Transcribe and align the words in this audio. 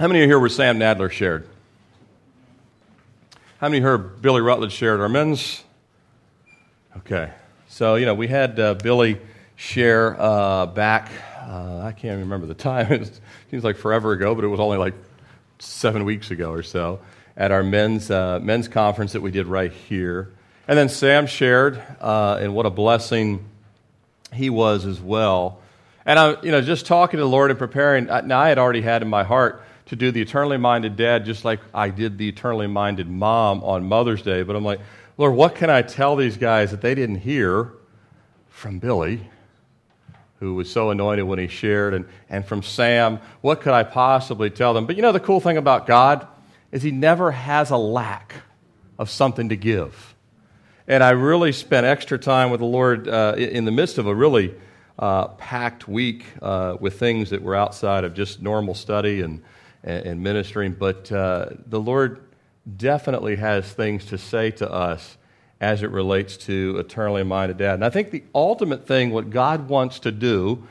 How 0.00 0.08
many 0.08 0.20
of 0.20 0.22
you 0.22 0.28
here 0.28 0.38
were 0.38 0.48
Sam 0.48 0.78
Nadler 0.78 1.10
shared? 1.10 1.46
How 3.58 3.68
many 3.68 3.80
heard 3.80 4.22
Billy 4.22 4.40
Rutledge 4.40 4.72
shared? 4.72 4.98
Our 4.98 5.10
men's? 5.10 5.62
Okay. 6.96 7.30
So, 7.68 7.96
you 7.96 8.06
know, 8.06 8.14
we 8.14 8.26
had 8.26 8.58
uh, 8.58 8.72
Billy 8.76 9.20
share 9.56 10.18
uh, 10.18 10.64
back, 10.64 11.10
uh, 11.42 11.82
I 11.84 11.92
can't 11.92 12.18
remember 12.18 12.46
the 12.46 12.54
time. 12.54 12.90
It 13.02 13.20
seems 13.50 13.62
like 13.62 13.76
forever 13.76 14.12
ago, 14.12 14.34
but 14.34 14.42
it 14.42 14.46
was 14.46 14.58
only 14.58 14.78
like 14.78 14.94
seven 15.58 16.06
weeks 16.06 16.30
ago 16.30 16.50
or 16.50 16.62
so 16.62 17.00
at 17.36 17.52
our 17.52 17.62
men's, 17.62 18.10
uh, 18.10 18.38
men's 18.40 18.68
conference 18.68 19.12
that 19.12 19.20
we 19.20 19.30
did 19.30 19.48
right 19.48 19.70
here. 19.70 20.32
And 20.66 20.78
then 20.78 20.88
Sam 20.88 21.26
shared, 21.26 21.82
uh, 22.00 22.38
and 22.40 22.54
what 22.54 22.64
a 22.64 22.70
blessing 22.70 23.44
he 24.32 24.48
was 24.48 24.86
as 24.86 24.98
well. 24.98 25.60
And 26.06 26.18
I, 26.18 26.40
you 26.40 26.52
know, 26.52 26.62
just 26.62 26.86
talking 26.86 27.18
to 27.18 27.22
the 27.22 27.28
Lord 27.28 27.50
and 27.50 27.58
preparing, 27.58 28.06
now 28.06 28.40
I 28.40 28.48
had 28.48 28.56
already 28.56 28.80
had 28.80 29.02
in 29.02 29.08
my 29.08 29.24
heart 29.24 29.62
to 29.90 29.96
do 29.96 30.12
the 30.12 30.22
eternally 30.22 30.56
minded 30.56 30.94
dad 30.94 31.24
just 31.24 31.44
like 31.44 31.58
I 31.74 31.90
did 31.90 32.16
the 32.16 32.28
eternally 32.28 32.68
minded 32.68 33.08
mom 33.08 33.64
on 33.64 33.84
Mother's 33.84 34.22
Day. 34.22 34.44
But 34.44 34.54
I'm 34.54 34.64
like, 34.64 34.78
Lord, 35.18 35.34
what 35.34 35.56
can 35.56 35.68
I 35.68 35.82
tell 35.82 36.14
these 36.14 36.36
guys 36.36 36.70
that 36.70 36.80
they 36.80 36.94
didn't 36.94 37.16
hear 37.16 37.72
from 38.50 38.78
Billy, 38.78 39.28
who 40.38 40.54
was 40.54 40.70
so 40.70 40.90
anointed 40.90 41.24
when 41.24 41.40
he 41.40 41.48
shared, 41.48 41.92
and, 41.92 42.06
and 42.28 42.46
from 42.46 42.62
Sam? 42.62 43.18
What 43.40 43.62
could 43.62 43.72
I 43.72 43.82
possibly 43.82 44.48
tell 44.48 44.74
them? 44.74 44.86
But 44.86 44.94
you 44.94 45.02
know, 45.02 45.10
the 45.10 45.18
cool 45.18 45.40
thing 45.40 45.56
about 45.56 45.88
God 45.88 46.24
is 46.70 46.84
he 46.84 46.92
never 46.92 47.32
has 47.32 47.70
a 47.70 47.76
lack 47.76 48.32
of 48.96 49.10
something 49.10 49.48
to 49.48 49.56
give. 49.56 50.14
And 50.86 51.02
I 51.02 51.10
really 51.10 51.50
spent 51.50 51.84
extra 51.84 52.16
time 52.16 52.50
with 52.50 52.60
the 52.60 52.66
Lord 52.66 53.08
uh, 53.08 53.34
in 53.36 53.64
the 53.64 53.72
midst 53.72 53.98
of 53.98 54.06
a 54.06 54.14
really 54.14 54.54
uh, 55.00 55.26
packed 55.28 55.88
week 55.88 56.26
uh, 56.40 56.76
with 56.78 57.00
things 57.00 57.30
that 57.30 57.42
were 57.42 57.56
outside 57.56 58.04
of 58.04 58.14
just 58.14 58.40
normal 58.40 58.76
study 58.76 59.22
and 59.22 59.42
and, 59.84 60.06
and 60.06 60.22
ministering, 60.22 60.72
but 60.72 61.10
uh, 61.12 61.46
the 61.66 61.80
Lord 61.80 62.22
definitely 62.76 63.36
has 63.36 63.70
things 63.72 64.04
to 64.06 64.18
say 64.18 64.50
to 64.52 64.70
us 64.70 65.16
as 65.60 65.82
it 65.82 65.90
relates 65.90 66.36
to 66.36 66.76
eternally 66.78 67.22
minded 67.22 67.58
dad. 67.58 67.74
And 67.74 67.84
I 67.84 67.90
think 67.90 68.10
the 68.10 68.24
ultimate 68.34 68.86
thing, 68.86 69.10
what 69.10 69.30
God 69.30 69.68
wants 69.68 69.98
to 70.00 70.10
do, 70.12 70.66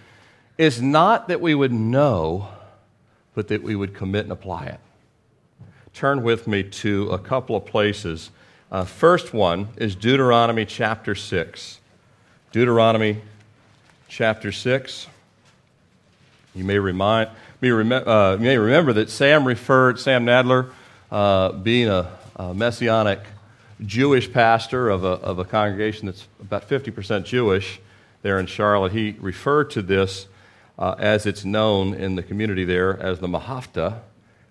is 0.57 0.81
not 0.81 1.27
that 1.27 1.39
we 1.39 1.53
would 1.53 1.71
know, 1.71 2.49
but 3.35 3.47
that 3.49 3.61
we 3.61 3.75
would 3.75 3.93
commit 3.93 4.23
and 4.23 4.31
apply 4.31 4.65
it. 4.65 4.79
Turn 5.93 6.23
with 6.23 6.47
me 6.47 6.63
to 6.63 7.09
a 7.09 7.19
couple 7.19 7.55
of 7.55 7.65
places. 7.65 8.31
Uh, 8.71 8.83
first 8.83 9.33
one 9.33 9.69
is 9.77 9.95
Deuteronomy 9.95 10.65
chapter 10.65 11.15
6. 11.15 11.79
Deuteronomy 12.51 13.21
chapter 14.07 14.51
6. 14.51 15.07
You 16.55 16.63
may 16.63 16.79
remind, 16.79 17.29
may, 17.61 17.71
rem- 17.71 17.91
uh, 17.91 18.37
may 18.37 18.57
remember 18.57 18.93
that 18.93 19.09
Sam 19.09 19.45
referred, 19.45 19.99
Sam 19.99 20.25
Nadler, 20.25 20.71
uh, 21.11 21.51
being 21.53 21.87
a, 21.87 22.17
a, 22.35 22.53
messianic 22.53 23.19
Jewish 23.85 24.31
pastor 24.31 24.89
of 24.89 25.03
a, 25.03 25.07
of 25.07 25.39
a 25.39 25.45
congregation 25.45 26.05
that's 26.05 26.27
about 26.39 26.69
50% 26.69 27.23
Jewish 27.25 27.79
there 28.21 28.39
in 28.39 28.45
Charlotte, 28.45 28.91
he 28.91 29.15
referred 29.19 29.71
to 29.71 29.81
this 29.81 30.27
uh, 30.77 30.95
as 30.97 31.25
it's 31.25 31.43
known 31.43 31.93
in 31.93 32.15
the 32.15 32.23
community 32.23 32.65
there 32.65 33.01
as 33.01 33.19
the 33.19 33.27
V'ahavta, 33.27 33.99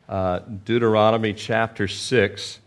uh, 0.09 0.39
Deuteronomy 0.65 1.33
chapter 1.33 1.87
6, 1.87 2.59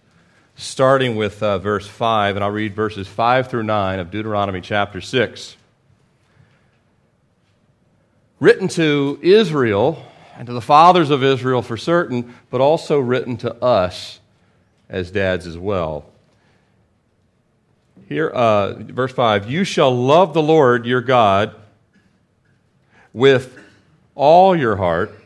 starting 0.56 1.16
with 1.16 1.42
uh, 1.42 1.58
verse 1.58 1.88
5, 1.88 2.36
and 2.36 2.44
I'll 2.44 2.52
read 2.52 2.76
verses 2.76 3.08
5 3.08 3.50
through 3.50 3.64
9 3.64 4.00
of 4.00 4.12
Deuteronomy 4.12 4.62
chapter 4.62 5.02
6 5.02 5.58
written 8.40 8.68
to 8.68 9.20
Israel 9.22 10.04
and 10.38 10.48
to 10.48 10.54
the 10.54 10.62
fathers 10.62 11.10
of 11.10 11.24
Israel 11.24 11.62
for 11.62 11.78
certain, 11.78 12.34
but 12.50 12.62
also 12.62 13.00
written 13.00 13.38
to 13.38 13.54
us 13.64 14.20
as 14.90 15.12
dads 15.12 15.48
as 15.48 15.58
well. 15.58 16.06
Here, 18.08 18.28
uh, 18.28 18.74
verse 18.74 19.14
5 19.14 19.50
You 19.50 19.64
shall 19.64 19.96
love 19.96 20.34
the 20.34 20.42
Lord 20.42 20.86
your 20.86 21.02
God 21.02 21.56
with 23.14 23.58
all 24.16 24.56
your 24.56 24.76
heart, 24.76 25.18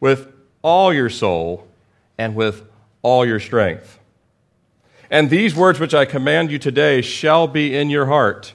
with 0.00 0.32
all 0.62 0.92
your 0.92 1.10
soul, 1.10 1.68
and 2.18 2.34
with 2.34 2.64
all 3.02 3.24
your 3.24 3.40
strength. 3.40 3.98
And 5.10 5.30
these 5.30 5.54
words 5.54 5.78
which 5.78 5.94
I 5.94 6.04
command 6.04 6.50
you 6.50 6.58
today 6.58 7.00
shall 7.00 7.46
be 7.46 7.76
in 7.76 7.90
your 7.90 8.06
heart. 8.06 8.54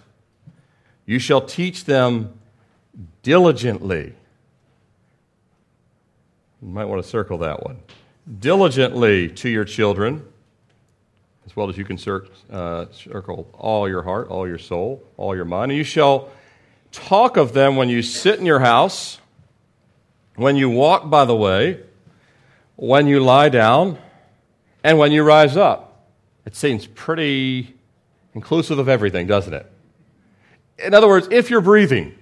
You 1.05 1.19
shall 1.19 1.41
teach 1.41 1.85
them 1.85 2.37
diligently. 3.23 4.15
You 6.61 6.69
might 6.69 6.85
want 6.85 7.01
to 7.01 7.07
circle 7.07 7.37
that 7.39 7.63
one. 7.63 7.79
Diligently 8.39 9.29
to 9.29 9.49
your 9.49 9.65
children, 9.65 10.25
as 11.45 11.55
well 11.55 11.69
as 11.69 11.77
you 11.77 11.85
can 11.85 11.97
uh, 12.51 12.85
circle 12.91 13.49
all 13.57 13.87
your 13.87 14.03
heart, 14.03 14.27
all 14.27 14.47
your 14.47 14.57
soul, 14.57 15.01
all 15.17 15.35
your 15.35 15.45
mind. 15.45 15.71
And 15.71 15.77
you 15.77 15.83
shall 15.83 16.29
talk 16.91 17.37
of 17.37 17.53
them 17.53 17.75
when 17.75 17.89
you 17.89 18.01
sit 18.01 18.39
in 18.39 18.45
your 18.45 18.59
house, 18.59 19.19
when 20.35 20.55
you 20.55 20.69
walk 20.69 21.09
by 21.09 21.25
the 21.25 21.35
way, 21.35 21.79
when 22.75 23.07
you 23.07 23.19
lie 23.19 23.49
down, 23.49 23.97
and 24.83 24.97
when 24.97 25.11
you 25.11 25.23
rise 25.23 25.57
up. 25.57 26.07
It 26.45 26.55
seems 26.55 26.87
pretty 26.87 27.75
inclusive 28.33 28.79
of 28.79 28.89
everything, 28.89 29.27
doesn't 29.27 29.53
it? 29.53 29.71
In 30.77 30.93
other 30.93 31.07
words, 31.07 31.27
if 31.31 31.49
you're 31.49 31.61
breathing, 31.61 32.18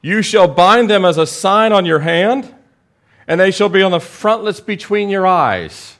you 0.00 0.22
shall 0.22 0.48
bind 0.48 0.88
them 0.88 1.04
as 1.04 1.18
a 1.18 1.26
sign 1.26 1.72
on 1.72 1.84
your 1.84 1.98
hand, 2.00 2.54
and 3.26 3.40
they 3.40 3.50
shall 3.50 3.68
be 3.68 3.82
on 3.82 3.90
the 3.90 4.00
frontlets 4.00 4.60
between 4.60 5.08
your 5.08 5.26
eyes. 5.26 5.96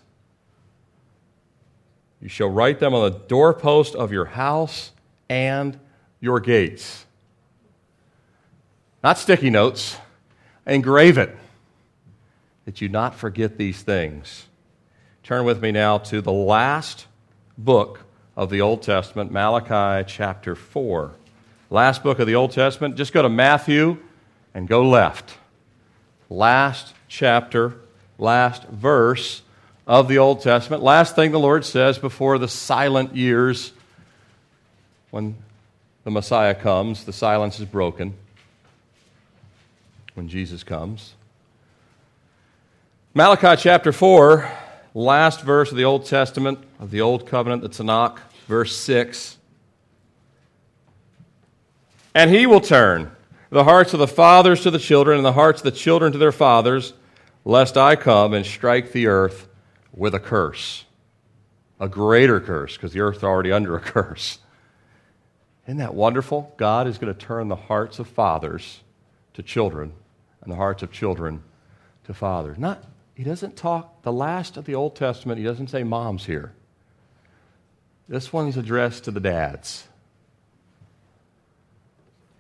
You 2.21 2.29
shall 2.29 2.49
write 2.49 2.81
them 2.81 2.95
on 2.95 3.11
the 3.11 3.19
doorpost 3.19 3.95
of 3.95 4.13
your 4.13 4.25
house 4.25 4.93
and 5.29 5.79
your 6.21 6.41
gates. 6.41 7.05
Not 9.03 9.19
sticky 9.19 9.51
notes, 9.51 9.97
engrave 10.67 11.19
it, 11.19 11.37
that 12.65 12.81
you 12.81 12.89
not 12.89 13.15
forget 13.15 13.57
these 13.57 13.83
things. 13.83 14.47
Turn 15.23 15.45
with 15.45 15.63
me 15.63 15.71
now 15.71 15.99
to 15.99 16.21
the 16.21 16.33
last 16.33 17.07
book 17.57 18.01
of 18.37 18.51
the 18.51 18.61
Old 18.61 18.83
Testament, 18.83 19.31
Malachi 19.31 20.05
chapter 20.09 20.55
4 20.55 21.13
last 21.71 22.03
book 22.03 22.19
of 22.19 22.27
the 22.27 22.35
Old 22.35 22.53
Testament, 22.53 22.97
just 22.97 23.13
go 23.13 23.23
to 23.23 23.29
Matthew 23.29 23.99
and 24.55 24.69
go 24.69 24.89
left. 24.89 25.37
Last 26.31 26.95
chapter, 27.09 27.77
last 28.19 28.65
verse 28.65 29.43
of 29.87 30.09
the 30.09 30.19
Old 30.19 30.43
Testament. 30.43 30.83
Last 30.83 31.17
thing 31.17 31.33
the 31.33 31.41
Lord 31.41 31.65
says 31.65 31.99
before 31.99 32.39
the 32.39 32.49
silent 32.49 33.17
years 33.17 33.73
when 35.11 35.37
the 36.05 36.11
Messiah 36.11 36.55
comes, 36.55 37.05
the 37.05 37.13
silence 37.13 37.59
is 37.59 37.65
broken 37.65 38.15
when 40.15 40.29
Jesus 40.29 40.63
comes. 40.63 41.15
Malachi 43.15 43.61
chapter 43.61 43.91
4, 43.91 44.51
last 44.95 45.41
verse 45.41 45.71
of 45.71 45.77
the 45.77 45.85
Old 45.85 46.05
Testament, 46.05 46.59
of 46.79 46.91
the 46.91 47.01
Old 47.01 47.27
Covenant, 47.27 47.63
the 47.63 47.69
Tanakh, 47.69 48.19
verse 48.47 48.77
6. 48.77 49.38
And 52.15 52.31
he 52.31 52.47
will 52.47 52.61
turn 52.61 53.11
the 53.51 53.65
hearts 53.65 53.93
of 53.95 54.01
the 54.01 54.09
fathers 54.09 54.63
to 54.63 54.71
the 54.71 54.79
children, 54.79 55.17
and 55.17 55.25
the 55.25 55.33
hearts 55.33 55.61
of 55.61 55.65
the 55.65 55.79
children 55.79 56.13
to 56.13 56.19
their 56.19 56.33
fathers, 56.33 56.93
lest 57.45 57.77
I 57.77 57.97
come 57.97 58.35
and 58.35 58.45
strike 58.45 58.93
the 58.93 59.07
earth 59.07 59.49
with 59.95 60.15
a 60.15 60.21
curse. 60.21 60.85
A 61.81 61.89
greater 61.89 62.41
curse, 62.41 62.77
because 62.77 62.93
the 62.93 63.01
earth 63.01 63.19
is 63.19 63.25
already 63.25 63.53
under 63.53 63.77
a 63.77 63.81
curse. 63.81 64.39
Isn't 65.67 65.79
that 65.79 65.95
wonderful? 65.95 66.55
God 66.57 66.87
is 66.87 66.99
going 66.99 67.13
to 67.13 67.19
turn 67.19 67.49
the 67.49 67.57
hearts 67.57 67.99
of 67.99 68.09
fathers 68.09 68.81
to 69.35 69.43
children, 69.43 69.93
and 70.43 70.53
the 70.53 70.57
hearts 70.57 70.83
of 70.83 70.93
children 70.93 71.43
to 72.05 72.15
fathers. 72.15 72.59
Not, 72.59 72.85
he 73.15 73.23
doesn't 73.23 73.57
talk, 73.57 74.03
the 74.03 74.13
last 74.13 74.57
of 74.57 74.65
the 74.65 74.75
Old 74.75 74.97
Testament, 74.97 75.39
he 75.39 75.45
doesn't 75.45 75.69
say 75.69 75.85
moms 75.85 76.25
here. 76.25 76.53
This 78.09 78.33
one's 78.33 78.57
addressed 78.57 79.05
to 79.05 79.11
the 79.11 79.21
dads. 79.21 79.87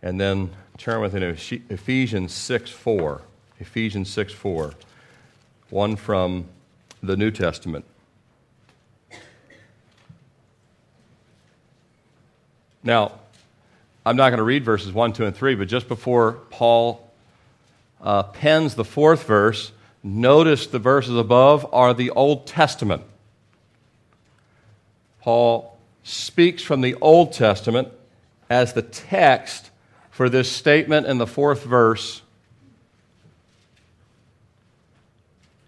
And 0.02 0.20
then 0.20 0.50
turn 0.76 1.00
with 1.00 1.14
me 1.14 1.20
to 1.20 1.60
Ephesians 1.70 2.32
6 2.32 2.70
4. 2.70 3.22
Ephesians 3.60 4.08
6 4.10 4.32
4. 4.32 4.74
One 5.70 5.96
from 5.96 6.46
the 7.02 7.16
New 7.16 7.30
Testament. 7.30 7.84
Now, 12.82 13.12
I'm 14.06 14.16
not 14.16 14.30
going 14.30 14.38
to 14.38 14.44
read 14.44 14.64
verses 14.64 14.92
1, 14.92 15.12
2, 15.12 15.26
and 15.26 15.36
3, 15.36 15.56
but 15.56 15.68
just 15.68 15.88
before 15.88 16.32
Paul 16.50 17.10
uh, 18.00 18.22
pens 18.22 18.74
the 18.74 18.84
fourth 18.84 19.24
verse, 19.24 19.72
notice 20.02 20.66
the 20.66 20.78
verses 20.78 21.16
above 21.16 21.66
are 21.72 21.92
the 21.92 22.10
Old 22.10 22.46
Testament. 22.46 23.02
Paul 25.20 25.76
speaks 26.04 26.62
from 26.62 26.80
the 26.80 26.94
Old 27.02 27.32
Testament 27.32 27.88
as 28.48 28.72
the 28.72 28.82
text 28.82 29.67
for 30.18 30.28
this 30.28 30.50
statement 30.50 31.06
in 31.06 31.18
the 31.18 31.28
fourth 31.28 31.62
verse 31.62 32.22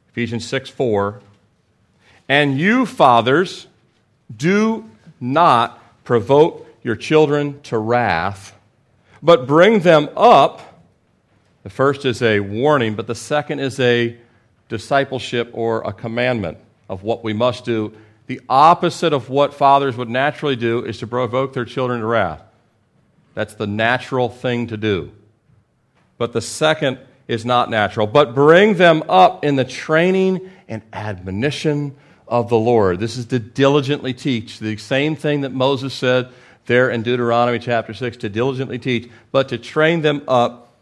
Ephesians 0.09 0.45
6 0.45 0.69
4. 0.71 1.21
And 2.29 2.59
you, 2.59 2.85
fathers, 2.85 3.69
do 4.37 4.91
not 5.21 5.81
provoke 6.03 6.67
your 6.83 6.97
children 6.97 7.61
to 7.63 7.79
wrath, 7.79 8.59
but 9.23 9.47
bring 9.47 9.81
them 9.81 10.09
up. 10.17 10.83
The 11.63 11.71
first 11.71 12.05
is 12.05 12.21
a 12.21 12.41
warning, 12.41 12.97
but 12.97 13.07
the 13.07 13.15
second 13.15 13.61
is 13.61 13.79
a 13.79 14.19
discipleship 14.69 15.51
or 15.53 15.83
a 15.83 15.93
commandment 15.93 16.59
of 16.89 17.05
what 17.05 17.23
we 17.23 17.33
must 17.33 17.65
do. 17.65 17.93
The 18.27 18.41
opposite 18.49 19.13
of 19.13 19.31
what 19.31 19.55
fathers 19.55 19.97
would 19.97 20.11
naturally 20.11 20.57
do 20.57 20.85
is 20.85 20.99
to 20.99 21.07
provoke 21.07 21.53
their 21.53 21.65
children 21.65 22.01
to 22.01 22.07
wrath. 22.07 22.43
That's 23.35 23.55
the 23.55 23.67
natural 23.67 24.29
thing 24.29 24.67
to 24.69 24.77
do. 24.77 25.13
But 26.19 26.33
the 26.33 26.41
second 26.41 26.99
is 27.29 27.45
not 27.45 27.71
natural. 27.71 28.07
But 28.07 28.35
bring 28.35 28.75
them 28.75 29.05
up 29.09 29.45
in 29.45 29.57
the 29.57 29.65
training 29.65 30.51
and 30.69 30.83
admonition 30.93 31.95
of 32.27 32.49
the 32.49 32.59
Lord. 32.59 33.01
This 33.01 33.17
is 33.17 33.27
to 33.27 33.39
diligently 33.39 34.13
teach. 34.15 34.59
The 34.59 34.77
same 34.77 35.17
thing 35.17 35.43
that 35.43 35.53
Moses 35.53 35.95
said 35.95 36.31
there 36.67 36.91
in 36.91 37.03
Deuteronomy 37.03 37.59
chapter 37.59 37.95
6 37.95 38.19
to 38.19 38.29
diligently 38.29 38.79
teach, 38.79 39.11
but 39.33 39.49
to 39.49 39.59
train 39.59 40.03
them 40.03 40.23
up 40.29 40.77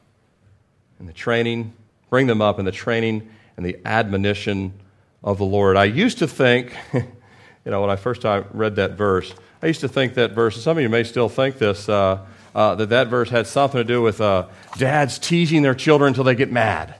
in 1.00 1.06
the 1.06 1.12
training, 1.12 1.72
bring 2.10 2.26
them 2.26 2.42
up 2.42 2.58
in 2.58 2.64
the 2.64 2.72
training 2.72 3.28
and 3.56 3.64
the 3.64 3.78
admonition 3.84 4.72
of 5.22 5.38
the 5.38 5.44
Lord. 5.44 5.76
I 5.76 5.84
used 5.84 6.18
to 6.18 6.28
think, 6.28 6.74
you 6.92 7.02
know, 7.66 7.80
when 7.80 7.90
I 7.90 7.96
first 7.96 8.24
read 8.24 8.76
that 8.76 8.92
verse, 8.92 9.34
I 9.62 9.66
used 9.66 9.80
to 9.80 9.88
think 9.88 10.14
that 10.14 10.32
verse, 10.32 10.62
some 10.62 10.76
of 10.76 10.82
you 10.82 10.88
may 10.88 11.04
still 11.04 11.28
think 11.28 11.58
this, 11.58 11.88
uh, 11.88 12.24
uh, 12.54 12.74
that 12.76 12.88
that 12.88 13.08
verse 13.08 13.30
had 13.30 13.46
something 13.46 13.78
to 13.78 13.84
do 13.84 14.02
with 14.02 14.20
uh, 14.20 14.46
dads 14.76 15.18
teasing 15.18 15.62
their 15.62 15.74
children 15.74 16.08
until 16.08 16.24
they 16.24 16.34
get 16.34 16.50
mad. 16.50 16.94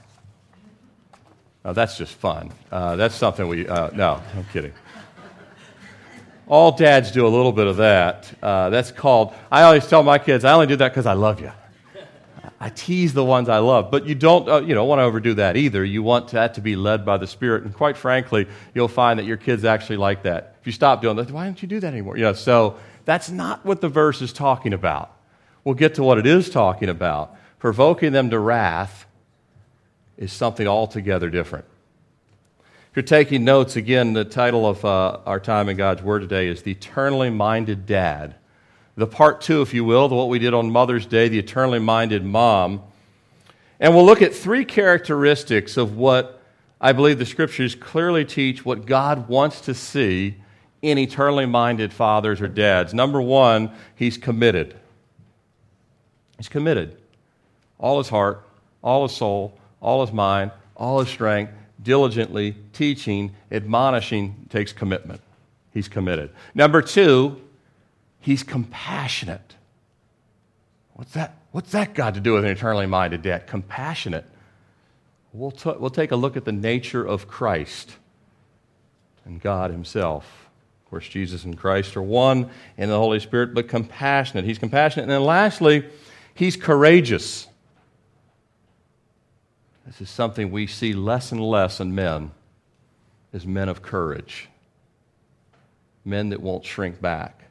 Now, 1.63 1.73
that's 1.73 1.97
just 1.97 2.13
fun. 2.13 2.51
Uh, 2.71 2.95
that's 2.95 3.15
something 3.15 3.47
we, 3.47 3.67
uh, 3.67 3.89
no, 3.91 4.21
I'm 4.35 4.45
kidding. 4.53 4.73
All 6.47 6.71
dads 6.71 7.11
do 7.11 7.27
a 7.27 7.29
little 7.29 7.51
bit 7.51 7.67
of 7.67 7.77
that. 7.77 8.33
Uh, 8.41 8.69
that's 8.69 8.91
called, 8.91 9.33
I 9.51 9.63
always 9.63 9.85
tell 9.85 10.01
my 10.01 10.17
kids, 10.17 10.45
I 10.45 10.53
only 10.53 10.67
do 10.67 10.77
that 10.77 10.89
because 10.89 11.05
I 11.05 11.13
love 11.13 11.41
you. 11.41 11.51
I 12.61 12.69
tease 12.69 13.13
the 13.13 13.23
ones 13.23 13.47
I 13.47 13.59
love, 13.59 13.89
but 13.89 14.05
you 14.05 14.15
don't, 14.15 14.49
uh, 14.49 14.59
you 14.61 14.75
know, 14.75 14.83
want 14.83 14.99
to 14.99 15.03
overdo 15.03 15.35
that 15.35 15.55
either. 15.55 15.85
You 15.85 16.03
want 16.03 16.29
that 16.29 16.55
to 16.55 16.61
be 16.61 16.75
led 16.75 17.05
by 17.05 17.17
the 17.17 17.27
Spirit, 17.27 17.63
and 17.63 17.73
quite 17.73 17.95
frankly, 17.95 18.47
you'll 18.73 18.89
find 18.89 19.17
that 19.19 19.25
your 19.25 19.37
kids 19.37 19.63
actually 19.63 19.95
like 19.97 20.23
that. 20.23 20.57
If 20.59 20.67
you 20.67 20.73
stop 20.73 21.01
doing 21.01 21.15
that, 21.17 21.31
why 21.31 21.45
don't 21.45 21.61
you 21.61 21.69
do 21.69 21.79
that 21.79 21.93
anymore? 21.93 22.17
Know, 22.17 22.33
so 22.33 22.77
that's 23.05 23.29
not 23.29 23.63
what 23.65 23.79
the 23.79 23.87
verse 23.87 24.21
is 24.21 24.33
talking 24.33 24.73
about. 24.73 25.18
We'll 25.69 25.75
get 25.75 25.93
to 25.95 26.03
what 26.03 26.17
it 26.17 26.25
is 26.25 26.49
talking 26.49 26.89
about. 26.89 27.35
Provoking 27.59 28.11
them 28.11 28.31
to 28.31 28.39
wrath 28.39 29.05
is 30.17 30.33
something 30.33 30.67
altogether 30.67 31.29
different. 31.29 31.65
If 32.59 32.95
you're 32.95 33.03
taking 33.03 33.43
notes, 33.43 33.75
again, 33.75 34.13
the 34.13 34.25
title 34.25 34.65
of 34.65 34.83
uh, 34.83 35.19
our 35.27 35.39
time 35.39 35.69
in 35.69 35.77
God's 35.77 36.01
Word 36.01 36.21
today 36.21 36.47
is 36.47 36.63
The 36.63 36.71
Eternally 36.71 37.29
Minded 37.29 37.85
Dad. 37.85 38.33
The 38.95 39.05
part 39.05 39.41
two, 39.41 39.61
if 39.61 39.71
you 39.75 39.85
will, 39.85 40.07
the 40.07 40.15
what 40.15 40.27
we 40.27 40.39
did 40.39 40.55
on 40.55 40.71
Mother's 40.71 41.05
Day, 41.05 41.27
the 41.27 41.37
eternally 41.37 41.77
minded 41.77 42.25
mom. 42.25 42.81
And 43.79 43.93
we'll 43.93 44.07
look 44.07 44.23
at 44.23 44.33
three 44.33 44.65
characteristics 44.65 45.77
of 45.77 45.95
what 45.95 46.41
I 46.81 46.93
believe 46.93 47.19
the 47.19 47.27
scriptures 47.27 47.75
clearly 47.75 48.25
teach 48.25 48.65
what 48.65 48.87
God 48.87 49.29
wants 49.29 49.61
to 49.61 49.75
see 49.75 50.37
in 50.81 50.97
eternally 50.97 51.45
minded 51.45 51.93
fathers 51.93 52.41
or 52.41 52.47
dads. 52.47 52.91
Number 52.91 53.21
one, 53.21 53.69
he's 53.95 54.17
committed. 54.17 54.75
He's 56.39 56.47
committed. 56.49 56.97
All 57.77 57.97
his 57.97 58.07
heart, 58.07 58.47
all 58.81 59.07
his 59.07 59.15
soul, 59.15 59.59
all 59.81 60.05
his 60.05 60.13
mind, 60.13 60.51
all 60.75 60.99
his 61.01 61.09
strength, 61.09 61.51
diligently 61.83 62.55
teaching, 62.71 63.35
admonishing 63.51 64.47
takes 64.49 64.71
commitment. 64.71 65.19
He's 65.73 65.89
committed. 65.89 66.31
Number 66.55 66.81
two, 66.81 67.41
he's 68.21 68.41
compassionate. 68.41 69.55
What's 70.93 71.11
that, 71.11 71.35
what's 71.51 71.73
that 71.73 71.93
got 71.93 72.13
to 72.13 72.21
do 72.21 72.33
with 72.33 72.45
an 72.45 72.51
eternally 72.51 72.85
minded 72.85 73.21
dad? 73.21 73.45
Compassionate. 73.45 74.25
We'll, 75.33 75.51
t- 75.51 75.75
we'll 75.77 75.89
take 75.89 76.11
a 76.11 76.15
look 76.15 76.37
at 76.37 76.45
the 76.45 76.53
nature 76.53 77.05
of 77.05 77.27
Christ 77.27 77.91
and 79.25 79.41
God 79.41 79.71
Himself. 79.71 80.49
Of 80.85 80.89
course, 80.89 81.07
Jesus 81.07 81.43
and 81.43 81.57
Christ 81.57 81.97
are 81.97 82.01
one 82.01 82.49
in 82.77 82.87
the 82.87 82.97
Holy 82.97 83.19
Spirit, 83.19 83.53
but 83.53 83.67
compassionate. 83.67 84.45
He's 84.45 84.57
compassionate. 84.57 85.03
And 85.03 85.11
then 85.11 85.23
lastly, 85.23 85.85
he's 86.39 86.55
courageous. 86.55 87.47
This 89.85 89.99
is 89.99 90.09
something 90.09 90.51
we 90.51 90.67
see 90.67 90.93
less 90.93 91.33
and 91.33 91.41
less 91.41 91.81
in 91.81 91.93
men 91.93 92.31
is 93.33 93.45
men 93.45 93.67
of 93.67 93.81
courage. 93.81 94.47
Men 96.05 96.29
that 96.29 96.41
won't 96.41 96.63
shrink 96.63 97.01
back. 97.01 97.43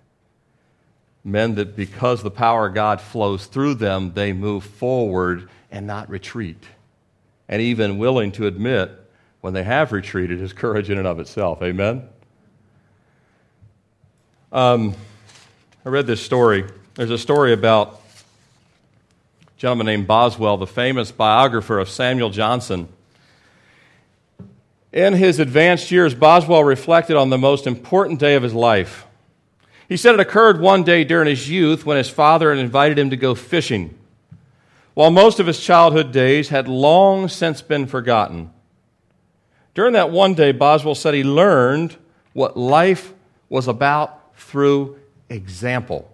Men 1.22 1.56
that 1.56 1.76
because 1.76 2.22
the 2.22 2.30
power 2.30 2.68
of 2.68 2.74
God 2.74 2.98
flows 3.02 3.44
through 3.44 3.74
them, 3.74 4.14
they 4.14 4.32
move 4.32 4.64
forward 4.64 5.50
and 5.70 5.86
not 5.86 6.08
retreat. 6.08 6.64
And 7.46 7.60
even 7.60 7.98
willing 7.98 8.32
to 8.32 8.46
admit 8.46 8.90
when 9.42 9.52
they 9.52 9.64
have 9.64 9.92
retreated 9.92 10.40
is 10.40 10.54
courage 10.54 10.88
in 10.88 10.96
and 10.96 11.06
of 11.06 11.20
itself. 11.20 11.60
Amen? 11.62 12.08
Um, 14.50 14.94
I 15.84 15.90
read 15.90 16.06
this 16.06 16.22
story. 16.22 16.64
There's 16.94 17.10
a 17.10 17.18
story 17.18 17.52
about 17.52 18.00
gentleman 19.58 19.86
named 19.86 20.06
Boswell, 20.06 20.56
the 20.56 20.68
famous 20.68 21.10
biographer 21.10 21.80
of 21.80 21.88
Samuel 21.88 22.30
Johnson. 22.30 22.86
In 24.92 25.14
his 25.14 25.40
advanced 25.40 25.90
years, 25.90 26.14
Boswell 26.14 26.62
reflected 26.62 27.16
on 27.16 27.30
the 27.30 27.38
most 27.38 27.66
important 27.66 28.20
day 28.20 28.36
of 28.36 28.44
his 28.44 28.54
life. 28.54 29.04
He 29.88 29.96
said 29.96 30.14
it 30.14 30.20
occurred 30.20 30.60
one 30.60 30.84
day 30.84 31.02
during 31.02 31.26
his 31.28 31.50
youth 31.50 31.84
when 31.84 31.96
his 31.96 32.08
father 32.08 32.50
had 32.54 32.60
invited 32.60 33.00
him 33.00 33.10
to 33.10 33.16
go 33.16 33.34
fishing. 33.34 33.98
While 34.94 35.10
most 35.10 35.40
of 35.40 35.48
his 35.48 35.58
childhood 35.58 36.12
days 36.12 36.50
had 36.50 36.68
long 36.68 37.26
since 37.26 37.60
been 37.60 37.88
forgotten, 37.88 38.52
during 39.74 39.94
that 39.94 40.12
one 40.12 40.34
day, 40.34 40.52
Boswell 40.52 40.94
said 40.94 41.14
he 41.14 41.24
learned 41.24 41.96
what 42.32 42.56
life 42.56 43.12
was 43.48 43.66
about 43.66 44.36
through 44.36 45.00
example 45.28 46.08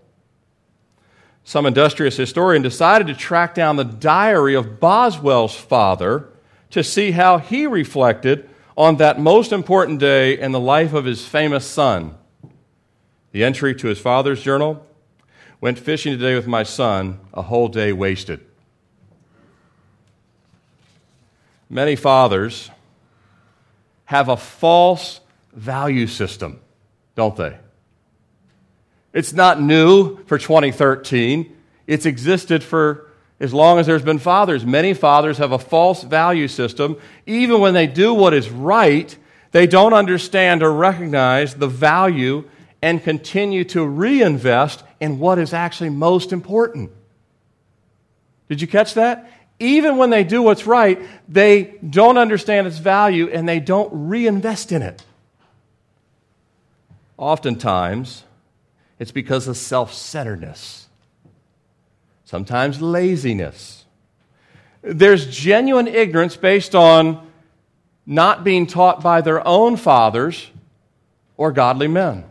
some 1.44 1.66
industrious 1.66 2.16
historian 2.16 2.62
decided 2.62 3.06
to 3.06 3.14
track 3.14 3.54
down 3.54 3.76
the 3.76 3.84
diary 3.84 4.54
of 4.54 4.80
Boswell's 4.80 5.54
father 5.54 6.30
to 6.70 6.82
see 6.82 7.10
how 7.10 7.38
he 7.38 7.66
reflected 7.66 8.48
on 8.76 8.96
that 8.96 9.20
most 9.20 9.52
important 9.52 10.00
day 10.00 10.38
in 10.38 10.52
the 10.52 10.58
life 10.58 10.94
of 10.94 11.04
his 11.04 11.26
famous 11.26 11.66
son. 11.66 12.16
The 13.32 13.44
entry 13.44 13.74
to 13.76 13.88
his 13.88 13.98
father's 13.98 14.42
journal 14.42 14.84
went 15.60 15.78
fishing 15.78 16.12
today 16.16 16.34
with 16.34 16.46
my 16.46 16.62
son, 16.62 17.20
a 17.32 17.42
whole 17.42 17.68
day 17.68 17.92
wasted. 17.92 18.40
Many 21.68 21.94
fathers 21.94 22.70
have 24.06 24.28
a 24.28 24.36
false 24.36 25.20
value 25.52 26.06
system, 26.06 26.60
don't 27.14 27.36
they? 27.36 27.58
It's 29.14 29.32
not 29.32 29.62
new 29.62 30.22
for 30.24 30.36
2013. 30.36 31.56
It's 31.86 32.04
existed 32.04 32.62
for 32.62 33.10
as 33.40 33.54
long 33.54 33.78
as 33.78 33.86
there's 33.86 34.02
been 34.02 34.18
fathers. 34.18 34.66
Many 34.66 34.92
fathers 34.92 35.38
have 35.38 35.52
a 35.52 35.58
false 35.58 36.02
value 36.02 36.48
system. 36.48 36.96
Even 37.24 37.60
when 37.60 37.74
they 37.74 37.86
do 37.86 38.12
what 38.12 38.34
is 38.34 38.50
right, 38.50 39.16
they 39.52 39.68
don't 39.68 39.94
understand 39.94 40.64
or 40.64 40.72
recognize 40.72 41.54
the 41.54 41.68
value 41.68 42.48
and 42.82 43.02
continue 43.02 43.64
to 43.64 43.86
reinvest 43.86 44.82
in 45.00 45.20
what 45.20 45.38
is 45.38 45.54
actually 45.54 45.90
most 45.90 46.32
important. 46.32 46.90
Did 48.48 48.60
you 48.60 48.66
catch 48.66 48.94
that? 48.94 49.30
Even 49.60 49.96
when 49.96 50.10
they 50.10 50.24
do 50.24 50.42
what's 50.42 50.66
right, 50.66 51.00
they 51.28 51.78
don't 51.88 52.18
understand 52.18 52.66
its 52.66 52.78
value 52.78 53.28
and 53.28 53.48
they 53.48 53.60
don't 53.60 53.90
reinvest 53.92 54.72
in 54.72 54.82
it. 54.82 55.04
Oftentimes, 57.16 58.24
it's 59.04 59.12
because 59.12 59.48
of 59.48 59.58
self 59.58 59.92
centeredness, 59.92 60.88
sometimes 62.24 62.80
laziness. 62.80 63.84
There's 64.80 65.26
genuine 65.26 65.88
ignorance 65.88 66.36
based 66.38 66.74
on 66.74 67.30
not 68.06 68.44
being 68.44 68.66
taught 68.66 69.02
by 69.02 69.20
their 69.20 69.46
own 69.46 69.76
fathers 69.76 70.50
or 71.36 71.52
godly 71.52 71.86
men. 71.86 72.24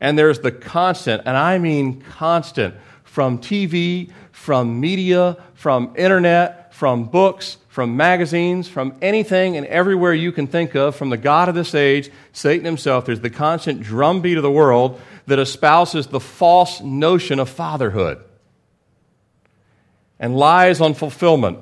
And 0.00 0.18
there's 0.18 0.38
the 0.38 0.52
constant, 0.52 1.20
and 1.26 1.36
I 1.36 1.58
mean 1.58 2.00
constant, 2.00 2.74
from 3.04 3.40
TV, 3.40 4.10
from 4.32 4.80
media, 4.80 5.36
from 5.52 5.92
internet, 5.98 6.72
from 6.72 7.04
books, 7.04 7.58
from 7.78 7.96
magazines, 7.96 8.66
from 8.66 8.92
anything 9.00 9.56
and 9.56 9.64
everywhere 9.66 10.12
you 10.12 10.32
can 10.32 10.48
think 10.48 10.74
of, 10.74 10.96
from 10.96 11.10
the 11.10 11.16
God 11.16 11.48
of 11.48 11.54
this 11.54 11.76
age, 11.76 12.10
Satan 12.32 12.64
himself. 12.64 13.04
There's 13.04 13.20
the 13.20 13.30
constant 13.30 13.84
drumbeat 13.84 14.36
of 14.36 14.42
the 14.42 14.50
world 14.50 15.00
that 15.28 15.38
espouses 15.38 16.08
the 16.08 16.18
false 16.18 16.80
notion 16.80 17.38
of 17.38 17.48
fatherhood 17.48 18.20
and 20.18 20.36
lies 20.36 20.80
on 20.80 20.92
fulfillment 20.94 21.60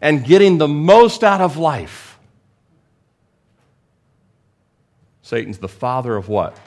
and 0.00 0.24
getting 0.24 0.58
the 0.58 0.66
most 0.66 1.22
out 1.22 1.40
of 1.40 1.56
life. 1.56 2.18
Satan's 5.22 5.58
the 5.58 5.68
father 5.68 6.16
of 6.16 6.28
what? 6.28 6.58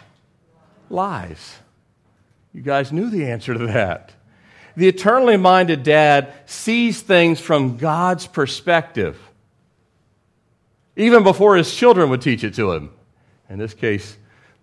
Lies. 0.89 1.57
You 2.53 2.61
guys 2.61 2.93
knew 2.93 3.09
the 3.09 3.25
answer 3.25 3.53
to 3.53 3.67
that. 3.67 4.13
The 4.77 4.87
eternally 4.87 5.37
minded 5.37 5.81
dad 5.81 6.33
sees 6.45 7.01
things 7.01 7.39
from 7.39 7.77
God's 7.77 8.27
perspective, 8.27 9.19
even 10.95 11.23
before 11.23 11.55
his 11.55 11.73
children 11.73 12.11
would 12.11 12.21
teach 12.21 12.43
it 12.43 12.53
to 12.53 12.73
him. 12.73 12.91
In 13.49 13.57
this 13.57 13.73
case, 13.73 14.15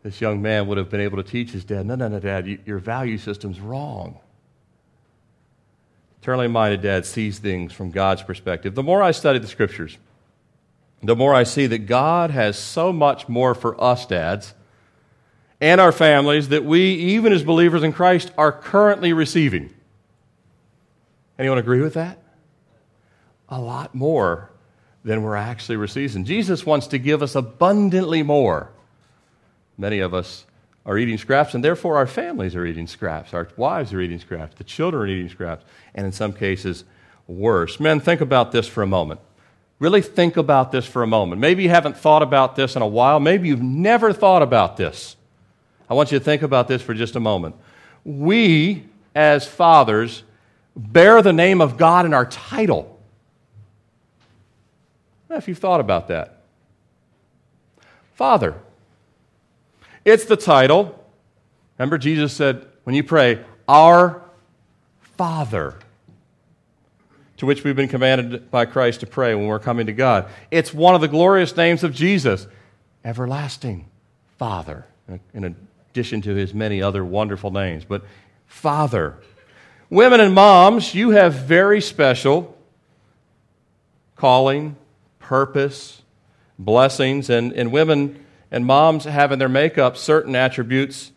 this 0.05 0.21
young 0.21 0.41
man 0.41 0.69
would 0.69 0.79
have 0.79 0.89
been 0.89 1.01
able 1.01 1.17
to 1.17 1.29
teach 1.29 1.51
his 1.51 1.65
dad, 1.65 1.85
no, 1.87 1.97
no, 1.97 2.07
no, 2.07 2.21
dad, 2.21 2.61
your 2.65 2.79
value 2.79 3.19
system's 3.19 3.59
wrong. 3.59 4.21
Eternally 6.23 6.47
minded 6.47 6.81
dad 6.81 7.07
sees 7.07 7.41
things 7.41 7.73
from 7.73 7.91
God's 7.91 8.23
perspective. 8.23 8.77
The 8.77 8.85
more 8.85 9.03
I 9.03 9.11
study 9.11 9.41
the 9.41 9.49
scriptures, 9.49 9.99
the 11.03 11.17
more 11.17 11.35
I 11.35 11.43
see 11.43 11.67
that 11.67 11.87
God 11.87 12.31
has 12.31 12.57
so 12.57 12.93
much 12.93 13.29
more 13.29 13.53
for 13.53 13.83
us, 13.83 14.07
dads, 14.07 14.55
and 15.61 15.81
our 15.81 15.91
families 15.91 16.51
that 16.51 16.65
we, 16.65 16.95
even 16.95 17.33
as 17.33 17.43
believers 17.43 17.83
in 17.83 17.93
Christ, 17.93 18.31
are 18.39 18.53
currently 18.53 19.13
receiving. 19.13 19.74
Anyone 21.39 21.59
agree 21.59 21.81
with 21.81 21.95
that? 21.95 22.19
A 23.49 23.61
lot 23.61 23.95
more 23.95 24.51
than 25.05 25.23
we're 25.23 25.37
actually 25.37 25.77
receiving. 25.77 26.25
Jesus 26.25 26.65
wants 26.65 26.87
to 26.89 26.99
give 26.99 27.23
us 27.23 27.35
abundantly 27.35 28.23
more. 28.23 28.71
Many 29.77 29.99
of 29.99 30.15
us 30.15 30.47
are 30.87 30.99
eating 30.99 31.19
scraps, 31.19 31.55
and 31.55 31.65
therefore 31.65 31.97
our 31.97 32.07
families 32.07 32.55
are 32.55 32.65
eating 32.65 32.87
scraps. 32.87 33.35
Our 33.35 33.49
wives 33.57 33.93
are 33.93 34.01
eating 34.01 34.19
scraps. 34.19 34.55
The 34.57 34.65
children 34.65 35.03
are 35.03 35.07
eating 35.13 35.29
scraps, 35.29 35.65
and 35.95 36.07
in 36.07 36.13
some 36.13 36.33
cases, 36.33 36.85
worse. 37.27 37.81
Men, 37.81 38.01
think 38.01 38.21
about 38.21 38.53
this 38.53 38.69
for 38.69 38.83
a 38.83 38.87
moment. 38.87 39.21
Really 39.79 40.03
think 40.03 40.37
about 40.37 40.73
this 40.73 40.87
for 40.87 41.03
a 41.03 41.07
moment. 41.07 41.41
Maybe 41.41 41.65
you 41.65 41.69
haven't 41.69 41.97
thought 41.97 42.23
about 42.23 42.55
this 42.57 42.77
in 42.77 42.83
a 42.83 42.87
while. 42.87 43.19
Maybe 43.19 43.49
you've 43.49 43.63
never 43.63 44.13
thought 44.13 44.43
about 44.43 44.77
this. 44.77 45.17
I 45.89 45.95
want 45.95 46.13
you 46.13 46.19
to 46.19 46.25
think 46.25 46.43
about 46.43 46.69
this 46.69 46.81
for 46.81 46.95
just 46.95 47.17
a 47.17 47.21
moment. 47.21 47.57
We, 48.05 48.85
as 49.15 49.47
fathers, 49.47 50.23
bear 50.77 51.23
the 51.23 51.33
name 51.33 51.61
of 51.61 51.77
God 51.77 52.07
in 52.07 52.15
our 52.15 52.27
title. 52.27 52.91
If 55.31 55.49
you've 55.49 55.59
thought 55.59 55.81
about 55.81 56.09
that. 56.09 56.43
Father. 58.15 58.55
It's 60.05 60.27
the 60.27 60.37
title. 60.37 61.05
Remember, 61.79 61.99
Jesus 61.99 62.33
said, 62.33 62.67
when 62.85 62.95
you 62.95 63.03
pray, 63.03 63.45
Our 63.67 64.23
Father 65.17 65.77
to 67.37 67.47
which 67.47 67.65
we've 67.65 67.77
been 67.77 67.89
commanded 67.89 68.51
by 68.51 68.65
Christ 68.65 69.01
to 69.01 69.07
pray 69.07 69.35
when 69.35 69.47
we're 69.47 69.59
coming 69.59 69.87
to 69.87 69.93
God. 69.93 70.29
It's 70.51 70.73
one 70.73 70.95
of 70.95 71.01
the 71.01 71.09
glorious 71.09 71.57
names 71.57 71.83
of 71.85 71.93
Jesus, 71.93 72.47
Everlasting 73.05 73.87
Father, 74.39 74.87
in 75.33 75.57
addition 75.91 76.23
to 76.23 76.35
his 76.35 76.55
many 76.55 76.81
other 76.81 77.05
wonderful 77.05 77.51
names. 77.51 77.85
But 77.85 78.05
Father. 78.47 79.19
Women 79.91 80.21
and 80.21 80.35
moms, 80.35 80.95
you 80.95 81.11
have 81.11 81.35
very 81.35 81.81
special 81.81 82.57
calling, 84.17 84.77
purpose, 85.19 86.03
blessings, 86.59 87.29
and, 87.29 87.53
and 87.53 87.71
women 87.73 88.25
and 88.51 88.65
moms 88.65 89.05
have 89.05 89.33
in 89.33 89.39
their 89.39 89.49
makeup 89.49 89.97
certain 89.97 90.35
attributes 90.35 91.13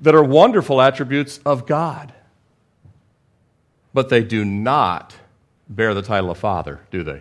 that 0.00 0.14
are 0.14 0.22
wonderful 0.22 0.80
attributes 0.80 1.38
of 1.44 1.66
God. 1.66 2.12
But 3.92 4.08
they 4.10 4.22
do 4.22 4.44
not 4.44 5.14
bear 5.68 5.94
the 5.94 6.02
title 6.02 6.30
of 6.30 6.38
father, 6.38 6.80
do 6.90 7.02
they? 7.02 7.20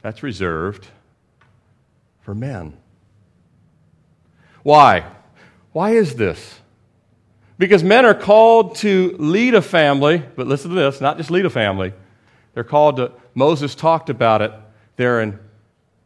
That's 0.00 0.22
reserved 0.22 0.86
for 2.22 2.34
men. 2.34 2.76
Why? 4.62 5.04
Why 5.72 5.90
is 5.90 6.14
this? 6.14 6.60
Because 7.56 7.84
men 7.84 8.04
are 8.04 8.14
called 8.14 8.76
to 8.76 9.14
lead 9.18 9.54
a 9.54 9.62
family, 9.62 10.22
but 10.34 10.46
listen 10.46 10.70
to 10.70 10.76
this 10.76 11.00
not 11.00 11.16
just 11.16 11.30
lead 11.30 11.46
a 11.46 11.50
family. 11.50 11.92
They're 12.54 12.64
called 12.64 12.96
to, 12.96 13.12
Moses 13.34 13.74
talked 13.74 14.10
about 14.10 14.42
it 14.42 14.52
there 14.96 15.20
in 15.20 15.38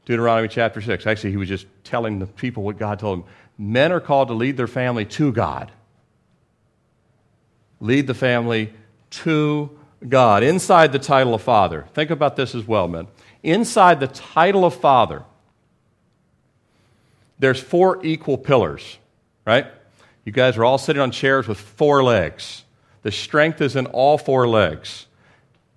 Deuteronomy 0.04 0.48
chapter 0.48 0.80
6. 0.80 1.06
Actually, 1.06 1.30
he 1.30 1.36
was 1.36 1.48
just 1.48 1.66
telling 1.84 2.18
the 2.18 2.26
people 2.26 2.62
what 2.62 2.78
God 2.78 2.98
told 2.98 3.20
him. 3.20 3.24
Men 3.58 3.92
are 3.92 4.00
called 4.00 4.28
to 4.28 4.34
lead 4.34 4.56
their 4.56 4.66
family 4.66 5.04
to 5.04 5.32
God. 5.32 5.70
Lead 7.80 8.06
the 8.06 8.14
family 8.14 8.72
to 9.10 9.70
God, 10.06 10.42
inside 10.42 10.92
the 10.92 10.98
title 10.98 11.34
of 11.34 11.42
Father. 11.42 11.86
Think 11.94 12.10
about 12.10 12.36
this 12.36 12.54
as 12.54 12.66
well, 12.66 12.88
men. 12.88 13.08
Inside 13.42 14.00
the 14.00 14.06
title 14.06 14.64
of 14.64 14.74
Father, 14.74 15.24
there's 17.38 17.60
four 17.60 18.04
equal 18.04 18.38
pillars, 18.38 18.98
right? 19.44 19.66
You 20.28 20.32
guys 20.32 20.58
are 20.58 20.64
all 20.66 20.76
sitting 20.76 21.00
on 21.00 21.10
chairs 21.10 21.48
with 21.48 21.58
four 21.58 22.04
legs. 22.04 22.64
The 23.00 23.10
strength 23.10 23.62
is 23.62 23.76
in 23.76 23.86
all 23.86 24.18
four 24.18 24.46
legs. 24.46 25.06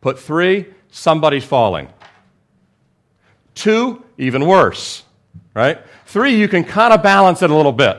Put 0.02 0.20
three, 0.20 0.66
somebody's 0.90 1.46
falling. 1.46 1.88
Two, 3.56 4.04
even 4.18 4.46
worse, 4.46 5.04
right? 5.54 5.80
Three, 6.06 6.36
you 6.36 6.50
can 6.50 6.66
kind 6.66 6.92
of 6.92 7.02
balance 7.02 7.42
it 7.42 7.50
a 7.50 7.56
little 7.56 7.72
bit. 7.72 7.98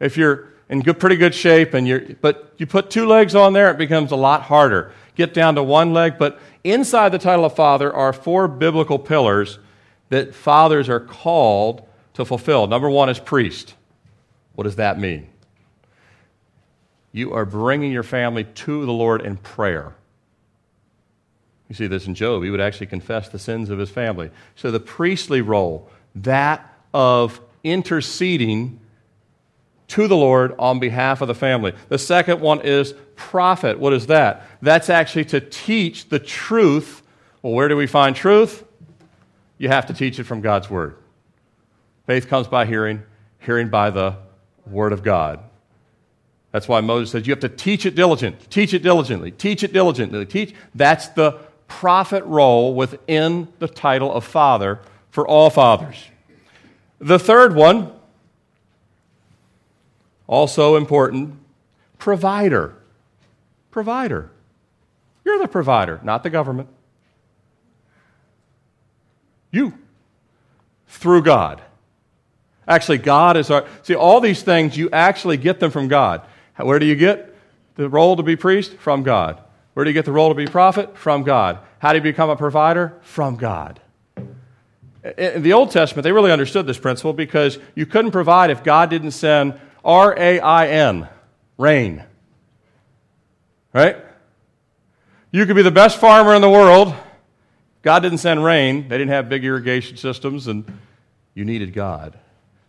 If 0.00 0.16
you're 0.16 0.48
in 0.68 0.80
good, 0.80 0.98
pretty 0.98 1.14
good 1.14 1.36
shape, 1.36 1.72
and 1.72 1.86
you're, 1.86 2.00
but 2.20 2.52
you 2.56 2.66
put 2.66 2.90
two 2.90 3.06
legs 3.06 3.36
on 3.36 3.52
there, 3.52 3.70
it 3.70 3.78
becomes 3.78 4.10
a 4.10 4.16
lot 4.16 4.42
harder. 4.42 4.92
Get 5.14 5.34
down 5.34 5.54
to 5.54 5.62
one 5.62 5.92
leg, 5.92 6.18
but 6.18 6.40
inside 6.64 7.10
the 7.10 7.18
title 7.18 7.44
of 7.44 7.54
father 7.54 7.94
are 7.94 8.12
four 8.12 8.48
biblical 8.48 8.98
pillars 8.98 9.60
that 10.08 10.34
fathers 10.34 10.88
are 10.88 10.98
called 10.98 11.86
to 12.14 12.24
fulfill. 12.24 12.66
Number 12.66 12.90
one 12.90 13.08
is 13.08 13.20
priest. 13.20 13.74
What 14.56 14.64
does 14.64 14.74
that 14.74 14.98
mean? 14.98 15.29
You 17.12 17.32
are 17.32 17.44
bringing 17.44 17.92
your 17.92 18.02
family 18.02 18.44
to 18.44 18.86
the 18.86 18.92
Lord 18.92 19.22
in 19.22 19.36
prayer. 19.36 19.94
You 21.68 21.74
see 21.74 21.86
this 21.86 22.06
in 22.06 22.14
Job. 22.14 22.42
He 22.42 22.50
would 22.50 22.60
actually 22.60 22.86
confess 22.86 23.28
the 23.28 23.38
sins 23.38 23.70
of 23.70 23.78
his 23.78 23.90
family. 23.90 24.30
So 24.56 24.70
the 24.70 24.80
priestly 24.80 25.40
role, 25.40 25.88
that 26.16 26.66
of 26.92 27.40
interceding 27.62 28.80
to 29.88 30.06
the 30.06 30.16
Lord 30.16 30.54
on 30.58 30.78
behalf 30.78 31.20
of 31.20 31.28
the 31.28 31.34
family. 31.34 31.74
The 31.88 31.98
second 31.98 32.40
one 32.40 32.60
is 32.60 32.94
prophet. 33.16 33.78
What 33.78 33.92
is 33.92 34.06
that? 34.06 34.46
That's 34.62 34.88
actually 34.88 35.24
to 35.26 35.40
teach 35.40 36.08
the 36.08 36.20
truth. 36.20 37.02
Well, 37.42 37.52
where 37.52 37.68
do 37.68 37.76
we 37.76 37.86
find 37.86 38.14
truth? 38.14 38.64
You 39.58 39.68
have 39.68 39.86
to 39.86 39.94
teach 39.94 40.18
it 40.18 40.24
from 40.24 40.40
God's 40.40 40.70
Word. 40.70 40.96
Faith 42.06 42.28
comes 42.28 42.46
by 42.46 42.66
hearing, 42.66 43.02
hearing 43.40 43.68
by 43.68 43.90
the 43.90 44.16
Word 44.64 44.92
of 44.92 45.02
God. 45.02 45.40
That's 46.52 46.66
why 46.66 46.80
Moses 46.80 47.12
says 47.12 47.26
you 47.26 47.32
have 47.32 47.40
to 47.40 47.48
teach 47.48 47.86
it 47.86 47.94
diligently, 47.94 48.44
teach 48.48 48.74
it 48.74 48.82
diligently, 48.82 49.30
teach 49.30 49.62
it 49.62 49.72
diligently, 49.72 50.26
teach. 50.26 50.54
That's 50.74 51.08
the 51.08 51.38
prophet 51.68 52.24
role 52.24 52.74
within 52.74 53.48
the 53.60 53.68
title 53.68 54.12
of 54.12 54.24
father 54.24 54.80
for 55.10 55.26
all 55.26 55.50
fathers. 55.50 56.08
The 56.98 57.18
third 57.18 57.54
one 57.54 57.92
also 60.30 60.76
important, 60.76 61.34
provider. 61.98 62.76
Provider. 63.72 64.30
You're 65.24 65.40
the 65.40 65.48
provider, 65.48 66.00
not 66.04 66.22
the 66.22 66.30
government. 66.30 66.68
You. 69.50 69.74
Through 70.86 71.22
God. 71.22 71.60
Actually, 72.66 72.98
God 72.98 73.36
is 73.36 73.50
our. 73.50 73.66
See, 73.82 73.96
all 73.96 74.20
these 74.20 74.42
things, 74.42 74.76
you 74.76 74.88
actually 74.92 75.36
get 75.36 75.58
them 75.58 75.72
from 75.72 75.88
God. 75.88 76.22
Where 76.66 76.78
do 76.78 76.86
you 76.86 76.96
get 76.96 77.34
the 77.76 77.88
role 77.88 78.16
to 78.16 78.22
be 78.22 78.36
priest? 78.36 78.74
From 78.74 79.02
God. 79.02 79.40
Where 79.74 79.84
do 79.84 79.90
you 79.90 79.94
get 79.94 80.04
the 80.04 80.12
role 80.12 80.28
to 80.28 80.34
be 80.34 80.46
prophet? 80.46 80.96
From 80.96 81.22
God. 81.22 81.58
How 81.78 81.92
do 81.92 81.98
you 81.98 82.02
become 82.02 82.30
a 82.30 82.36
provider? 82.36 82.98
From 83.02 83.36
God. 83.36 83.80
In 85.16 85.42
the 85.42 85.54
Old 85.54 85.70
Testament, 85.70 86.04
they 86.04 86.12
really 86.12 86.32
understood 86.32 86.66
this 86.66 86.78
principle 86.78 87.12
because 87.12 87.58
you 87.74 87.86
couldn't 87.86 88.10
provide 88.10 88.50
if 88.50 88.62
God 88.62 88.90
didn't 88.90 89.12
send 89.12 89.58
R 89.82 90.14
A 90.18 90.40
I 90.40 90.68
N, 90.68 91.08
rain. 91.56 92.04
Right? 93.72 93.96
You 95.30 95.46
could 95.46 95.56
be 95.56 95.62
the 95.62 95.70
best 95.70 95.98
farmer 95.98 96.34
in 96.34 96.42
the 96.42 96.50
world. 96.50 96.94
God 97.82 98.00
didn't 98.00 98.18
send 98.18 98.44
rain, 98.44 98.88
they 98.88 98.98
didn't 98.98 99.12
have 99.12 99.30
big 99.30 99.42
irrigation 99.42 99.96
systems, 99.96 100.48
and 100.48 100.70
you 101.32 101.46
needed 101.46 101.72
God 101.72 102.18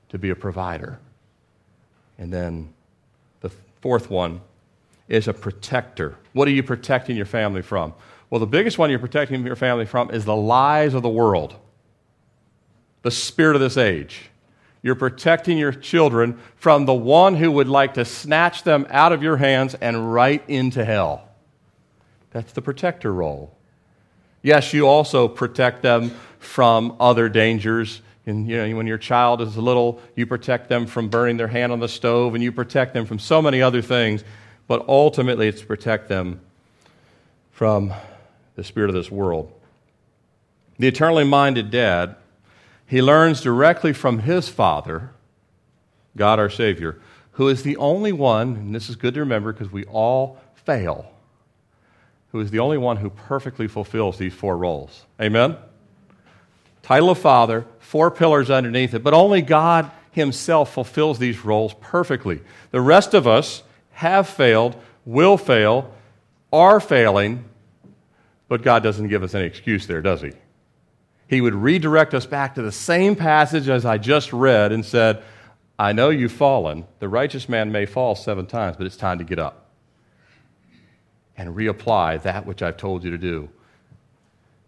to 0.10 0.18
be 0.18 0.30
a 0.30 0.36
provider. 0.36 1.00
And 2.18 2.32
then 2.32 2.74
the 2.81 2.81
fourth 3.82 4.10
one 4.10 4.42
is 5.08 5.28
a 5.28 5.34
protector. 5.34 6.18
What 6.34 6.48
are 6.48 6.52
you 6.52 6.64
protecting 6.64 7.18
your 7.18 7.26
family 7.26 7.62
from? 7.62 7.94
Well, 8.30 8.40
the 8.40 8.48
biggest 8.48 8.78
one 8.78 8.90
you're 8.90 9.00
protecting 9.00 9.46
your 9.46 9.56
family 9.58 9.86
from 9.86 10.12
is 10.12 10.24
the 10.24 10.36
lies 10.36 10.94
of 10.94 11.04
the 11.04 11.10
world, 11.10 11.56
the 13.02 13.12
spirit 13.12 13.56
of 13.56 13.62
this 13.62 13.78
age. 13.78 14.30
You're 14.82 14.96
protecting 14.96 15.58
your 15.58 15.74
children 15.74 16.40
from 16.56 16.86
the 16.86 16.94
one 16.94 17.36
who 17.36 17.52
would 17.52 17.68
like 17.68 17.96
to 17.96 18.06
snatch 18.06 18.64
them 18.64 18.88
out 18.90 19.12
of 19.12 19.22
your 19.22 19.38
hands 19.38 19.76
and 19.76 20.14
right 20.14 20.44
into 20.48 20.84
hell. 20.86 21.28
That's 22.32 22.54
the 22.54 22.62
protector 22.62 23.14
role. 23.14 23.56
Yes, 24.42 24.74
you 24.74 24.88
also 24.88 25.28
protect 25.28 25.84
them 25.84 26.12
from 26.40 26.96
other 27.00 27.30
dangers, 27.30 28.02
And 28.32 28.48
you 28.48 28.58
know, 28.58 28.76
when 28.76 28.88
your 28.88 28.98
child 28.98 29.42
is 29.42 29.56
little, 29.56 30.02
you 30.16 30.26
protect 30.26 30.70
them 30.70 30.88
from 30.88 31.10
burning 31.10 31.38
their 31.38 31.50
hand 31.50 31.72
on 31.72 31.80
the 31.80 31.88
stove, 31.88 32.34
and 32.34 32.44
you 32.44 32.52
protect 32.52 32.96
them 32.96 33.06
from 33.06 33.20
so 33.20 33.42
many 33.42 33.62
other 33.62 33.84
things. 33.84 34.24
But 34.68 34.88
ultimately, 34.88 35.48
it's 35.48 35.62
to 35.62 35.68
protect 35.68 36.10
them 36.10 36.40
from 37.52 37.94
the 38.56 38.64
spirit 38.64 38.90
of 38.90 38.96
this 38.96 39.12
world. 39.12 39.52
The 40.80 40.88
eternally 40.88 41.26
minded 41.26 41.70
dad, 41.70 42.16
he 42.88 43.02
learns 43.02 43.42
directly 43.42 43.94
from 43.94 44.20
his 44.20 44.50
father, 44.50 45.12
God 46.18 46.40
our 46.40 46.50
Savior, 46.50 47.00
who 47.34 47.50
is 47.50 47.64
the 47.64 47.78
only 47.78 48.12
one, 48.12 48.56
and 48.56 48.74
this 48.74 48.90
is 48.90 48.96
good 48.96 49.14
to 49.14 49.20
remember 49.20 49.54
because 49.54 49.72
we 49.72 49.86
all 49.86 50.40
fail, 50.56 51.12
who 52.32 52.40
is 52.40 52.50
the 52.50 52.60
only 52.60 52.78
one 52.78 52.98
who 52.98 53.10
perfectly 53.10 53.68
fulfills 53.68 54.18
these 54.18 54.34
four 54.34 54.58
roles. 54.58 55.06
Amen? 55.22 55.58
Title 56.92 57.12
of 57.12 57.20
Father, 57.20 57.66
four 57.80 58.12
pillars 58.12 58.50
underneath 58.50 58.94
it, 58.94 59.02
but 59.02 59.14
only 59.14 59.42
God 59.42 59.90
Himself 60.12 60.74
fulfills 60.74 61.20
these 61.20 61.46
roles 61.46 61.74
perfectly. 61.76 62.42
The 62.72 62.82
rest 62.82 63.14
of 63.14 63.26
us 63.26 63.64
have 63.92 64.28
failed, 64.28 64.76
will 65.06 65.38
fail, 65.38 65.90
are 66.52 66.82
failing, 66.82 67.46
but 68.50 68.62
God 68.62 68.84
doesn't 68.84 69.08
give 69.08 69.24
us 69.24 69.34
any 69.34 69.46
excuse 69.46 69.88
there, 69.88 70.02
does 70.02 70.22
He? 70.22 70.34
He 71.30 71.40
would 71.40 71.56
redirect 71.56 72.14
us 72.14 72.26
back 72.26 72.56
to 72.56 72.62
the 72.62 72.74
same 72.74 73.16
passage 73.16 73.70
as 73.70 73.86
I 73.86 73.98
just 73.98 74.34
read 74.34 74.74
and 74.74 74.86
said, 74.86 75.24
I 75.80 75.94
know 75.94 76.10
you've 76.10 76.34
fallen. 76.34 76.86
The 77.00 77.08
righteous 77.08 77.48
man 77.48 77.72
may 77.72 77.86
fall 77.86 78.16
seven 78.16 78.48
times, 78.48 78.76
but 78.76 78.86
it's 78.86 78.98
time 78.98 79.18
to 79.20 79.24
get 79.24 79.40
up 79.40 79.70
and 81.38 81.56
reapply 81.56 82.24
that 82.24 82.46
which 82.46 82.62
I've 82.62 82.76
told 82.76 83.06
you 83.06 83.12
to 83.12 83.18
do. 83.18 83.48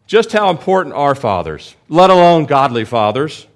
Just 0.06 0.32
how 0.32 0.50
important 0.50 0.96
are 0.96 1.16
fathers, 1.16 1.76
let 1.90 2.10
alone 2.10 2.46
godly 2.46 2.86
fathers, 2.86 3.48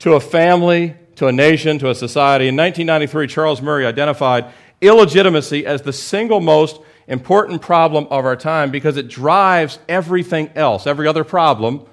to 0.00 0.14
a 0.14 0.20
family, 0.20 0.96
to 1.16 1.28
a 1.28 1.32
nation, 1.32 1.78
to 1.78 1.88
a 1.88 1.94
society? 1.94 2.48
In 2.48 2.56
1993, 2.56 3.26
Charles 3.28 3.62
Murray 3.62 3.86
identified 3.86 4.52
illegitimacy 4.80 5.64
as 5.64 5.82
the 5.82 5.92
single 5.92 6.40
most 6.40 6.80
important 7.06 7.62
problem 7.62 8.06
of 8.06 8.24
our 8.24 8.36
time 8.36 8.70
because 8.70 8.96
it 8.96 9.08
drives 9.08 9.78
everything 9.88 10.50
else. 10.54 10.86
Every 10.86 11.06
other 11.06 11.24
problem 11.24 11.86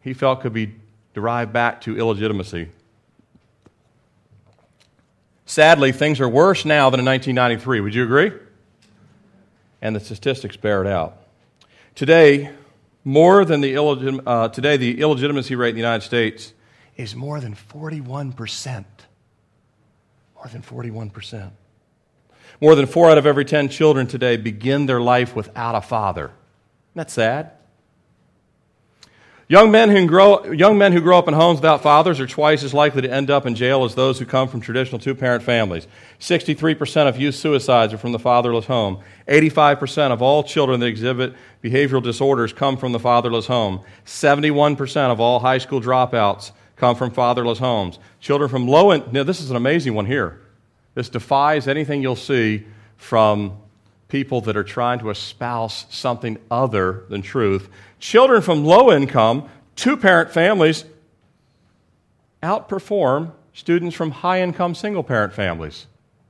he 0.00 0.14
felt 0.14 0.40
could 0.40 0.52
be 0.52 0.74
derived 1.14 1.52
back 1.52 1.82
to 1.82 1.96
illegitimacy. 1.96 2.68
Sadly, 5.44 5.92
things 5.92 6.20
are 6.20 6.28
worse 6.28 6.64
now 6.64 6.88
than 6.88 7.00
in 7.00 7.06
1993. 7.06 7.80
Would 7.80 7.94
you 7.94 8.04
agree? 8.04 8.32
And 9.82 9.94
the 9.94 10.00
statistics 10.00 10.56
bear 10.56 10.82
it 10.82 10.88
out. 10.88 11.18
Today, 11.94 12.50
more 13.04 13.44
than 13.44 13.60
the 13.60 13.74
illegit- 13.74 14.22
uh, 14.26 14.48
today, 14.48 14.76
the 14.76 15.00
illegitimacy 15.00 15.54
rate 15.54 15.70
in 15.70 15.74
the 15.74 15.80
United 15.80 16.04
States 16.04 16.52
is 16.96 17.16
more 17.16 17.40
than 17.40 17.54
41%. 17.54 18.84
More 20.34 20.48
than 20.50 20.62
41%. 20.62 21.52
More 22.60 22.74
than 22.74 22.86
four 22.86 23.10
out 23.10 23.18
of 23.18 23.26
every 23.26 23.44
10 23.44 23.68
children 23.68 24.06
today 24.06 24.36
begin 24.36 24.86
their 24.86 25.00
life 25.00 25.34
without 25.34 25.74
a 25.74 25.80
father. 25.80 26.26
Isn't 26.26 26.34
that 26.94 27.10
sad? 27.10 27.52
Young 29.52 29.70
men, 29.70 29.90
who 29.90 30.06
grow, 30.06 30.50
young 30.50 30.78
men 30.78 30.92
who 30.92 31.02
grow 31.02 31.18
up 31.18 31.28
in 31.28 31.34
homes 31.34 31.58
without 31.58 31.82
fathers 31.82 32.18
are 32.20 32.26
twice 32.26 32.62
as 32.62 32.72
likely 32.72 33.02
to 33.02 33.12
end 33.12 33.30
up 33.30 33.44
in 33.44 33.54
jail 33.54 33.84
as 33.84 33.94
those 33.94 34.18
who 34.18 34.24
come 34.24 34.48
from 34.48 34.62
traditional 34.62 34.98
two 34.98 35.14
parent 35.14 35.42
families. 35.42 35.86
63% 36.20 37.06
of 37.06 37.20
youth 37.20 37.34
suicides 37.34 37.92
are 37.92 37.98
from 37.98 38.12
the 38.12 38.18
fatherless 38.18 38.64
home. 38.64 39.02
85% 39.28 40.10
of 40.10 40.22
all 40.22 40.42
children 40.42 40.80
that 40.80 40.86
exhibit 40.86 41.34
behavioral 41.62 42.02
disorders 42.02 42.54
come 42.54 42.78
from 42.78 42.92
the 42.92 42.98
fatherless 42.98 43.46
home. 43.46 43.82
71% 44.06 45.10
of 45.10 45.20
all 45.20 45.38
high 45.38 45.58
school 45.58 45.82
dropouts 45.82 46.52
come 46.76 46.96
from 46.96 47.10
fatherless 47.10 47.58
homes. 47.58 47.98
Children 48.20 48.48
from 48.48 48.66
low 48.66 48.90
income, 48.90 49.12
now 49.12 49.22
this 49.22 49.42
is 49.42 49.50
an 49.50 49.56
amazing 49.56 49.92
one 49.92 50.06
here. 50.06 50.40
This 50.94 51.10
defies 51.10 51.68
anything 51.68 52.00
you'll 52.00 52.16
see 52.16 52.66
from 52.96 53.58
people 54.12 54.42
that 54.42 54.58
are 54.58 54.64
trying 54.64 54.98
to 54.98 55.08
espouse 55.08 55.86
something 55.88 56.36
other 56.50 57.04
than 57.08 57.22
truth. 57.22 57.70
Children 58.02 58.42
from 58.42 58.64
low 58.64 58.90
income, 58.90 59.48
two 59.76 59.96
parent 59.96 60.32
families 60.32 60.84
outperform 62.42 63.30
students 63.52 63.94
from 63.94 64.10
high 64.10 64.42
income 64.42 64.74
single 64.74 65.04
parent 65.04 65.32
families. 65.32 65.86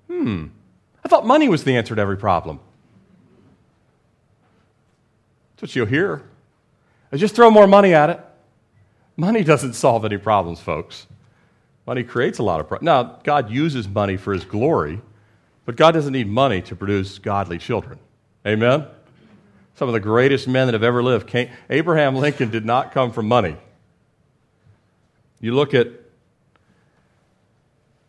Hmm. 0.07 0.49
I 1.03 1.09
thought 1.09 1.27
money 1.27 1.49
was 1.49 1.65
the 1.65 1.75
answer 1.75 1.95
to 1.95 2.01
every 2.03 2.19
problem. 2.19 2.61
That's 5.57 5.63
what 5.63 5.75
you'll 5.77 5.87
hear. 5.87 6.23
I 7.11 7.17
just 7.17 7.35
throw 7.35 7.51
more 7.51 7.67
money 7.67 7.95
at 7.95 8.11
it. 8.11 8.21
Money 9.17 9.43
doesn't 9.43 9.73
solve 9.73 10.05
any 10.05 10.19
problems, 10.19 10.61
folks. 10.61 11.07
Money 11.87 12.03
creates 12.03 12.39
a 12.39 12.43
lot 12.43 12.61
of 12.61 12.69
problems. 12.69 12.85
Now, 12.85 13.19
God 13.25 13.51
uses 13.51 13.89
money 13.89 14.19
for 14.19 14.35
His 14.35 14.45
glory, 14.45 15.01
but 15.65 15.77
God 15.77 15.93
doesn't 15.93 16.13
need 16.13 16.29
money 16.29 16.61
to 16.61 16.77
produce 16.77 17.19
godly 17.19 17.57
children. 17.57 17.99
Amen? 18.47 18.89
Some 19.83 19.89
of 19.89 19.95
the 19.95 19.99
greatest 19.99 20.47
men 20.47 20.69
that 20.69 20.75
have 20.75 20.85
ever 20.85 21.03
lived. 21.03 21.27
Came, 21.27 21.51
Abraham 21.69 22.15
Lincoln 22.15 22.51
did 22.51 22.65
not 22.65 22.93
come 22.93 23.11
from 23.11 23.27
money. 23.27 23.57
You 25.41 25.57
look 25.57 25.75
at 25.75 25.89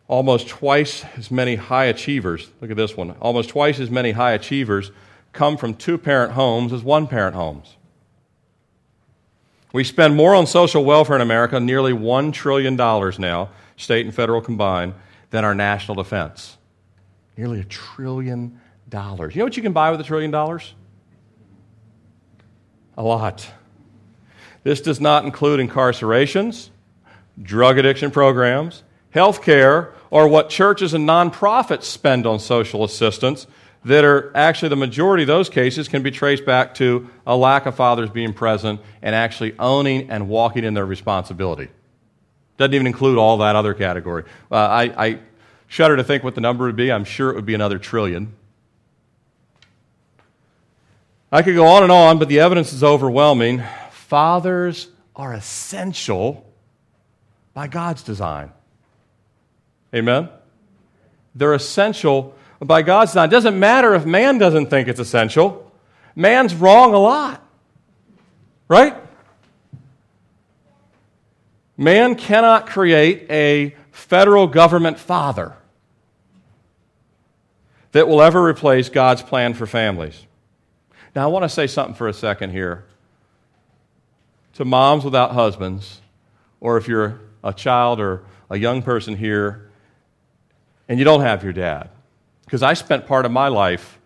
almost 0.06 0.46
twice 0.46 1.04
as 1.16 1.32
many 1.32 1.56
high 1.56 1.86
achievers. 1.86 2.48
Look 2.60 2.70
at 2.70 2.76
this 2.76 2.96
one. 2.96 3.10
Almost 3.20 3.48
twice 3.48 3.80
as 3.80 3.90
many 3.90 4.12
high 4.12 4.34
achievers 4.34 4.92
come 5.32 5.56
from 5.56 5.74
two 5.74 5.98
parent 5.98 6.34
homes 6.34 6.72
as 6.72 6.84
one 6.84 7.08
parent 7.08 7.34
homes. 7.34 7.74
We 9.72 9.82
spend 9.82 10.14
more 10.14 10.36
on 10.36 10.46
social 10.46 10.84
welfare 10.84 11.16
in 11.16 11.22
America, 11.22 11.58
nearly 11.58 11.92
$1 11.92 12.32
trillion 12.32 12.76
now, 12.76 13.48
state 13.76 14.06
and 14.06 14.14
federal 14.14 14.40
combined, 14.40 14.94
than 15.30 15.44
our 15.44 15.56
national 15.56 15.96
defense. 15.96 16.56
Nearly 17.36 17.58
a 17.58 17.64
trillion 17.64 18.60
dollars. 18.88 19.34
You 19.34 19.40
know 19.40 19.46
what 19.46 19.56
you 19.56 19.62
can 19.64 19.72
buy 19.72 19.90
with 19.90 19.98
a 19.98 20.04
trillion 20.04 20.30
dollars? 20.30 20.72
A 22.96 23.02
lot. 23.02 23.50
This 24.62 24.80
does 24.80 25.00
not 25.00 25.24
include 25.24 25.60
incarcerations, 25.60 26.70
drug 27.40 27.78
addiction 27.78 28.10
programs, 28.10 28.82
health 29.10 29.42
care, 29.42 29.92
or 30.10 30.28
what 30.28 30.48
churches 30.48 30.94
and 30.94 31.08
nonprofits 31.08 31.84
spend 31.84 32.26
on 32.26 32.38
social 32.38 32.84
assistance 32.84 33.46
that 33.84 34.04
are 34.04 34.34
actually 34.34 34.70
the 34.70 34.76
majority 34.76 35.24
of 35.24 35.26
those 35.26 35.50
cases 35.50 35.88
can 35.88 36.02
be 36.02 36.10
traced 36.10 36.46
back 36.46 36.74
to 36.74 37.08
a 37.26 37.36
lack 37.36 37.66
of 37.66 37.74
fathers 37.74 38.08
being 38.10 38.32
present 38.32 38.80
and 39.02 39.14
actually 39.14 39.54
owning 39.58 40.10
and 40.10 40.28
walking 40.28 40.64
in 40.64 40.74
their 40.74 40.86
responsibility. 40.86 41.68
Doesn't 42.56 42.74
even 42.74 42.86
include 42.86 43.18
all 43.18 43.38
that 43.38 43.56
other 43.56 43.74
category. 43.74 44.24
Uh, 44.50 44.54
I, 44.54 45.06
I 45.06 45.18
shudder 45.66 45.96
to 45.96 46.04
think 46.04 46.22
what 46.22 46.34
the 46.34 46.40
number 46.40 46.64
would 46.64 46.76
be. 46.76 46.90
I'm 46.90 47.04
sure 47.04 47.30
it 47.30 47.34
would 47.34 47.46
be 47.46 47.54
another 47.54 47.78
trillion. 47.78 48.34
I 51.34 51.42
could 51.42 51.56
go 51.56 51.66
on 51.66 51.82
and 51.82 51.90
on, 51.90 52.20
but 52.20 52.28
the 52.28 52.38
evidence 52.38 52.72
is 52.72 52.84
overwhelming. 52.84 53.60
Fathers 53.90 54.86
are 55.16 55.32
essential 55.32 56.48
by 57.54 57.66
God's 57.66 58.04
design. 58.04 58.52
Amen? 59.92 60.28
They're 61.34 61.54
essential 61.54 62.36
by 62.60 62.82
God's 62.82 63.10
design. 63.10 63.30
It 63.30 63.32
doesn't 63.32 63.58
matter 63.58 63.96
if 63.96 64.06
man 64.06 64.38
doesn't 64.38 64.66
think 64.66 64.86
it's 64.86 65.00
essential, 65.00 65.72
man's 66.14 66.54
wrong 66.54 66.94
a 66.94 66.98
lot. 66.98 67.44
Right? 68.68 68.94
Man 71.76 72.14
cannot 72.14 72.68
create 72.68 73.28
a 73.28 73.74
federal 73.90 74.46
government 74.46 75.00
father 75.00 75.52
that 77.90 78.06
will 78.06 78.22
ever 78.22 78.40
replace 78.40 78.88
God's 78.88 79.22
plan 79.22 79.54
for 79.54 79.66
families. 79.66 80.24
Now, 81.14 81.24
I 81.24 81.26
want 81.26 81.44
to 81.44 81.48
say 81.48 81.66
something 81.66 81.94
for 81.94 82.08
a 82.08 82.12
second 82.12 82.50
here 82.50 82.84
to 84.54 84.64
moms 84.64 85.04
without 85.04 85.32
husbands, 85.32 86.00
or 86.60 86.76
if 86.76 86.88
you're 86.88 87.20
a 87.42 87.52
child 87.52 88.00
or 88.00 88.24
a 88.50 88.58
young 88.58 88.82
person 88.82 89.16
here 89.16 89.70
and 90.88 90.98
you 90.98 91.04
don't 91.04 91.20
have 91.20 91.42
your 91.42 91.52
dad. 91.52 91.90
Because 92.44 92.62
I 92.62 92.74
spent 92.74 93.06
part 93.06 93.26
of 93.26 93.32
my 93.32 93.48
life 93.48 93.98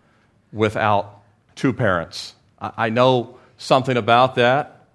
without 0.51 1.21
two 1.55 1.73
parents. 1.73 2.35
I 2.59 2.89
know 2.89 3.37
something 3.57 3.97
about 3.97 4.35
that. 4.35 4.87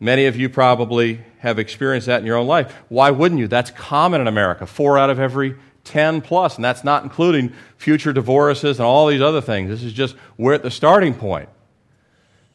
Many 0.00 0.26
of 0.26 0.36
you 0.36 0.48
probably 0.48 1.20
have 1.38 1.58
experienced 1.58 2.06
that 2.06 2.20
in 2.20 2.26
your 2.26 2.36
own 2.36 2.46
life. 2.46 2.74
Why 2.88 3.10
wouldn't 3.10 3.40
you? 3.40 3.48
That's 3.48 3.70
common 3.72 4.20
in 4.20 4.26
America. 4.26 4.66
Four 4.66 4.98
out 4.98 5.10
of 5.10 5.18
every 5.18 5.56
10 5.88 6.20
plus, 6.20 6.56
and 6.56 6.64
that's 6.64 6.84
not 6.84 7.02
including 7.02 7.52
future 7.76 8.12
divorces 8.12 8.78
and 8.78 8.86
all 8.86 9.06
these 9.06 9.20
other 9.20 9.40
things. 9.40 9.70
This 9.70 9.82
is 9.82 9.92
just 9.92 10.14
we're 10.36 10.54
at 10.54 10.62
the 10.62 10.70
starting 10.70 11.14
point. 11.14 11.48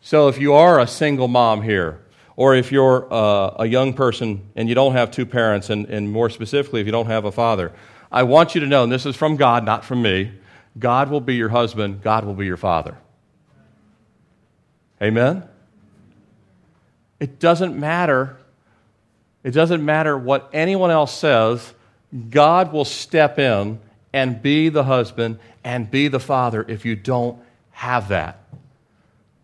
So 0.01 0.27
if 0.27 0.39
you 0.39 0.53
are 0.53 0.79
a 0.79 0.87
single 0.87 1.27
mom 1.27 1.61
here, 1.61 1.99
or 2.35 2.55
if 2.55 2.71
you're 2.71 3.11
uh, 3.13 3.55
a 3.59 3.65
young 3.65 3.93
person 3.93 4.41
and 4.55 4.67
you 4.67 4.75
don't 4.75 4.93
have 4.93 5.11
two 5.11 5.25
parents, 5.25 5.69
and, 5.69 5.87
and 5.87 6.11
more 6.11 6.29
specifically, 6.29 6.81
if 6.81 6.85
you 6.85 6.91
don't 6.91 7.07
have 7.07 7.25
a 7.25 7.31
father, 7.31 7.71
I 8.11 8.23
want 8.23 8.53
you 8.55 8.61
to 8.61 8.67
know, 8.67 8.83
and 8.83 8.91
this 8.91 9.05
is 9.05 9.15
from 9.15 9.35
God, 9.35 9.65
not 9.65 9.85
from 9.85 10.01
me, 10.01 10.31
God 10.77 11.09
will 11.09 11.21
be 11.21 11.35
your 11.35 11.49
husband, 11.49 12.01
God 12.01 12.25
will 12.25 12.33
be 12.33 12.45
your 12.45 12.57
father. 12.57 12.97
Amen? 15.01 15.43
It 17.19 17.39
doesn't 17.39 17.77
matter 17.77 18.37
It 19.43 19.51
doesn't 19.51 19.83
matter 19.83 20.17
what 20.17 20.49
anyone 20.53 20.89
else 20.89 21.13
says, 21.13 21.73
God 22.29 22.71
will 22.71 22.85
step 22.85 23.39
in 23.39 23.79
and 24.11 24.41
be 24.41 24.69
the 24.69 24.83
husband 24.83 25.39
and 25.63 25.89
be 25.89 26.07
the 26.07 26.19
father 26.19 26.65
if 26.67 26.85
you 26.85 26.95
don't 26.95 27.39
have 27.71 28.09
that. 28.09 28.39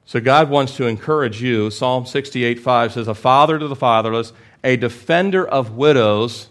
So 0.05 0.19
God 0.19 0.49
wants 0.49 0.75
to 0.77 0.85
encourage 0.87 1.41
you. 1.41 1.69
Psalm 1.69 2.05
68 2.05 2.59
5 2.59 2.93
says, 2.93 3.07
A 3.07 3.13
father 3.15 3.59
to 3.59 3.67
the 3.67 3.75
fatherless, 3.75 4.33
a 4.63 4.75
defender 4.75 5.47
of 5.47 5.75
widows 5.75 6.49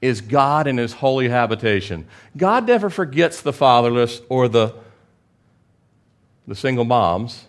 is 0.00 0.20
God 0.20 0.66
in 0.66 0.76
his 0.76 0.94
holy 0.94 1.28
habitation. 1.28 2.06
God 2.36 2.66
never 2.66 2.88
forgets 2.88 3.40
the 3.40 3.52
fatherless 3.52 4.20
or 4.28 4.48
the, 4.48 4.74
the 6.46 6.54
single 6.54 6.84
moms. 6.84 7.46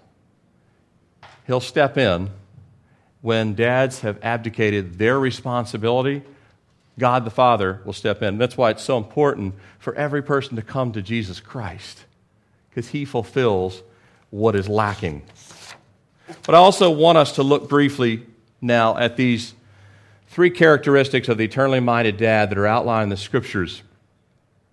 He'll 1.46 1.60
step 1.60 1.98
in 1.98 2.30
when 3.22 3.54
dads 3.54 4.00
have 4.02 4.18
abdicated 4.24 4.98
their 4.98 5.20
responsibility. 5.20 6.24
God 7.00 7.26
the 7.26 7.32
Father 7.32 7.82
will 7.84 7.94
step 7.94 8.22
in. 8.22 8.38
That's 8.38 8.56
why 8.56 8.70
it's 8.70 8.84
so 8.84 8.98
important 8.98 9.56
for 9.80 9.96
every 9.96 10.22
person 10.22 10.56
to 10.58 10.62
come 10.62 10.92
to 10.92 11.02
Jesus 11.02 11.40
Christ, 11.40 12.06
because 12.70 12.90
he 12.90 13.06
fulfills 13.06 13.82
what 14.30 14.56
is 14.56 14.70
lacking. 14.70 15.24
But 16.46 16.54
I 16.54 16.60
also 16.60 16.92
want 16.92 17.18
us 17.18 17.32
to 17.34 17.44
look 17.44 17.68
briefly 17.68 18.26
now 18.62 18.98
at 18.98 19.18
these 19.18 19.56
three 20.28 20.52
characteristics 20.52 21.28
of 21.28 21.40
the 21.40 21.46
eternally 21.46 21.80
minded 21.80 22.18
dad 22.18 22.52
that 22.52 22.58
are 22.58 22.68
outlined 22.68 23.04
in 23.04 23.10
the 23.10 23.18
scriptures, 23.18 23.82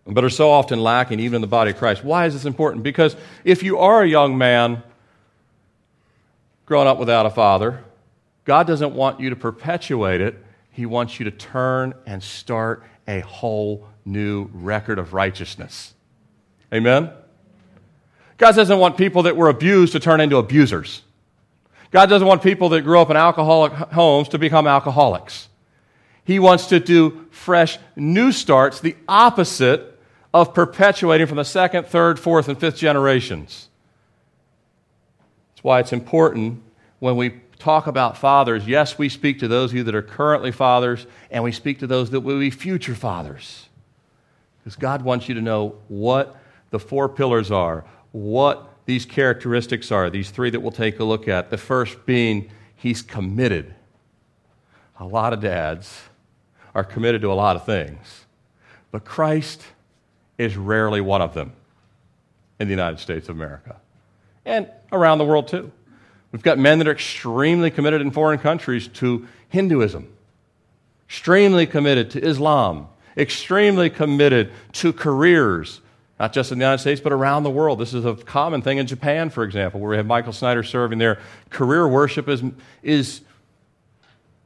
but 0.07 0.23
are 0.23 0.31
so 0.31 0.51
often 0.51 0.81
lacking 0.81 1.19
even 1.19 1.37
in 1.37 1.41
the 1.41 1.47
body 1.47 1.71
of 1.71 1.79
Christ. 1.79 2.05
Why 2.05 2.27
is 2.27 2.35
this 2.35 2.45
important? 2.45 2.85
Because 2.85 3.17
if 3.43 3.62
you 3.62 3.79
are 3.79 4.03
a 4.03 4.07
young 4.07 4.37
man 4.37 4.83
growing 6.67 6.89
up 6.89 6.99
without 6.99 7.25
a 7.25 7.31
father, 7.31 7.83
God 8.45 8.67
doesn't 8.67 8.95
want 8.95 9.19
you 9.19 9.31
to 9.31 9.37
perpetuate 9.37 10.21
it. 10.21 10.45
He 10.77 10.85
wants 10.85 11.19
you 11.19 11.25
to 11.25 11.31
turn 11.31 11.95
and 12.05 12.23
start 12.23 12.85
a 13.09 13.21
whole 13.21 13.89
new 14.05 14.51
record 14.53 14.99
of 14.99 15.15
righteousness. 15.15 15.95
Amen? 16.71 17.11
God 18.37 18.55
doesn't 18.55 18.79
want 18.79 18.99
people 18.99 19.23
that 19.23 19.39
were 19.39 19.49
abused 19.49 19.93
to 19.93 20.01
turn 20.01 20.21
into 20.21 20.37
abusers. 20.37 21.01
God 21.93 22.11
doesn't 22.11 22.29
want 22.29 22.43
people 22.43 22.69
that 22.69 22.83
grew 22.83 23.01
up 23.01 23.09
in 23.09 23.17
alcoholic 23.17 23.73
homes 23.73 24.29
to 24.29 24.39
become 24.39 24.67
alcoholics. 24.67 25.49
He 26.25 26.39
wants 26.39 26.67
to 26.67 26.79
do 26.79 27.25
fresh 27.31 27.79
new 27.97 28.31
starts, 28.31 28.79
the 28.79 28.97
opposite 29.09 29.99
of 30.35 30.53
perpetuating 30.53 31.27
from 31.27 31.39
the 31.39 31.45
second, 31.47 31.87
third, 31.87 32.21
fourth, 32.21 32.51
and 32.51 32.61
fifth 32.61 32.77
generations. 32.77 33.71
That's 35.55 35.65
why 35.65 35.81
it's 35.81 35.95
important 35.95 36.62
when 36.99 37.17
we 37.17 37.41
talk 37.59 37.87
about 37.87 38.19
fathers. 38.19 38.66
Yes, 38.66 38.99
we 38.99 39.09
speak 39.09 39.38
to 39.40 39.49
those 39.49 39.71
of 39.71 39.77
you 39.77 39.85
that 39.85 39.95
are 39.95 40.03
currently 40.03 40.53
fathers, 40.53 41.07
and 41.31 41.42
we 41.42 41.53
speak 41.53 41.79
to 41.81 41.87
those 41.87 42.11
that 42.11 42.21
will 42.21 42.38
be 42.38 42.51
future 42.51 42.95
fathers. 42.95 43.69
Because 44.59 44.77
God 44.77 45.03
wants 45.03 45.29
you 45.29 45.35
to 45.35 45.40
know 45.40 45.77
what 45.88 46.37
the 46.71 46.79
four 46.79 47.09
pillars 47.09 47.51
are, 47.51 47.85
what 48.12 48.69
these 48.87 49.05
characteristics 49.05 49.90
are, 49.92 50.11
these 50.11 50.31
three 50.31 50.51
that 50.51 50.61
we'll 50.61 50.73
take 50.73 51.01
a 51.01 51.05
look 51.05 51.29
at. 51.29 51.51
The 51.51 51.59
first 51.59 52.05
being, 52.07 52.51
he's 52.75 53.03
committed. 53.03 53.75
A 54.99 55.05
lot 55.05 55.33
of 55.33 55.40
dads 55.40 56.03
are 56.75 56.85
committed 56.85 57.23
to 57.23 57.33
a 57.33 57.35
lot 57.35 57.57
of 57.57 57.64
things, 57.64 58.27
but 58.90 59.05
Christ 59.05 59.62
is 60.38 60.57
rarely 60.57 61.01
one 61.01 61.23
of 61.23 61.35
them 61.35 61.53
in 62.59 62.69
the 62.69 62.73
United 62.73 62.99
States 62.99 63.29
of 63.29 63.37
America 63.37 63.77
and 64.45 64.71
around 64.92 65.19
the 65.19 65.25
world 65.25 65.49
too. 65.49 65.71
We've 66.37 66.42
got 66.42 66.59
men 66.59 66.81
that 66.81 66.87
are 66.87 66.92
extremely 66.92 67.70
committed 67.70 68.03
in 68.03 68.11
foreign 68.11 68.38
countries 68.38 68.88
to 68.88 69.27
Hinduism, 69.49 70.07
extremely 71.09 71.66
committed 71.66 72.11
to 72.11 72.22
Islam, 72.22 72.88
extremely 73.16 73.88
committed 73.88 74.53
to 74.72 74.92
careers 74.92 75.81
not 76.20 76.35
just 76.35 76.53
in 76.53 76.59
the 76.59 76.64
United 76.64 76.83
States, 76.83 77.01
but 77.01 77.14
around 77.14 77.44
the 77.44 77.51
world. 77.51 77.79
This 77.79 77.94
is 77.94 78.05
a 78.05 78.14
common 78.14 78.61
thing 78.61 78.77
in 78.77 78.87
Japan, 78.87 79.31
for 79.31 79.44
example, 79.44 79.81
where 79.81 79.92
we 79.92 79.96
have 79.96 80.05
Michael 80.05 80.35
Snyder 80.35 80.62
serving 80.62 80.99
there. 80.99 81.20
Career 81.49 81.88
worship 81.88 82.29
is, 82.29 82.42
is 82.83 83.22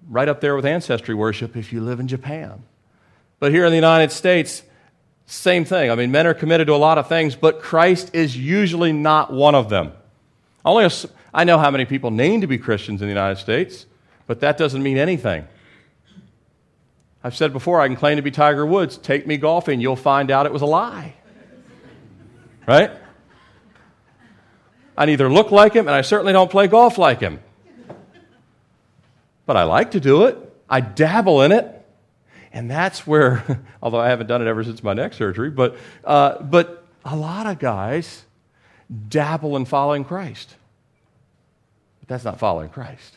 right 0.09 0.29
up 0.29 0.41
there 0.41 0.55
with 0.55 0.67
ancestry 0.67 1.17
worship 1.17 1.57
if 1.57 1.73
you 1.73 1.81
live 1.81 1.99
in 1.99 2.07
Japan. 2.07 2.63
But 3.41 3.51
here 3.51 3.65
in 3.65 3.73
the 3.73 3.77
United 3.77 4.13
States, 4.13 4.63
same 5.27 5.65
thing. 5.65 5.91
I 5.91 5.97
mean, 5.97 6.13
men 6.13 6.29
are 6.29 6.35
committed 6.35 6.69
to 6.69 6.73
a 6.73 6.77
lot 6.77 6.99
of 6.99 7.09
things, 7.09 7.35
but 7.35 7.61
Christ 7.61 8.15
is 8.15 8.37
usually 8.37 8.93
not 8.93 9.33
one 9.33 9.57
of 9.57 9.69
them. 9.69 9.93
Only 10.65 10.85
a, 10.85 10.91
I 11.33 11.45
know 11.45 11.59
how 11.59 11.71
many 11.71 11.85
people 11.85 12.11
name 12.11 12.41
to 12.41 12.47
be 12.47 12.59
Christians 12.59 13.01
in 13.03 13.07
the 13.07 13.13
United 13.13 13.41
States, 13.41 13.87
but 14.27 14.41
that 14.41 14.57
doesn't 14.57 14.83
mean 14.83 14.99
anything. 14.99 15.47
I've 17.23 17.37
said 17.37 17.53
before, 17.53 17.81
I 17.81 17.87
can 17.87 17.97
claim 17.97 18.17
to 18.17 18.23
be 18.23 18.31
Tiger 18.31 18.65
Woods. 18.65 18.97
Take 18.97 19.27
me 19.27 19.37
golfing, 19.37 19.81
you'll 19.81 19.97
find 19.97 20.31
out 20.31 20.47
it 20.47 20.53
was 20.53 20.63
a 20.63 20.67
lie. 20.67 21.15
Right? 22.67 22.91
I 24.97 25.07
neither 25.07 25.31
look 25.31 25.51
like 25.51 25.73
him 25.75 25.87
and 25.87 25.95
I 25.95 26.03
certainly 26.03 26.33
don't 26.33 26.51
play 26.51 26.67
golf 26.67 26.99
like 26.99 27.21
him. 27.21 27.41
But 29.47 29.57
I 29.57 29.65
like 29.65 29.93
to 29.93 30.01
do 30.01 30.25
it, 30.25 30.39
I 30.69 30.81
dabble 30.81 31.43
in 31.43 31.53
it. 31.53 31.77
And 32.53 32.71
that's 32.71 33.07
where, 33.07 33.61
although 33.83 34.01
I 34.01 34.09
haven't 34.09 34.27
done 34.27 34.43
it 34.43 34.49
ever 34.49 34.65
since 34.65 34.83
my 34.83 34.93
neck 34.93 35.13
surgery, 35.13 35.51
but, 35.51 35.77
uh, 36.05 36.43
but 36.43 36.85
a 37.05 37.17
lot 37.17 37.47
of 37.47 37.59
guys 37.59 38.25
dabble 39.09 39.57
in 39.57 39.65
following 39.65 40.05
Christ. 40.05 40.57
That's 42.11 42.25
not 42.25 42.39
following 42.39 42.69
Christ. 42.69 43.17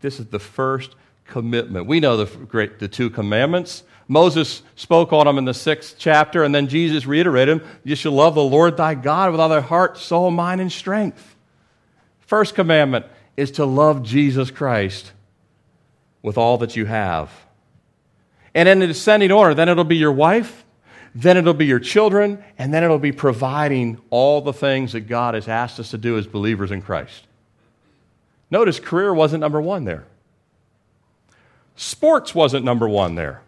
This 0.00 0.20
is 0.20 0.26
the 0.26 0.38
first 0.38 0.94
commitment. 1.26 1.86
We 1.86 2.00
know 2.00 2.18
the, 2.18 2.44
great, 2.44 2.78
the 2.78 2.88
two 2.88 3.08
commandments 3.08 3.84
Moses 4.08 4.62
spoke 4.76 5.12
on 5.12 5.26
them 5.26 5.38
in 5.38 5.44
the 5.44 5.54
sixth 5.54 5.96
chapter, 5.98 6.44
and 6.44 6.54
then 6.54 6.68
Jesus 6.68 7.06
reiterated 7.06 7.60
them. 7.60 7.68
You 7.84 7.96
shall 7.96 8.12
love 8.12 8.34
the 8.34 8.42
Lord 8.42 8.76
thy 8.76 8.94
God 8.94 9.30
with 9.30 9.40
all 9.40 9.48
thy 9.48 9.60
heart, 9.60 9.96
soul, 9.96 10.30
mind, 10.30 10.60
and 10.60 10.70
strength. 10.70 11.36
First 12.20 12.54
commandment 12.54 13.06
is 13.36 13.52
to 13.52 13.64
love 13.64 14.02
Jesus 14.02 14.50
Christ 14.50 15.12
with 16.22 16.36
all 16.36 16.58
that 16.58 16.76
you 16.76 16.84
have. 16.84 17.30
And 18.54 18.68
in 18.68 18.78
the 18.78 18.86
descending 18.86 19.32
order, 19.32 19.54
then 19.54 19.68
it'll 19.68 19.84
be 19.84 19.96
your 19.96 20.12
wife, 20.12 20.64
then 21.14 21.36
it'll 21.36 21.54
be 21.54 21.66
your 21.66 21.80
children, 21.80 22.44
and 22.58 22.72
then 22.72 22.84
it'll 22.84 22.98
be 22.98 23.12
providing 23.12 24.00
all 24.10 24.40
the 24.40 24.52
things 24.52 24.92
that 24.92 25.02
God 25.02 25.34
has 25.34 25.48
asked 25.48 25.80
us 25.80 25.90
to 25.90 25.98
do 25.98 26.18
as 26.18 26.26
believers 26.26 26.70
in 26.70 26.82
Christ. 26.82 27.26
Notice 28.54 28.78
career 28.78 29.12
wasn't 29.12 29.40
number 29.40 29.60
one 29.60 29.82
there. 29.82 30.04
Sports 31.74 32.36
wasn't 32.36 32.64
number 32.64 32.88
one 32.88 33.16
there. 33.16 33.42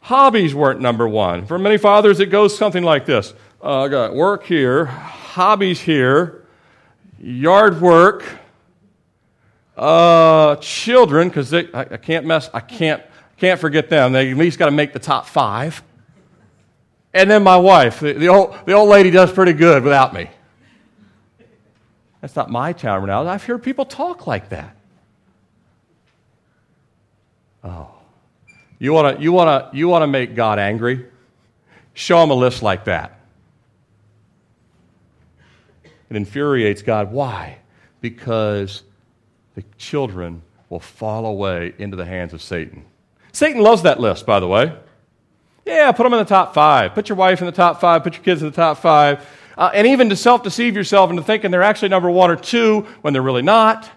Hobbies 0.00 0.54
weren't 0.54 0.80
number 0.80 1.06
one. 1.06 1.44
For 1.44 1.58
many 1.58 1.76
fathers, 1.76 2.20
it 2.20 2.30
goes 2.30 2.56
something 2.56 2.82
like 2.82 3.04
this 3.04 3.34
uh, 3.62 3.82
I 3.82 3.88
got 3.88 4.14
work 4.14 4.44
here, 4.44 4.86
hobbies 4.86 5.78
here, 5.78 6.46
yard 7.20 7.82
work, 7.82 8.24
uh, 9.76 10.56
children, 10.56 11.28
because 11.28 11.52
I, 11.52 11.66
I, 11.74 11.98
can't 11.98 12.24
mess, 12.24 12.48
I 12.54 12.60
can't, 12.60 13.02
can't 13.36 13.60
forget 13.60 13.90
them. 13.90 14.12
They 14.12 14.30
at 14.30 14.38
least 14.38 14.58
got 14.58 14.66
to 14.66 14.70
make 14.70 14.94
the 14.94 15.00
top 15.00 15.26
five. 15.26 15.82
And 17.12 17.30
then 17.30 17.42
my 17.42 17.58
wife, 17.58 18.00
the, 18.00 18.14
the, 18.14 18.28
old, 18.28 18.56
the 18.64 18.72
old 18.72 18.88
lady 18.88 19.10
does 19.10 19.30
pretty 19.30 19.52
good 19.52 19.84
without 19.84 20.14
me. 20.14 20.30
That's 22.20 22.34
not 22.34 22.50
my 22.50 22.72
terminology. 22.72 23.28
I've 23.28 23.44
heard 23.44 23.62
people 23.62 23.84
talk 23.84 24.26
like 24.26 24.48
that. 24.50 24.76
Oh. 27.62 27.88
You 28.78 28.92
want 28.92 29.16
to 29.16 29.22
you 29.22 29.32
wanna, 29.32 29.70
you 29.72 29.88
wanna 29.88 30.06
make 30.06 30.34
God 30.34 30.58
angry? 30.58 31.06
Show 31.94 32.22
him 32.22 32.30
a 32.30 32.34
list 32.34 32.62
like 32.62 32.84
that. 32.84 33.20
It 35.84 36.16
infuriates 36.16 36.82
God. 36.82 37.10
Why? 37.10 37.58
Because 38.00 38.82
the 39.54 39.64
children 39.78 40.42
will 40.68 40.80
fall 40.80 41.26
away 41.26 41.74
into 41.78 41.96
the 41.96 42.04
hands 42.04 42.32
of 42.32 42.42
Satan. 42.42 42.84
Satan 43.32 43.62
loves 43.62 43.82
that 43.82 43.98
list, 43.98 44.26
by 44.26 44.40
the 44.40 44.46
way. 44.46 44.76
Yeah, 45.64 45.90
put 45.92 46.04
them 46.04 46.12
in 46.12 46.20
the 46.20 46.24
top 46.24 46.54
five. 46.54 46.94
Put 46.94 47.08
your 47.08 47.16
wife 47.16 47.40
in 47.40 47.46
the 47.46 47.52
top 47.52 47.80
five. 47.80 48.04
Put 48.04 48.14
your 48.14 48.22
kids 48.22 48.42
in 48.42 48.50
the 48.50 48.54
top 48.54 48.78
five. 48.78 49.26
Uh, 49.56 49.70
and 49.72 49.86
even 49.86 50.08
to 50.10 50.16
self 50.16 50.42
deceive 50.42 50.76
yourself 50.76 51.10
into 51.10 51.22
thinking 51.22 51.50
they're 51.50 51.62
actually 51.62 51.88
number 51.88 52.10
one 52.10 52.30
or 52.30 52.36
two 52.36 52.82
when 53.00 53.12
they're 53.12 53.22
really 53.22 53.42
not. 53.42 53.90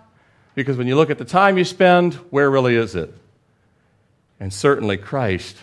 Because 0.56 0.78
when 0.78 0.88
you 0.88 0.96
look 0.96 1.10
at 1.10 1.18
the 1.18 1.26
time 1.26 1.58
you 1.58 1.64
spend, 1.64 2.16
where 2.32 2.50
really 2.50 2.76
is 2.76 2.96
it? 2.96 3.14
and 4.40 4.54
certainly 4.54 4.98
Christ 4.98 5.58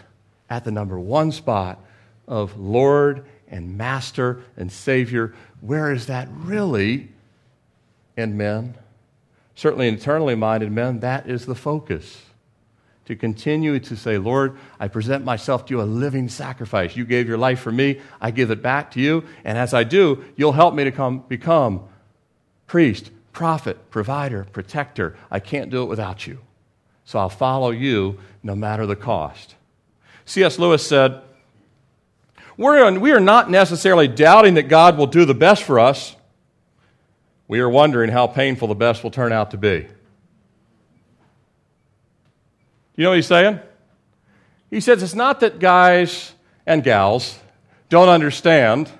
at 0.51 0.65
the 0.65 0.71
number 0.71 0.99
one 0.99 1.33
spot 1.33 1.81
of 2.29 2.59
Lord 2.59 3.25
and 3.49 3.79
Master 3.79 4.43
and 4.57 4.71
Savior. 4.71 5.35
Where 5.61 5.93
is 5.93 6.07
that 6.07 6.29
really 6.31 7.09
in 8.17 8.37
men? 8.37 8.75
Certainly, 9.55 9.89
eternally 9.89 10.35
minded 10.35 10.71
men, 10.71 11.01
that 11.01 11.29
is 11.29 11.47
the 11.47 11.55
focus. 11.55 12.26
To 13.07 13.16
continue 13.16 13.79
to 13.79 13.97
say, 13.97 14.19
Lord, 14.19 14.59
I 14.81 14.88
present 14.88 15.25
myself 15.25 15.66
to 15.66 15.75
you 15.75 15.81
a 15.81 15.85
living 15.85 16.29
sacrifice. 16.29 16.97
You 16.97 17.05
gave 17.05 17.29
your 17.29 17.38
life 17.38 17.61
for 17.61 17.73
me, 17.73 18.01
I 18.21 18.31
give 18.31 18.51
it 18.51 18.62
back 18.62 18.90
to 18.92 19.01
you. 19.01 19.25
And 19.45 19.57
as 19.57 19.73
I 19.73 19.85
do, 19.85 20.25
you'll 20.37 20.53
help 20.53 20.75
me 20.75 20.85
to 20.85 20.90
come, 20.92 21.21
become 21.29 21.85
priest, 22.66 23.11
prophet, 23.33 23.90
provider, 23.90 24.47
protector. 24.53 25.16
I 25.31 25.38
can't 25.38 25.71
do 25.71 25.83
it 25.83 25.87
without 25.87 26.27
you. 26.27 26.40
So 27.05 27.21
I'll 27.21 27.29
follow 27.29 27.71
you 27.71 28.19
no 28.42 28.57
matter 28.57 28.87
the 28.87 28.97
cost. 28.97 29.55
C.S. 30.25 30.59
Lewis 30.59 30.85
said, 30.85 31.23
we're, 32.57 32.99
we 32.99 33.12
are 33.12 33.21
not 33.21 33.51
necessarily 33.51 34.09
doubting 34.09 34.55
that 34.55 34.64
God 34.64 34.97
will 34.97 35.07
do 35.07 35.25
the 35.25 35.35
best 35.35 35.62
for 35.62 35.79
us. 35.79 36.16
We 37.49 37.61
are 37.61 37.69
wondering 37.69 38.11
how 38.11 38.27
painful 38.27 38.69
the 38.69 38.75
best 38.75 39.05
will 39.05 39.11
turn 39.11 39.31
out 39.31 39.53
to 39.53 39.57
be. 39.57 39.87
You 42.97 43.05
know 43.05 43.11
what 43.11 43.17
he's 43.17 43.27
saying? 43.27 43.61
He 44.71 44.81
says 44.81 45.03
it's 45.03 45.15
not 45.15 45.41
that 45.41 45.59
guys 45.59 46.33
and 46.67 46.83
gals 46.83 47.39
don't 47.89 48.09
understand 48.09 48.91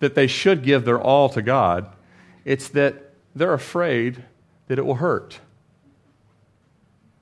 that 0.00 0.14
they 0.14 0.26
should 0.26 0.64
give 0.64 0.84
their 0.84 1.00
all 1.00 1.28
to 1.28 1.42
God, 1.42 1.86
it's 2.44 2.68
that 2.70 3.12
they're 3.36 3.54
afraid 3.54 4.24
that 4.66 4.78
it 4.78 4.84
will 4.84 4.96
hurt. 4.96 5.38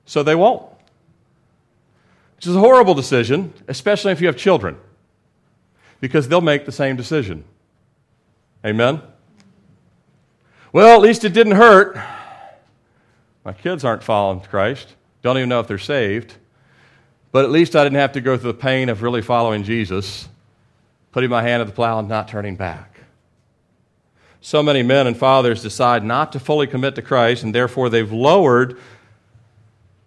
So 0.05 0.23
they 0.23 0.33
won't. 0.33 0.67
Which 2.35 2.47
is 2.47 2.55
a 2.55 2.59
horrible 2.59 2.95
decision, 2.95 3.53
especially 3.67 4.11
if 4.11 4.19
you 4.19 4.25
have 4.25 4.35
children, 4.35 4.77
because 5.99 6.27
they'll 6.27 6.41
make 6.41 6.65
the 6.65 6.71
same 6.71 6.95
decision. 6.95 7.43
Amen? 8.65 9.01
Well, 10.73 10.95
at 10.95 11.01
least 11.01 11.23
it 11.23 11.33
didn't 11.33 11.55
hurt. 11.55 11.97
My 13.45 13.53
kids 13.53 13.85
aren't 13.85 14.01
following 14.01 14.39
Christ, 14.39 14.95
don't 15.21 15.37
even 15.37 15.49
know 15.49 15.59
if 15.59 15.67
they're 15.67 15.77
saved. 15.77 16.33
But 17.31 17.45
at 17.45 17.51
least 17.51 17.75
I 17.75 17.83
didn't 17.83 17.99
have 17.99 18.13
to 18.13 18.21
go 18.21 18.37
through 18.37 18.51
the 18.51 18.57
pain 18.57 18.89
of 18.89 19.01
really 19.01 19.21
following 19.21 19.63
Jesus, 19.63 20.27
putting 21.11 21.29
my 21.29 21.41
hand 21.41 21.61
at 21.61 21.67
the 21.67 21.73
plow 21.73 21.99
and 21.99 22.09
not 22.09 22.27
turning 22.27 22.55
back. 22.55 22.99
So 24.41 24.63
many 24.63 24.83
men 24.83 25.07
and 25.07 25.15
fathers 25.15 25.61
decide 25.61 26.03
not 26.03 26.31
to 26.33 26.39
fully 26.39 26.67
commit 26.67 26.95
to 26.95 27.01
Christ, 27.01 27.43
and 27.43 27.53
therefore 27.53 27.89
they've 27.89 28.11
lowered 28.11 28.77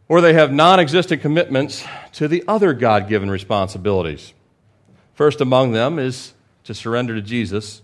or 0.08 0.20
they 0.20 0.34
have 0.34 0.52
non 0.52 0.80
existent 0.80 1.22
commitments 1.22 1.84
to 2.12 2.28
the 2.28 2.44
other 2.46 2.74
God 2.74 3.08
given 3.08 3.30
responsibilities. 3.30 4.34
First 5.14 5.40
among 5.40 5.72
them 5.72 5.98
is 5.98 6.34
to 6.64 6.74
surrender 6.74 7.14
to 7.14 7.22
Jesus, 7.22 7.82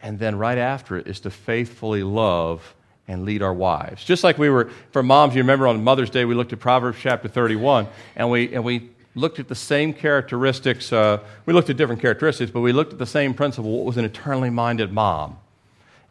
and 0.00 0.18
then 0.18 0.36
right 0.36 0.58
after 0.58 0.96
it 0.96 1.06
is 1.06 1.20
to 1.20 1.30
faithfully 1.30 2.02
love 2.02 2.74
and 3.06 3.24
lead 3.24 3.42
our 3.42 3.52
wives. 3.52 4.04
Just 4.04 4.24
like 4.24 4.38
we 4.38 4.48
were, 4.48 4.70
for 4.90 5.02
moms, 5.02 5.34
you 5.34 5.42
remember 5.42 5.66
on 5.68 5.82
Mother's 5.84 6.10
Day, 6.10 6.24
we 6.24 6.34
looked 6.34 6.52
at 6.52 6.60
Proverbs 6.60 6.98
chapter 7.00 7.28
31, 7.28 7.86
and 8.16 8.30
we, 8.30 8.54
and 8.54 8.64
we 8.64 8.90
looked 9.14 9.38
at 9.38 9.48
the 9.48 9.54
same 9.54 9.92
characteristics. 9.92 10.92
Uh, 10.92 11.18
we 11.46 11.52
looked 11.52 11.70
at 11.70 11.76
different 11.76 12.00
characteristics, 12.00 12.50
but 12.50 12.60
we 12.60 12.72
looked 12.72 12.92
at 12.92 12.98
the 12.98 13.06
same 13.06 13.34
principle 13.34 13.70
what 13.70 13.84
was 13.84 13.96
an 13.96 14.04
eternally 14.04 14.50
minded 14.50 14.92
mom. 14.92 15.38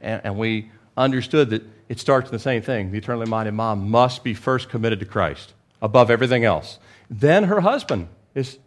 And, 0.01 0.21
and 0.23 0.38
we 0.38 0.71
understood 0.95 1.49
that 1.49 1.63
it 1.89 1.99
starts 1.99 2.29
in 2.29 2.34
the 2.34 2.39
same 2.39 2.62
thing. 2.62 2.91
The 2.91 2.97
eternally 2.97 3.27
minded 3.27 3.53
mom 3.53 3.89
must 3.89 4.23
be 4.23 4.34
first 4.34 4.69
committed 4.69 4.99
to 4.99 5.06
Christ 5.06 5.53
above 5.82 6.10
everything 6.10 6.45
else. 6.45 6.79
Then 7.10 7.45
her 7.45 7.62
husband 7.62 8.08
is 8.36 8.58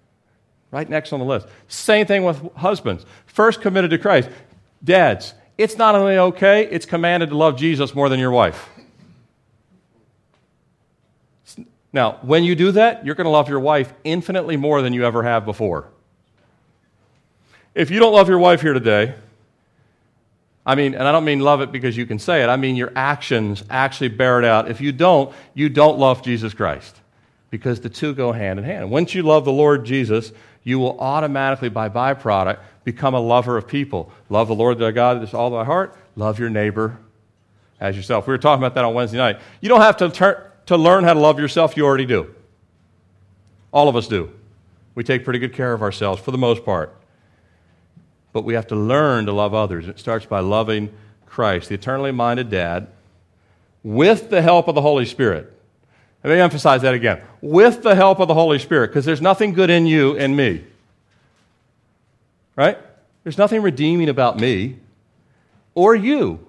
right 0.71 0.89
next 0.89 1.13
on 1.13 1.21
the 1.21 1.25
list. 1.25 1.47
Same 1.69 2.07
thing 2.07 2.25
with 2.25 2.41
husbands. 2.57 3.07
First 3.27 3.61
committed 3.61 3.91
to 3.91 3.99
Christ. 3.99 4.29
Dads, 4.85 5.35
it's 5.59 5.77
not 5.77 5.95
only 5.95 6.19
okay, 6.19 6.67
it's 6.71 6.87
commanded 6.87 7.31
to 7.31 7.37
love 7.37 7.57
Jesus 7.57 7.95
more 7.95 8.09
than 8.09 8.21
your 8.21 8.31
wife. 8.31 8.69
Now, 11.93 12.19
when 12.23 12.45
you 12.45 12.55
do 12.55 12.73
that, 12.73 13.07
you're 13.07 13.15
going 13.15 13.25
to 13.25 13.31
love 13.31 13.49
your 13.49 13.61
wife 13.61 13.93
infinitely 14.05 14.59
more 14.59 14.83
than 14.83 14.93
you 14.93 15.07
ever 15.07 15.23
have 15.23 15.47
before. 15.47 15.89
If 17.75 17.91
you 17.91 17.99
don't 18.01 18.13
love 18.13 18.29
your 18.29 18.39
wife 18.39 18.61
here 18.61 18.75
today, 18.75 19.15
I 20.67 20.75
mean, 20.75 20.95
and 20.95 21.05
I 21.05 21.13
don't 21.13 21.25
mean 21.25 21.41
love 21.41 21.61
it 21.61 21.73
because 21.73 21.97
you 21.97 22.05
can 22.05 22.19
say 22.19 22.43
it, 22.43 22.49
I 22.49 22.57
mean 22.57 22.77
your 22.77 22.93
actions 22.97 23.63
actually 23.71 24.09
bear 24.09 24.39
it 24.41 24.45
out. 24.45 24.69
If 24.71 24.81
you 24.81 24.93
don't, 24.93 25.33
you 25.55 25.69
don't 25.69 25.99
love 25.99 26.23
Jesus 26.23 26.53
Christ 26.53 27.01
because 27.51 27.81
the 27.81 27.89
two 27.89 28.15
go 28.15 28.33
hand 28.33 28.59
in 28.59 28.65
hand. 28.65 28.91
Once 28.91 29.15
you 29.15 29.23
love 29.23 29.45
the 29.45 29.53
Lord 29.53 29.87
Jesus, 29.87 30.33
you 30.67 30.81
will 30.81 30.99
automatically, 30.99 31.69
by 31.69 31.89
byproduct, 31.89 32.59
become 32.83 33.15
a 33.15 33.21
lover 33.21 33.57
of 33.57 33.69
people. 33.69 34.11
Love 34.29 34.49
the 34.49 34.55
Lord 34.55 34.81
thy 34.81 34.91
God 34.91 35.21
with 35.21 35.33
all 35.33 35.49
thy 35.49 35.63
heart, 35.63 35.97
love 36.17 36.41
your 36.41 36.51
neighbor 36.51 36.99
as 37.79 37.95
yourself. 37.95 38.27
We 38.27 38.33
were 38.33 38.39
talking 38.39 38.61
about 38.61 38.75
that 38.75 38.85
on 38.85 38.93
Wednesday 38.93 39.17
night. 39.17 39.39
You 39.61 39.69
don't 39.69 39.81
have 39.81 39.97
to, 39.99 40.11
turn, 40.11 40.43
to 40.67 40.77
learn 40.77 41.05
how 41.05 41.15
to 41.15 41.21
love 41.21 41.39
yourself, 41.39 41.77
you 41.77 41.87
already 41.87 42.05
do. 42.05 42.35
All 43.73 43.89
of 43.89 43.95
us 43.95 44.09
do. 44.09 44.33
We 44.97 45.05
take 45.05 45.25
pretty 45.25 45.39
good 45.39 45.53
care 45.53 45.73
of 45.73 45.83
ourselves 45.83 46.21
for 46.21 46.33
the 46.33 46.39
most 46.39 46.65
part. 46.65 46.93
But 48.33 48.43
we 48.43 48.55
have 48.55 48.67
to 48.67 48.77
learn 48.77 49.27
to 49.27 49.33
love 49.33 49.55
others. 49.55 49.87
It 49.87 50.01
starts 50.01 50.27
by 50.27 50.41
loving 50.41 50.93
Christ, 51.27 51.69
the 51.69 51.77
eternally 51.77 52.11
minded 52.11 52.51
dad, 52.51 52.89
with 53.85 54.31
the 54.31 54.43
help 54.43 54.67
of 54.67 54.75
the 54.75 54.83
Holy 54.83 55.07
Spirit. 55.07 55.56
Let 56.27 56.35
me 56.35 56.41
emphasize 56.41 56.83
that 56.83 56.93
again. 56.93 57.23
With 57.41 57.85
the 57.85 57.95
help 57.95 58.19
of 58.19 58.27
the 58.27 58.35
Holy 58.35 58.59
Spirit, 58.59 58.89
because 58.89 59.05
there's 59.05 59.23
nothing 59.23 59.53
good 59.53 59.71
in 59.71 59.87
you 59.87 60.19
and 60.19 60.37
me. 60.37 60.65
Right? 62.57 62.77
There's 63.23 63.39
nothing 63.39 63.63
redeeming 63.63 64.09
about 64.09 64.37
me 64.37 64.81
or 65.77 65.95
you. 65.95 66.45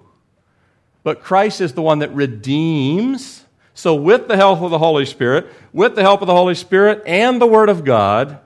But 1.04 1.22
Christ 1.22 1.60
is 1.60 1.74
the 1.74 1.82
one 1.82 2.00
that 2.00 2.12
redeems. 2.12 3.44
So, 3.72 3.94
with 3.94 4.26
the 4.26 4.36
help 4.36 4.62
of 4.62 4.72
the 4.72 4.78
Holy 4.78 5.06
Spirit, 5.06 5.46
with 5.72 5.94
the 5.94 6.02
help 6.02 6.22
of 6.22 6.26
the 6.26 6.34
Holy 6.34 6.56
Spirit 6.56 7.04
and 7.06 7.40
the 7.40 7.46
Word 7.46 7.68
of 7.68 7.84
God, 7.84 8.40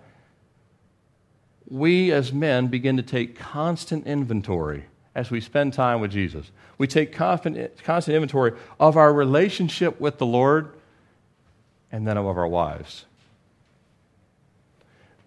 we 1.67 2.13
as 2.13 2.31
men 2.31 2.67
begin 2.67 2.99
to 2.99 3.03
take 3.03 3.39
constant 3.39 4.07
inventory 4.07 4.85
as 5.15 5.31
we 5.31 5.41
spend 5.41 5.73
time 5.73 6.03
with 6.03 6.11
Jesus. 6.11 6.51
We 6.77 6.87
take 6.87 7.15
constant 7.15 7.57
inventory 7.57 8.53
of 8.79 8.99
our 8.99 9.15
relationship 9.15 9.99
with 9.99 10.19
the 10.19 10.27
Lord 10.27 10.75
and 11.93 12.07
then 12.07 12.17
of 12.17 12.27
our 12.27 12.49
wives. 12.49 13.05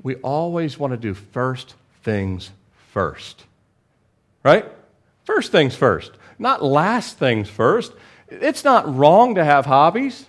We 0.02 0.16
always 0.16 0.78
want 0.78 0.92
to 0.92 0.98
do 0.98 1.14
first 1.14 1.76
things 2.04 2.52
first. 2.92 3.46
Right? 4.44 4.66
First 5.24 5.52
things 5.52 5.76
first, 5.76 6.12
not 6.38 6.64
last 6.64 7.18
things 7.18 7.50
first. 7.50 7.94
It's 8.28 8.64
not 8.64 8.96
wrong 8.96 9.36
to 9.36 9.46
have 9.46 9.66
hobbies. 9.66 10.26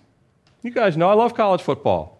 You 0.62 0.70
guys 0.70 0.96
know 0.96 1.08
I 1.08 1.14
love 1.14 1.34
college 1.34 1.62
football. 1.62 2.18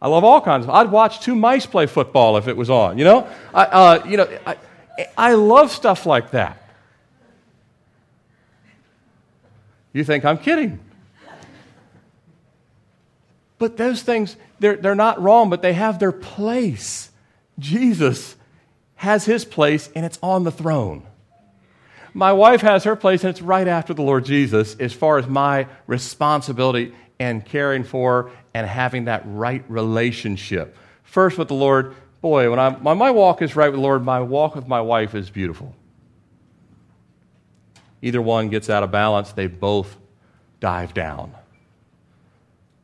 I 0.00 0.08
love 0.08 0.24
all 0.24 0.40
kinds 0.40 0.64
of. 0.64 0.70
I'd 0.70 0.90
watch 0.90 1.20
two 1.20 1.34
mice 1.34 1.66
play 1.66 1.86
football 1.86 2.36
if 2.36 2.48
it 2.48 2.56
was 2.56 2.70
on. 2.70 2.98
You 2.98 3.04
know, 3.04 3.28
I, 3.52 3.64
uh, 3.64 4.06
you 4.06 4.16
know, 4.16 4.38
I, 4.46 4.56
I 5.16 5.34
love 5.34 5.70
stuff 5.70 6.06
like 6.06 6.30
that. 6.30 6.62
You 9.92 10.04
think 10.04 10.24
I'm 10.24 10.38
kidding? 10.38 10.78
But 13.58 13.76
those 13.76 14.02
things, 14.02 14.36
they're, 14.60 14.76
they're 14.76 14.94
not 14.94 15.20
wrong, 15.20 15.50
but 15.50 15.62
they 15.62 15.72
have 15.72 15.98
their 15.98 16.12
place. 16.12 17.10
Jesus 17.58 18.36
has 18.96 19.24
his 19.24 19.44
place, 19.44 19.90
and 19.94 20.06
it's 20.06 20.18
on 20.22 20.44
the 20.44 20.52
throne. 20.52 21.02
My 22.14 22.32
wife 22.32 22.62
has 22.62 22.84
her 22.84 22.96
place, 22.96 23.22
and 23.22 23.30
it's 23.30 23.42
right 23.42 23.68
after 23.68 23.94
the 23.94 24.02
Lord 24.02 24.24
Jesus 24.24 24.76
as 24.76 24.92
far 24.92 25.18
as 25.18 25.26
my 25.26 25.66
responsibility 25.86 26.94
and 27.18 27.44
caring 27.44 27.84
for 27.84 28.30
and 28.54 28.66
having 28.66 29.04
that 29.06 29.22
right 29.26 29.64
relationship. 29.68 30.76
First 31.02 31.36
with 31.38 31.48
the 31.48 31.54
Lord, 31.54 31.94
boy, 32.20 32.50
when, 32.50 32.58
I, 32.58 32.70
when 32.70 32.98
my 32.98 33.10
walk 33.10 33.42
is 33.42 33.56
right 33.56 33.68
with 33.68 33.76
the 33.76 33.82
Lord, 33.82 34.04
my 34.04 34.20
walk 34.20 34.54
with 34.54 34.66
my 34.66 34.80
wife 34.80 35.14
is 35.14 35.30
beautiful. 35.30 35.74
Either 38.02 38.22
one 38.22 38.48
gets 38.48 38.70
out 38.70 38.84
of 38.84 38.92
balance, 38.92 39.32
they 39.32 39.48
both 39.48 39.96
dive 40.60 40.94
down 40.94 41.34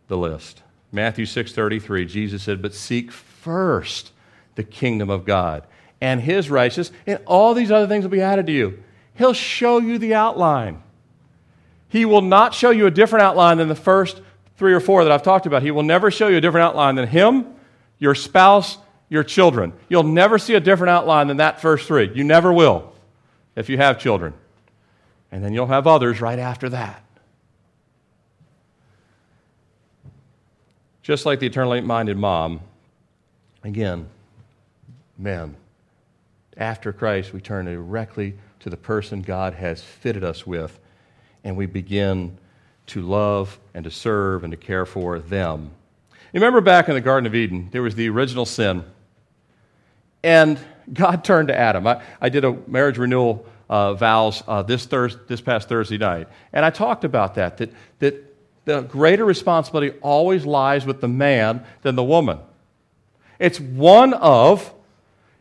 the 0.09 0.17
list. 0.17 0.63
Matthew 0.93 1.27
6:33, 1.27 2.05
Jesus 2.05 2.43
said, 2.43 2.63
"But 2.63 2.75
seek 2.75 3.11
first 3.11 4.13
the 4.55 4.63
kingdom 4.63 5.11
of 5.11 5.25
God 5.25 5.65
and 6.01 6.21
his 6.21 6.51
righteousness, 6.51 6.97
and 7.07 7.19
all 7.27 7.55
these 7.55 7.71
other 7.71 7.87
things 7.87 8.05
will 8.05 8.11
be 8.11 8.21
added 8.23 8.47
to 8.47 8.53
you." 8.53 8.79
He'll 9.15 9.33
show 9.33 9.79
you 9.79 9.99
the 9.99 10.15
outline. 10.15 10.83
He 11.89 12.05
will 12.05 12.23
not 12.23 12.55
show 12.55 12.71
you 12.71 12.87
a 12.87 12.91
different 12.91 13.23
outline 13.23 13.59
than 13.59 13.69
the 13.69 13.77
first 13.77 14.21
three 14.57 14.73
or 14.73 14.81
four 14.81 15.05
that 15.05 15.13
I've 15.13 15.23
talked 15.23 15.47
about. 15.47 15.63
He 15.63 15.71
will 15.71 15.85
never 15.85 16.11
show 16.11 16.27
you 16.27 16.39
a 16.39 16.41
different 16.41 16.67
outline 16.67 16.97
than 16.97 17.07
him, 17.07 17.47
your 17.99 18.17
spouse, 18.17 18.79
your 19.09 19.23
children. 19.23 19.73
You'll 19.89 20.03
never 20.03 20.39
see 20.39 20.55
a 20.55 20.61
different 20.61 20.91
outline 20.91 21.29
than 21.29 21.37
that 21.37 21.61
first 21.61 21.87
three. 21.87 22.11
You 22.13 22.25
never 22.25 22.53
will 22.53 22.93
if 23.55 23.69
you 23.69 23.77
have 23.77 24.01
children. 24.01 24.35
And 25.31 25.45
then 25.45 25.53
you'll 25.53 25.69
have 25.69 25.87
others 25.87 26.21
right 26.21 26.39
after 26.39 26.69
that. 26.71 27.04
Just 31.05 31.27
like 31.27 31.39
the 31.39 31.47
eternally 31.47 31.83
minded 31.83 32.17
mom, 32.17 32.61
again, 33.63 34.09
men, 35.19 35.55
after 36.57 36.95
Christ, 36.95 37.35
we 37.35 37.43
turn 37.43 37.67
directly 37.67 38.39
to 38.61 38.71
the 38.71 38.79
person 38.79 39.21
God 39.21 39.53
has 39.53 39.83
fitted 39.83 40.25
us 40.25 40.47
with, 40.47 40.81
and 41.45 41.59
we 41.59 41.67
begin 41.67 42.39
to 42.87 43.03
love 43.03 43.59
and 43.75 43.85
to 43.85 43.91
serve 43.91 44.45
and 44.45 44.51
to 44.51 44.57
care 44.57 44.87
for 44.87 45.19
them. 45.19 45.73
Remember 46.33 46.63
back 46.63 46.89
in 46.89 46.95
the 46.95 47.03
Garden 47.03 47.27
of 47.27 47.35
Eden, 47.35 47.69
there 47.71 47.83
was 47.83 47.95
the 47.97 48.09
original 48.09 48.47
sin, 48.47 48.83
and 50.23 50.59
God 50.91 51.23
turned 51.23 51.49
to 51.49 51.55
Adam. 51.55 51.87
I, 51.87 52.03
I 52.19 52.31
did 52.31 52.47
a 52.47 52.53
marriage 52.67 52.97
renewal 52.97 53.45
uh, 53.69 53.93
vows 53.93 54.43
uh, 54.49 54.63
this, 54.63 54.87
Thursday, 54.87 55.21
this 55.29 55.43
past 55.43 55.69
Thursday 55.69 55.99
night, 55.99 56.29
and 56.55 56.65
I 56.65 56.71
talked 56.71 57.05
about 57.05 57.35
that, 57.35 57.59
that, 57.59 57.75
that 57.99 58.34
the 58.65 58.83
greater 58.83 59.25
responsibility 59.25 59.97
always 60.01 60.47
lies 60.47 60.87
with 60.87 61.01
the 61.01 61.09
man 61.09 61.65
than 61.83 61.97
the 61.97 62.05
woman. 62.05 62.39
It's 63.39 63.61
one 63.61 64.15
of, 64.15 64.73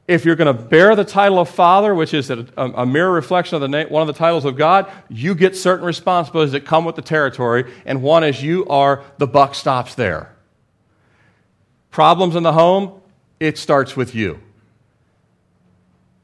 if 0.08 0.26
you're 0.26 0.36
going 0.36 0.56
to 0.56 0.64
bear 0.64 0.96
the 0.96 1.06
title 1.06 1.40
of 1.40 1.50
father, 1.50 1.96
which 1.96 2.14
is 2.14 2.30
a, 2.30 2.46
a 2.58 2.86
mirror 2.86 3.12
reflection 3.12 3.56
of 3.56 3.62
the 3.62 3.68
name, 3.68 3.88
one 3.88 4.02
of 4.02 4.08
the 4.08 4.18
titles 4.18 4.46
of 4.46 4.58
God, 4.58 4.92
you 5.10 5.36
get 5.36 5.56
certain 5.56 5.86
responsibilities 5.86 6.52
that 6.52 6.66
come 6.66 6.86
with 6.86 6.96
the 6.96 7.02
territory, 7.02 7.72
and 7.86 8.02
one 8.02 8.24
is 8.24 8.44
you 8.44 8.66
are 8.68 9.04
the 9.20 9.28
buck 9.28 9.56
stops 9.56 9.96
there. 9.96 10.36
Problems 11.92 12.36
in 12.36 12.44
the 12.44 12.54
home, 12.54 13.00
it 13.40 13.58
starts 13.58 13.96
with 13.96 14.16
you. 14.16 14.40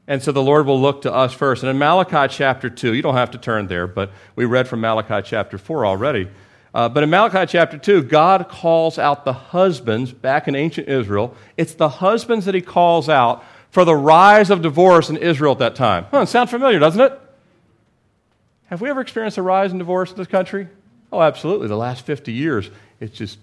And 0.06 0.20
so 0.20 0.32
the 0.32 0.42
Lord 0.42 0.66
will 0.66 0.80
look 0.80 1.02
to 1.02 1.14
us 1.14 1.32
first. 1.32 1.62
And 1.62 1.70
in 1.70 1.78
Malachi 1.78 2.34
chapter 2.34 2.68
2, 2.68 2.94
you 2.94 3.00
don't 3.02 3.14
have 3.14 3.30
to 3.30 3.38
turn 3.38 3.68
there, 3.68 3.86
but 3.86 4.10
we 4.34 4.44
read 4.44 4.66
from 4.66 4.80
Malachi 4.80 5.22
chapter 5.24 5.56
4 5.56 5.86
already. 5.86 6.28
Uh, 6.72 6.88
but 6.88 7.02
in 7.02 7.10
Malachi 7.10 7.50
chapter 7.50 7.76
2, 7.76 8.04
God 8.04 8.48
calls 8.48 8.98
out 8.98 9.24
the 9.24 9.32
husbands 9.32 10.12
back 10.12 10.46
in 10.46 10.54
ancient 10.54 10.88
Israel. 10.88 11.34
It's 11.56 11.74
the 11.74 11.88
husbands 11.88 12.46
that 12.46 12.54
he 12.54 12.60
calls 12.60 13.08
out 13.08 13.44
for 13.70 13.84
the 13.84 13.94
rise 13.94 14.50
of 14.50 14.62
divorce 14.62 15.10
in 15.10 15.16
Israel 15.16 15.52
at 15.52 15.58
that 15.58 15.74
time. 15.74 16.06
Huh, 16.10 16.26
sound 16.26 16.50
familiar, 16.50 16.78
doesn't 16.78 17.00
it? 17.00 17.18
Have 18.66 18.80
we 18.80 18.88
ever 18.88 19.00
experienced 19.00 19.36
a 19.36 19.42
rise 19.42 19.72
in 19.72 19.78
divorce 19.78 20.12
in 20.12 20.16
this 20.16 20.28
country? 20.28 20.68
Oh, 21.12 21.20
absolutely. 21.20 21.66
The 21.66 21.76
last 21.76 22.06
50 22.06 22.32
years, 22.32 22.70
it's 23.00 23.16
just. 23.16 23.38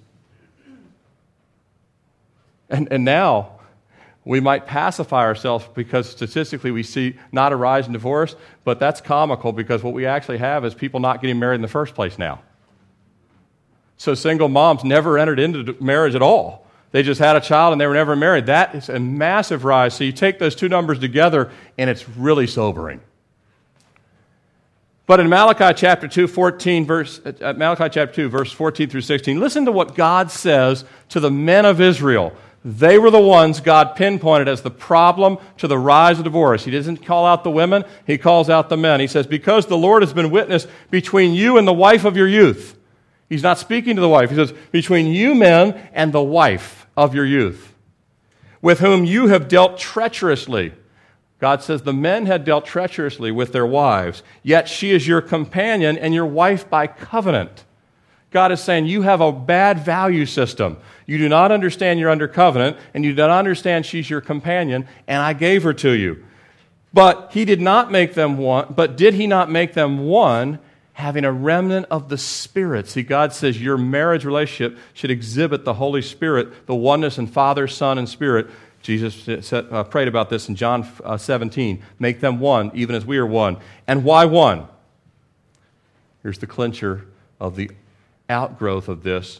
And, 2.69 2.87
and 2.91 3.03
now, 3.03 3.59
we 4.23 4.39
might 4.39 4.67
pacify 4.67 5.21
ourselves 5.21 5.67
because 5.73 6.09
statistically 6.09 6.71
we 6.71 6.83
see 6.83 7.17
not 7.31 7.53
a 7.53 7.55
rise 7.55 7.87
in 7.87 7.93
divorce, 7.93 8.35
but 8.65 8.79
that's 8.79 8.99
comical 8.99 9.53
because 9.53 9.83
what 9.83 9.93
we 9.93 10.05
actually 10.05 10.37
have 10.37 10.65
is 10.65 10.73
people 10.73 10.99
not 10.99 11.21
getting 11.21 11.39
married 11.39 11.55
in 11.55 11.61
the 11.61 11.67
first 11.69 11.95
place 11.95 12.17
now. 12.17 12.41
So 13.97 14.13
single 14.13 14.47
moms 14.47 14.83
never 14.83 15.17
entered 15.17 15.39
into 15.39 15.75
marriage 15.81 16.15
at 16.15 16.21
all. 16.21 16.65
They 16.91 17.03
just 17.03 17.19
had 17.19 17.35
a 17.35 17.41
child 17.41 17.73
and 17.73 17.81
they 17.81 17.87
were 17.87 17.93
never 17.93 18.15
married. 18.15 18.45
That 18.45 18.75
is 18.75 18.89
a 18.89 18.99
massive 18.99 19.65
rise. 19.65 19.93
So 19.95 20.03
you 20.03 20.11
take 20.11 20.39
those 20.39 20.55
two 20.55 20.69
numbers 20.69 20.99
together 20.99 21.51
and 21.77 21.89
it's 21.89 22.07
really 22.07 22.47
sobering. 22.47 23.01
But 25.05 25.19
in 25.19 25.29
Malachi 25.29 25.73
chapter 25.75 26.07
2, 26.07 26.27
14, 26.27 26.85
verse, 26.85 27.21
uh, 27.25 27.53
Malachi 27.55 27.89
chapter 27.89 28.13
2, 28.13 28.29
verse 28.29 28.51
14 28.51 28.89
through 28.89 29.01
16, 29.01 29.39
listen 29.39 29.65
to 29.65 29.71
what 29.71 29.95
God 29.95 30.31
says 30.31 30.85
to 31.09 31.19
the 31.19 31.31
men 31.31 31.65
of 31.65 31.81
Israel 31.81 32.33
they 32.67 32.99
were 32.99 33.11
the 33.11 33.21
ones 33.21 33.61
God 33.61 33.95
pinpointed 33.95 34.49
as 34.49 34.61
the 34.61 34.71
problem 34.71 35.37
to 35.57 35.69
the 35.69 35.77
rise 35.77 36.17
of 36.17 36.25
divorce. 36.25 36.65
He 36.65 36.71
doesn't 36.71 37.05
call 37.05 37.25
out 37.25 37.45
the 37.45 37.51
women, 37.51 37.85
he 38.05 38.17
calls 38.17 38.49
out 38.49 38.67
the 38.67 38.75
men. 38.75 38.99
He 38.99 39.07
says, 39.07 39.25
Because 39.25 39.67
the 39.67 39.77
Lord 39.77 40.03
has 40.03 40.11
been 40.11 40.31
witness 40.31 40.67
between 40.91 41.33
you 41.33 41.57
and 41.57 41.65
the 41.65 41.73
wife 41.73 42.03
of 42.03 42.17
your 42.17 42.27
youth. 42.27 42.76
He's 43.29 43.43
not 43.43 43.59
speaking 43.59 43.95
to 43.95 44.01
the 44.01 44.09
wife. 44.09 44.29
He 44.29 44.35
says, 44.35 44.53
Between 44.71 45.07
you 45.07 45.35
men 45.35 45.89
and 45.93 46.13
the 46.13 46.23
wife 46.23 46.87
of 46.95 47.13
your 47.13 47.25
youth, 47.25 47.73
with 48.61 48.79
whom 48.79 49.03
you 49.03 49.27
have 49.27 49.47
dealt 49.47 49.77
treacherously. 49.77 50.73
God 51.39 51.61
says 51.61 51.83
the 51.83 51.93
men 51.93 52.25
had 52.25 52.45
dealt 52.45 52.65
treacherously 52.65 53.31
with 53.31 53.51
their 53.51 53.65
wives, 53.65 54.23
yet 54.41 54.67
she 54.67 54.91
is 54.91 55.07
your 55.07 55.21
companion 55.21 55.97
and 55.97 56.13
your 56.13 56.25
wife 56.25 56.67
by 56.67 56.87
covenant. 56.87 57.65
God 58.31 58.51
is 58.51 58.59
saying 58.59 58.87
you 58.87 59.03
have 59.03 59.21
a 59.21 59.31
bad 59.31 59.79
value 59.79 60.25
system. 60.25 60.77
You 61.05 61.17
do 61.17 61.29
not 61.29 61.51
understand 61.51 61.99
you're 61.99 62.09
under 62.09 62.27
covenant, 62.27 62.77
and 62.93 63.05
you 63.05 63.11
do 63.11 63.17
not 63.17 63.29
understand 63.29 63.85
she's 63.85 64.09
your 64.09 64.19
companion, 64.19 64.87
and 65.07 65.21
I 65.21 65.33
gave 65.33 65.63
her 65.63 65.73
to 65.75 65.91
you. 65.91 66.25
But 66.93 67.29
he 67.31 67.45
did 67.45 67.61
not 67.61 67.91
make 67.91 68.15
them 68.15 68.37
one, 68.37 68.73
but 68.75 68.97
did 68.97 69.13
he 69.13 69.27
not 69.27 69.51
make 69.51 69.73
them 69.73 69.99
one, 69.99 70.59
having 70.97 71.23
a 71.23 71.31
remnant 71.31 71.85
of 71.91 72.09
the 72.09 72.17
Spirit? 72.17 72.89
See, 72.89 73.03
God 73.03 73.31
says 73.31 73.61
your 73.61 73.77
marriage 73.77 74.25
relationship 74.25 74.79
should 74.93 75.11
exhibit 75.11 75.63
the 75.63 75.75
Holy 75.75 76.01
Spirit, 76.01 76.65
the 76.65 76.73
oneness 76.73 77.19
in 77.19 77.27
Father, 77.27 77.67
Son, 77.67 77.99
and 77.99 78.09
Spirit. 78.09 78.47
Jesus 78.81 79.45
said, 79.45 79.67
uh, 79.71 79.83
prayed 79.83 80.07
about 80.07 80.31
this 80.31 80.49
in 80.49 80.55
John 80.55 80.87
uh, 81.03 81.15
17. 81.15 81.83
Make 81.99 82.19
them 82.19 82.39
one, 82.39 82.71
even 82.73 82.95
as 82.95 83.05
we 83.05 83.19
are 83.19 83.27
one. 83.27 83.57
And 83.85 84.03
why 84.03 84.25
one? 84.25 84.67
Here's 86.23 86.39
the 86.39 86.47
clincher 86.47 87.05
of 87.39 87.55
the 87.55 87.69
outgrowth 88.27 88.87
of 88.87 89.03
this. 89.03 89.39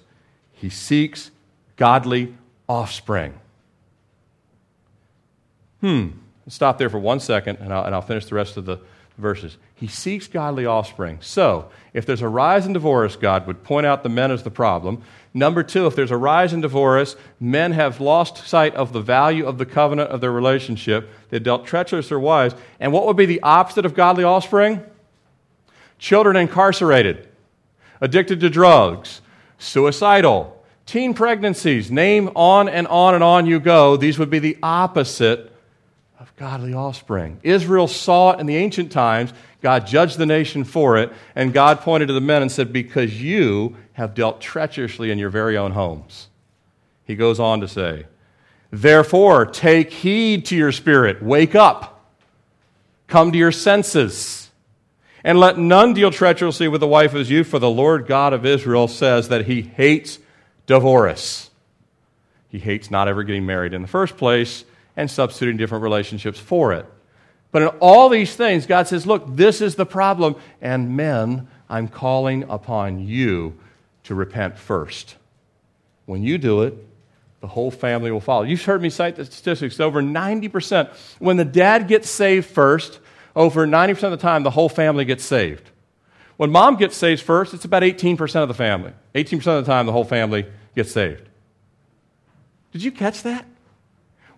He 0.51 0.69
seeks 0.69 1.31
godly 1.75 2.35
offspring. 2.69 3.33
Hmm. 5.81 6.09
Stop 6.47 6.77
there 6.77 6.89
for 6.89 6.99
one 6.99 7.19
second, 7.19 7.57
and 7.61 7.73
I'll, 7.73 7.83
and 7.83 7.95
I'll 7.95 8.01
finish 8.03 8.25
the 8.27 8.35
rest 8.35 8.57
of 8.57 8.65
the 8.65 8.77
verses. 9.17 9.58
He 9.75 9.88
seeks 9.88 10.27
godly 10.27 10.65
offspring. 10.65 11.19
So, 11.21 11.69
if 11.93 12.06
there's 12.06 12.21
a 12.21 12.27
rise 12.27 12.65
in 12.65 12.73
divorce, 12.73 13.15
God 13.15 13.47
would 13.47 13.63
point 13.63 13.86
out 13.86 14.03
the 14.03 14.10
men 14.10 14.32
as 14.32 14.43
the 14.43 14.51
problem. 14.51 15.01
Number 15.34 15.63
two, 15.63 15.88
if 15.88 15.95
there's 15.95 16.12
a 16.12 16.17
rise 16.17 16.53
in 16.53 16.62
divorce, 16.62 17.15
men 17.39 17.71
have 17.73 18.01
lost 18.01 18.47
sight 18.47 18.75
of 18.75 18.93
the 18.93 19.01
value 19.01 19.45
of 19.45 19.58
the 19.58 19.65
covenant 19.65 20.10
of 20.10 20.21
their 20.21 20.32
relationship. 20.32 21.10
They 21.30 21.39
dealt 21.39 21.65
treacherous 21.65 22.12
or 22.12 22.19
wise. 22.19 22.53
And 22.80 22.91
what 22.91 23.06
would 23.06 23.17
be 23.17 23.25
the 23.25 23.41
opposite 23.41 23.86
of 23.86 23.93
godly 23.93 24.23
offspring? 24.23 24.82
Children 25.99 26.36
incarcerated 26.38 27.27
addicted 28.01 28.39
to 28.41 28.49
drugs, 28.49 29.21
suicidal, 29.58 30.63
teen 30.86 31.13
pregnancies, 31.13 31.91
name 31.91 32.30
on 32.36 32.69
and 32.69 32.88
on 32.88 33.15
and 33.15 33.23
on 33.23 33.45
you 33.45 33.60
go. 33.60 33.97
These 33.97 34.19
would 34.19 34.30
be 34.30 34.39
the 34.39 34.58
opposite 34.62 35.51
of 36.19 36.36
godly 36.36 36.73
offspring. 36.73 37.39
Israel 37.43 37.88
saw 37.88 38.32
it 38.32 38.39
in 38.39 38.47
the 38.47 38.56
ancient 38.56 38.91
times. 38.91 39.34
God 39.62 39.86
judged 39.86 40.17
the 40.17 40.25
nation 40.25 40.63
for 40.63 40.97
it, 40.97 41.12
and 41.36 41.53
God 41.53 41.82
pointed 41.82 42.08
to 42.08 42.13
the 42.13 42.21
men 42.21 42.41
and 42.41 42.51
said, 42.51 42.73
Because 42.73 43.21
you 43.21 43.77
have 43.93 44.15
dealt 44.15 44.41
treacherously 44.41 45.12
in 45.12 45.19
your 45.19 45.30
very 45.30 45.58
own 45.58 45.71
homes. 45.71 46.30
He 47.03 47.15
goes 47.15 47.39
on 47.39 47.62
to 47.62 47.67
say, 47.67 48.06
Therefore, 48.71 49.45
take 49.45 49.91
heed 49.91 50.45
to 50.47 50.56
your 50.56 50.71
spirit, 50.71 51.21
wake 51.21 51.56
up, 51.56 52.06
come 53.08 53.32
to 53.32 53.38
your 53.38 53.51
senses. 53.51 54.49
And 55.23 55.39
let 55.39 55.58
none 55.58 55.93
deal 55.93 56.10
treacherously 56.10 56.67
with 56.67 56.80
the 56.80 56.88
wife 56.88 57.12
of 57.12 57.19
his 57.19 57.30
youth, 57.30 57.47
for 57.47 57.60
the 57.60 57.69
Lord 57.69 58.08
God 58.08 58.34
of 58.34 58.45
Israel 58.45 58.88
says 58.88 59.30
that 59.30 59.45
he 59.45 59.62
hates 59.62 60.19
divorce. 60.67 61.49
He 62.49 62.60
hates 62.60 62.89
not 62.89 63.08
ever 63.08 63.23
getting 63.23 63.45
married 63.45 63.73
in 63.73 63.82
the 63.82 63.88
first 63.88 64.15
place 64.15 64.63
and 64.97 65.10
substituting 65.10 65.55
different 65.55 65.83
relationships 65.83 66.39
for 66.39 66.73
it. 66.73 66.86
But 67.51 67.62
in 67.62 67.67
all 67.79 68.10
these 68.10 68.36
things, 68.36 68.65
God 68.65 68.88
says, 68.88 69.07
Look, 69.07 69.23
this 69.27 69.62
is 69.62 69.75
the 69.75 69.86
problem. 69.86 70.36
And 70.62 70.97
men, 70.97 71.47
I'm 71.69 71.88
calling 71.88 72.43
upon 72.49 72.99
you 72.99 73.57
to 74.03 74.15
repent 74.15 74.57
first. 74.57 75.15
When 76.05 76.23
you 76.23 76.38
do 76.38 76.63
it, 76.63 76.73
the 77.39 77.47
whole 77.47 77.71
family 77.71 78.12
will 78.12 78.19
follow. 78.19 78.43
You've 78.43 78.63
heard 78.63 78.81
me 78.81 78.89
cite 78.89 79.15
the 79.15 79.25
statistics. 79.25 79.79
Over 79.79 80.01
90%. 80.01 80.89
When 81.19 81.38
the 81.38 81.45
dad 81.45 81.88
gets 81.88 82.10
saved 82.10 82.47
first, 82.47 82.99
over 83.36 83.67
90% 83.67 84.03
of 84.03 84.12
the 84.12 84.17
time, 84.17 84.43
the 84.43 84.51
whole 84.51 84.69
family 84.69 85.05
gets 85.05 85.23
saved. 85.23 85.69
When 86.38 86.51
mom 86.51 86.75
gets 86.75 86.97
saved 86.97 87.21
first, 87.21 87.53
it's 87.53 87.65
about 87.65 87.83
18% 87.83 88.41
of 88.41 88.47
the 88.47 88.53
family. 88.53 88.93
18% 89.15 89.36
of 89.57 89.65
the 89.65 89.71
time, 89.71 89.86
the 89.86 89.91
whole 89.91 90.03
family 90.03 90.45
gets 90.75 90.91
saved. 90.91 91.27
Did 92.71 92.83
you 92.83 92.91
catch 92.91 93.23
that? 93.23 93.45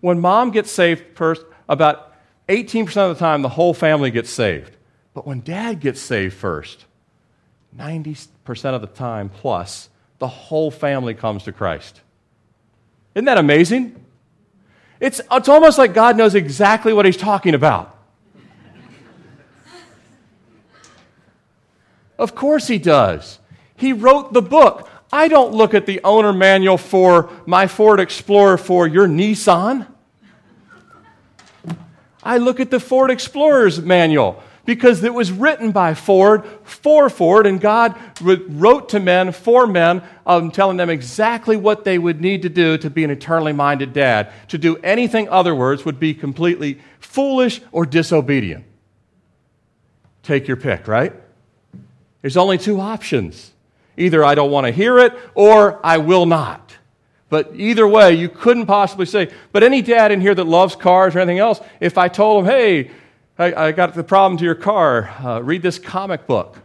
When 0.01 0.19
mom 0.19 0.51
gets 0.51 0.71
saved 0.71 1.17
first, 1.17 1.43
about 1.67 2.13
18% 2.47 2.87
of 2.97 3.17
the 3.17 3.19
time, 3.19 3.41
the 3.41 3.49
whole 3.49 3.73
family 3.73 4.11
gets 4.11 4.29
saved. 4.29 4.75
But 5.13 5.27
when 5.27 5.41
dad 5.41 5.79
gets 5.79 5.99
saved 5.99 6.33
first, 6.35 6.85
90% 7.77 8.27
of 8.73 8.81
the 8.81 8.87
time 8.87 9.29
plus, 9.29 9.89
the 10.19 10.27
whole 10.27 10.71
family 10.71 11.13
comes 11.13 11.43
to 11.43 11.51
Christ. 11.51 12.01
Isn't 13.15 13.25
that 13.25 13.37
amazing? 13.37 14.03
It's, 14.99 15.21
it's 15.31 15.49
almost 15.49 15.77
like 15.77 15.93
God 15.93 16.17
knows 16.17 16.35
exactly 16.35 16.93
what 16.93 17.05
he's 17.05 17.17
talking 17.17 17.53
about. 17.53 17.95
Of 22.17 22.35
course 22.35 22.67
he 22.67 22.77
does. 22.77 23.39
He 23.77 23.93
wrote 23.93 24.33
the 24.33 24.41
book. 24.41 24.89
I 25.11 25.27
don't 25.27 25.53
look 25.53 25.73
at 25.73 25.85
the 25.85 26.01
owner 26.03 26.33
manual 26.33 26.77
for 26.77 27.31
my 27.45 27.67
Ford 27.67 27.99
Explorer 27.99 28.57
for 28.57 28.87
your 28.87 29.07
Nissan. 29.07 29.87
I 32.21 32.37
look 32.37 32.59
at 32.59 32.69
the 32.69 32.79
Ford 32.79 33.09
Explorer's 33.09 33.81
manual 33.81 34.43
because 34.65 35.03
it 35.03 35.13
was 35.13 35.31
written 35.31 35.71
by 35.71 35.95
Ford 35.95 36.45
for 36.63 37.09
Ford, 37.09 37.47
and 37.47 37.59
God 37.59 37.95
wrote 38.21 38.89
to 38.89 38.99
men 38.99 39.31
for 39.31 39.65
men, 39.65 40.03
um, 40.27 40.51
telling 40.51 40.77
them 40.77 40.91
exactly 40.91 41.57
what 41.57 41.85
they 41.85 41.97
would 41.97 42.21
need 42.21 42.43
to 42.43 42.49
do 42.49 42.77
to 42.77 42.89
be 42.89 43.03
an 43.03 43.09
eternally 43.09 43.53
minded 43.53 43.93
dad. 43.93 44.31
To 44.49 44.59
do 44.59 44.77
anything 44.83 45.27
other 45.29 45.55
words 45.55 45.85
would 45.85 45.99
be 45.99 46.13
completely 46.13 46.79
foolish 46.99 47.61
or 47.71 47.87
disobedient. 47.87 48.63
Take 50.21 50.47
your 50.47 50.57
pick, 50.57 50.87
right? 50.87 51.13
There's 52.21 52.37
only 52.37 52.59
two 52.59 52.79
options 52.79 53.53
either 53.99 54.23
I 54.23 54.35
don't 54.35 54.51
want 54.51 54.65
to 54.65 54.71
hear 54.71 54.97
it 54.99 55.13
or 55.35 55.79
I 55.85 55.97
will 55.97 56.25
not. 56.25 56.75
But 57.29 57.51
either 57.55 57.87
way, 57.87 58.15
you 58.15 58.27
couldn't 58.27 58.65
possibly 58.65 59.05
say. 59.05 59.31
But 59.51 59.61
any 59.61 59.81
dad 59.83 60.11
in 60.11 60.19
here 60.19 60.33
that 60.33 60.45
loves 60.45 60.75
cars 60.75 61.15
or 61.15 61.19
anything 61.19 61.37
else, 61.37 61.61
if 61.79 61.97
I 61.97 62.07
told 62.07 62.43
him, 62.43 62.51
hey, 62.51 62.91
I, 63.37 63.67
I 63.67 63.71
got 63.71 63.93
the 63.93 64.03
problem 64.03 64.37
to 64.39 64.43
your 64.43 64.55
car, 64.55 65.09
uh, 65.23 65.39
read 65.41 65.61
this 65.61 65.77
comic 65.77 66.25
book, 66.25 66.57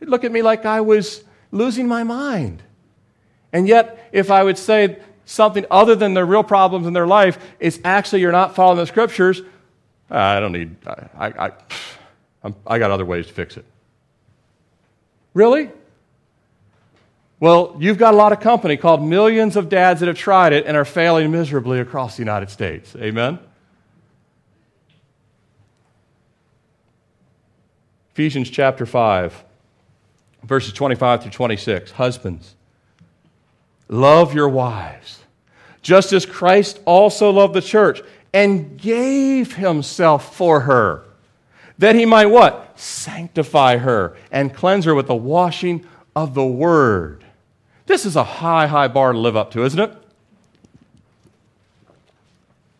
he'd 0.00 0.08
look 0.08 0.24
at 0.24 0.32
me 0.32 0.42
like 0.42 0.66
I 0.66 0.80
was 0.80 1.22
losing 1.52 1.86
my 1.86 2.02
mind. 2.02 2.62
And 3.52 3.68
yet, 3.68 4.08
if 4.10 4.30
I 4.30 4.42
would 4.42 4.58
say 4.58 4.98
something 5.24 5.64
other 5.70 5.94
than 5.94 6.14
the 6.14 6.24
real 6.24 6.42
problems 6.42 6.86
in 6.86 6.92
their 6.92 7.06
life, 7.06 7.38
it's 7.60 7.78
actually 7.84 8.20
you're 8.20 8.32
not 8.32 8.56
following 8.56 8.78
the 8.78 8.86
scriptures, 8.86 9.42
I 10.10 10.40
don't 10.40 10.52
need, 10.52 10.76
I, 10.86 11.08
I, 11.16 11.52
I, 12.42 12.54
I 12.66 12.78
got 12.78 12.90
other 12.90 13.04
ways 13.04 13.26
to 13.28 13.32
fix 13.32 13.56
it. 13.56 13.64
Really? 15.34 15.70
Well, 17.40 17.76
you've 17.80 17.98
got 17.98 18.14
a 18.14 18.16
lot 18.16 18.32
of 18.32 18.40
company 18.40 18.76
called 18.76 19.02
millions 19.02 19.56
of 19.56 19.68
dads 19.68 20.00
that 20.00 20.06
have 20.06 20.16
tried 20.16 20.52
it 20.52 20.66
and 20.66 20.76
are 20.76 20.84
failing 20.84 21.30
miserably 21.30 21.80
across 21.80 22.16
the 22.16 22.22
United 22.22 22.50
States. 22.50 22.94
Amen? 22.96 23.38
Ephesians 28.12 28.50
chapter 28.50 28.84
5, 28.84 29.42
verses 30.44 30.72
25 30.74 31.22
through 31.22 31.30
26. 31.30 31.92
Husbands, 31.92 32.54
love 33.88 34.34
your 34.34 34.50
wives, 34.50 35.20
just 35.80 36.12
as 36.12 36.26
Christ 36.26 36.78
also 36.84 37.30
loved 37.30 37.54
the 37.54 37.62
church 37.62 38.02
and 38.34 38.78
gave 38.78 39.56
himself 39.56 40.36
for 40.36 40.60
her, 40.60 41.04
that 41.78 41.94
he 41.94 42.06
might 42.06 42.26
what? 42.26 42.78
Sanctify 42.78 43.78
her 43.78 44.16
and 44.30 44.54
cleanse 44.54 44.84
her 44.84 44.94
with 44.94 45.06
the 45.06 45.14
washing 45.14 45.86
of 46.14 46.34
the 46.34 46.46
word. 46.46 47.24
This 47.86 48.06
is 48.06 48.16
a 48.16 48.24
high, 48.24 48.66
high 48.66 48.88
bar 48.88 49.12
to 49.12 49.18
live 49.18 49.36
up 49.36 49.50
to, 49.52 49.64
isn't 49.64 49.80
it? 49.80 49.96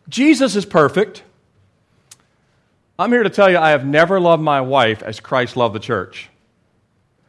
Jesus 0.09 0.55
is 0.55 0.65
perfect. 0.65 1.23
I'm 2.99 3.11
here 3.11 3.23
to 3.23 3.29
tell 3.29 3.49
you 3.49 3.57
I 3.57 3.71
have 3.71 3.85
never 3.85 4.19
loved 4.19 4.43
my 4.43 4.61
wife 4.61 5.01
as 5.01 5.19
Christ 5.19 5.57
loved 5.57 5.73
the 5.73 5.79
church. 5.79 6.29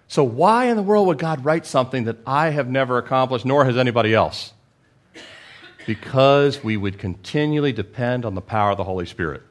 So, 0.07 0.23
why 0.23 0.67
in 0.67 0.77
the 0.77 0.83
world 0.83 1.07
would 1.07 1.19
God 1.19 1.45
write 1.45 1.67
something 1.67 2.05
that 2.05 2.19
I 2.27 2.51
have 2.51 2.69
never 2.69 2.99
accomplished, 2.99 3.47
nor 3.47 3.65
has 3.65 3.77
anybody 3.77 4.15
else? 4.15 4.53
Because 5.87 6.63
we 6.63 6.77
would 6.77 6.99
continually 6.99 7.73
depend 7.73 8.25
on 8.25 8.35
the 8.35 8.41
power 8.41 8.71
of 8.71 8.77
the 8.77 8.85
Holy 8.85 9.07
Spirit. 9.07 9.43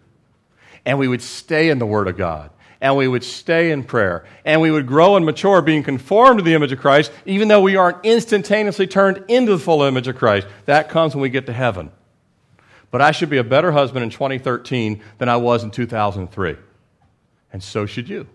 And 0.86 1.00
we 1.00 1.08
would 1.08 1.22
stay 1.22 1.70
in 1.70 1.80
the 1.80 1.86
Word 1.86 2.08
of 2.08 2.18
God. 2.18 2.50
And 2.82 2.98
we 2.98 3.08
would 3.08 3.24
stay 3.24 3.72
in 3.72 3.84
prayer. 3.84 4.26
And 4.44 4.60
we 4.60 4.70
would 4.70 4.88
grow 4.88 5.16
and 5.16 5.26
mature, 5.26 5.62
being 5.62 5.84
conformed 5.84 6.40
to 6.40 6.44
the 6.44 6.54
image 6.54 6.74
of 6.74 6.80
Christ, 6.80 7.12
even 7.26 7.48
though 7.48 7.62
we 7.62 7.78
aren't 7.78 8.04
instantaneously 8.04 8.88
turned 8.88 9.24
into 9.30 9.54
the 9.54 9.60
full 9.60 9.84
image 9.84 10.08
of 10.08 10.18
Christ. 10.18 10.48
That 10.66 10.90
comes 10.90 11.16
when 11.16 11.22
we 11.22 11.30
get 11.30 11.46
to 11.46 11.54
heaven 11.54 11.92
but 12.94 13.02
I 13.02 13.12
should 13.12 13.32
be 13.32 13.40
a 13.40 13.44
better 13.44 13.72
husband 13.72 14.04
in 14.04 14.12
2013 14.12 15.02
than 15.18 15.28
I 15.28 15.38
was 15.38 15.64
in 15.64 15.72
2003. 15.72 16.56
And 17.52 17.64
so 17.64 17.88
should 17.88 18.08
you. 18.08 18.28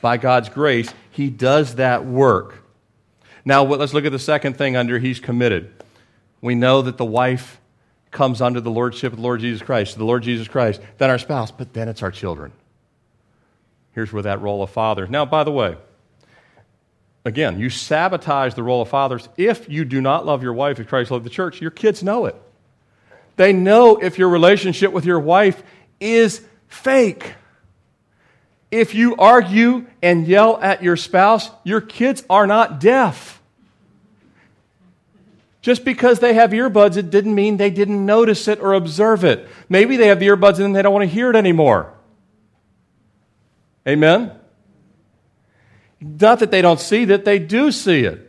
By 0.00 0.16
God's 0.16 0.48
grace, 0.48 0.92
He 1.12 1.30
does 1.30 1.76
that 1.76 2.04
work. 2.04 2.64
Now, 3.44 3.62
let's 3.62 3.94
look 3.94 4.04
at 4.04 4.10
the 4.10 4.18
second 4.18 4.58
thing 4.58 4.74
under 4.74 4.98
He's 4.98 5.20
committed. 5.20 5.72
We 6.40 6.56
know 6.56 6.82
that 6.82 6.96
the 6.96 7.04
wife 7.04 7.59
comes 8.10 8.40
under 8.40 8.60
the 8.60 8.70
lordship 8.70 9.12
of 9.12 9.18
the 9.18 9.22
Lord 9.22 9.40
Jesus 9.40 9.62
Christ, 9.62 9.96
the 9.96 10.04
Lord 10.04 10.22
Jesus 10.22 10.48
Christ, 10.48 10.80
then 10.98 11.10
our 11.10 11.18
spouse, 11.18 11.50
but 11.50 11.72
then 11.72 11.88
it's 11.88 12.02
our 12.02 12.10
children. 12.10 12.52
Here's 13.92 14.12
where 14.12 14.22
that 14.22 14.40
role 14.40 14.62
of 14.62 14.70
father. 14.70 15.06
Now, 15.06 15.24
by 15.24 15.44
the 15.44 15.52
way, 15.52 15.76
again, 17.24 17.58
you 17.58 17.70
sabotage 17.70 18.54
the 18.54 18.62
role 18.62 18.82
of 18.82 18.88
fathers 18.88 19.28
if 19.36 19.68
you 19.68 19.84
do 19.84 20.00
not 20.00 20.26
love 20.26 20.42
your 20.42 20.52
wife 20.52 20.78
as 20.80 20.86
Christ 20.86 21.10
loved 21.10 21.24
the 21.24 21.30
church. 21.30 21.60
Your 21.60 21.70
kids 21.70 22.02
know 22.02 22.26
it. 22.26 22.36
They 23.36 23.52
know 23.52 23.96
if 23.96 24.18
your 24.18 24.28
relationship 24.28 24.92
with 24.92 25.04
your 25.04 25.20
wife 25.20 25.62
is 25.98 26.42
fake. 26.68 27.34
If 28.70 28.94
you 28.94 29.16
argue 29.16 29.86
and 30.02 30.26
yell 30.26 30.60
at 30.60 30.82
your 30.82 30.96
spouse, 30.96 31.50
your 31.64 31.80
kids 31.80 32.22
are 32.30 32.46
not 32.46 32.80
deaf. 32.80 33.39
Just 35.62 35.84
because 35.84 36.20
they 36.20 36.34
have 36.34 36.50
earbuds, 36.50 36.96
it 36.96 37.10
didn't 37.10 37.34
mean 37.34 37.58
they 37.58 37.70
didn't 37.70 38.04
notice 38.06 38.48
it 38.48 38.60
or 38.60 38.72
observe 38.72 39.24
it. 39.24 39.46
Maybe 39.68 39.96
they 39.96 40.08
have 40.08 40.18
the 40.18 40.28
earbuds 40.28 40.58
and 40.58 40.74
they 40.74 40.82
don't 40.82 40.94
want 40.94 41.08
to 41.08 41.14
hear 41.14 41.30
it 41.30 41.36
anymore. 41.36 41.92
Amen? 43.86 44.32
Not 46.00 46.38
that 46.38 46.50
they 46.50 46.62
don't 46.62 46.80
see 46.80 47.06
that, 47.06 47.24
they 47.24 47.38
do 47.38 47.72
see 47.72 48.04
it. 48.04 48.26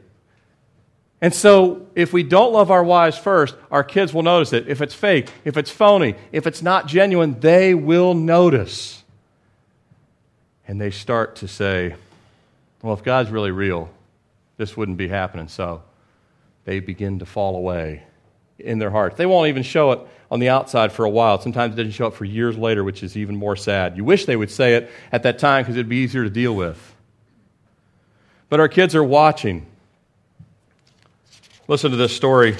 And 1.22 1.34
so, 1.34 1.88
if 1.94 2.12
we 2.12 2.24
don't 2.24 2.52
love 2.52 2.72
our 2.72 2.84
wives 2.84 3.16
first, 3.16 3.56
our 3.70 3.84
kids 3.84 4.12
will 4.12 4.24
notice 4.24 4.54
it. 4.54 4.68
If 4.68 4.82
it's 4.82 4.96
fake, 4.96 5.30
if 5.46 5.56
it's 5.56 5.70
phony, 5.70 6.16
if 6.32 6.48
it's 6.48 6.64
not 6.64 6.88
genuine, 6.88 7.40
they 7.40 7.76
will 7.76 8.16
notice. 8.16 9.04
And 10.68 10.82
they 10.82 10.90
start 10.90 11.36
to 11.38 11.48
say, 11.48 11.96
well, 12.82 12.96
if 12.96 13.04
God's 13.04 13.30
really 13.30 13.52
real, 13.52 13.92
this 14.58 14.76
wouldn't 14.76 14.98
be 14.98 15.08
happening. 15.08 15.48
So 15.48 15.84
they 16.66 16.80
begin 16.80 17.20
to 17.20 17.26
fall 17.26 17.56
away 17.56 18.04
in 18.60 18.80
their 18.80 18.92
hearts. 18.92 19.18
They 19.18 19.26
won't 19.26 19.48
even 19.48 19.64
show 19.64 19.92
it 19.92 20.00
on 20.30 20.40
the 20.40 20.50
outside 20.50 20.92
for 20.92 21.06
a 21.06 21.10
while. 21.10 21.40
Sometimes 21.42 21.74
it 21.74 21.78
doesn't 21.78 21.92
show 21.92 22.08
up 22.08 22.14
for 22.14 22.26
years 22.26 22.58
later, 22.58 22.84
which 22.84 23.04
is 23.04 23.18
even 23.18 23.36
more 23.36 23.56
sad. 23.56 23.98
You 23.98 24.04
wish 24.04 24.26
they 24.26 24.36
would 24.36 24.52
say 24.52 24.76
it 24.76 24.92
at 25.12 25.24
that 25.24 25.40
time 25.40 25.64
because 25.64 25.76
it'd 25.76 25.90
be 25.90 25.98
easier 25.98 26.24
to 26.24 26.30
deal 26.30 26.56
with. 26.56 26.96
But 28.50 28.60
our 28.60 28.68
kids 28.68 28.96
are 28.96 29.04
watching. 29.04 29.66
Listen 31.68 31.92
to 31.92 31.98
this 31.98 32.16
story. 32.16 32.58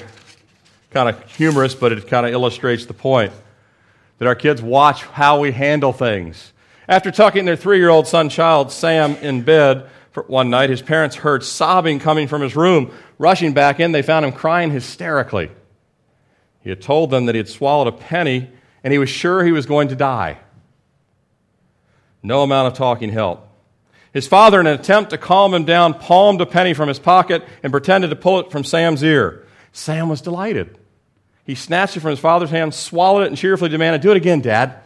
Kind 0.90 1.08
of 1.08 1.32
humorous, 1.32 1.74
but 1.74 1.92
it 1.92 2.06
kind 2.06 2.26
of 2.26 2.32
illustrates 2.32 2.86
the 2.86 2.94
point 2.94 3.32
that 4.18 4.28
our 4.28 4.34
kids 4.34 4.62
watch 4.62 5.04
how 5.04 5.40
we 5.40 5.52
handle 5.52 5.92
things. 5.92 6.52
After 6.88 7.10
tucking 7.10 7.44
their 7.44 7.56
three 7.56 7.78
year 7.78 7.88
old 7.88 8.06
son 8.06 8.28
child, 8.28 8.70
Sam, 8.70 9.16
in 9.16 9.42
bed 9.42 9.88
one 10.26 10.50
night, 10.50 10.70
his 10.70 10.82
parents 10.82 11.16
heard 11.16 11.42
sobbing 11.42 11.98
coming 11.98 12.28
from 12.28 12.42
his 12.42 12.54
room. 12.54 12.92
Rushing 13.18 13.52
back 13.52 13.80
in, 13.80 13.92
they 13.92 14.02
found 14.02 14.24
him 14.24 14.32
crying 14.32 14.70
hysterically. 14.70 15.50
He 16.60 16.70
had 16.70 16.82
told 16.82 17.10
them 17.10 17.26
that 17.26 17.34
he 17.34 17.38
had 17.38 17.48
swallowed 17.48 17.88
a 17.88 17.92
penny 17.92 18.50
and 18.84 18.92
he 18.92 18.98
was 18.98 19.08
sure 19.08 19.44
he 19.44 19.52
was 19.52 19.66
going 19.66 19.88
to 19.88 19.96
die. 19.96 20.38
No 22.22 22.42
amount 22.42 22.68
of 22.68 22.74
talking 22.74 23.10
helped. 23.10 23.48
His 24.12 24.28
father, 24.28 24.60
in 24.60 24.66
an 24.66 24.78
attempt 24.78 25.10
to 25.10 25.18
calm 25.18 25.54
him 25.54 25.64
down, 25.64 25.94
palmed 25.94 26.40
a 26.40 26.46
penny 26.46 26.74
from 26.74 26.88
his 26.88 26.98
pocket 26.98 27.44
and 27.62 27.72
pretended 27.72 28.10
to 28.10 28.16
pull 28.16 28.40
it 28.40 28.50
from 28.50 28.64
Sam's 28.64 29.02
ear. 29.02 29.46
Sam 29.72 30.08
was 30.08 30.20
delighted. 30.20 30.76
He 31.44 31.54
snatched 31.54 31.96
it 31.96 32.00
from 32.00 32.10
his 32.10 32.20
father's 32.20 32.50
hand, 32.50 32.74
swallowed 32.74 33.22
it, 33.22 33.28
and 33.28 33.36
cheerfully 33.36 33.70
demanded, 33.70 34.02
Do 34.02 34.10
it 34.10 34.16
again, 34.16 34.40
Dad. 34.40 34.80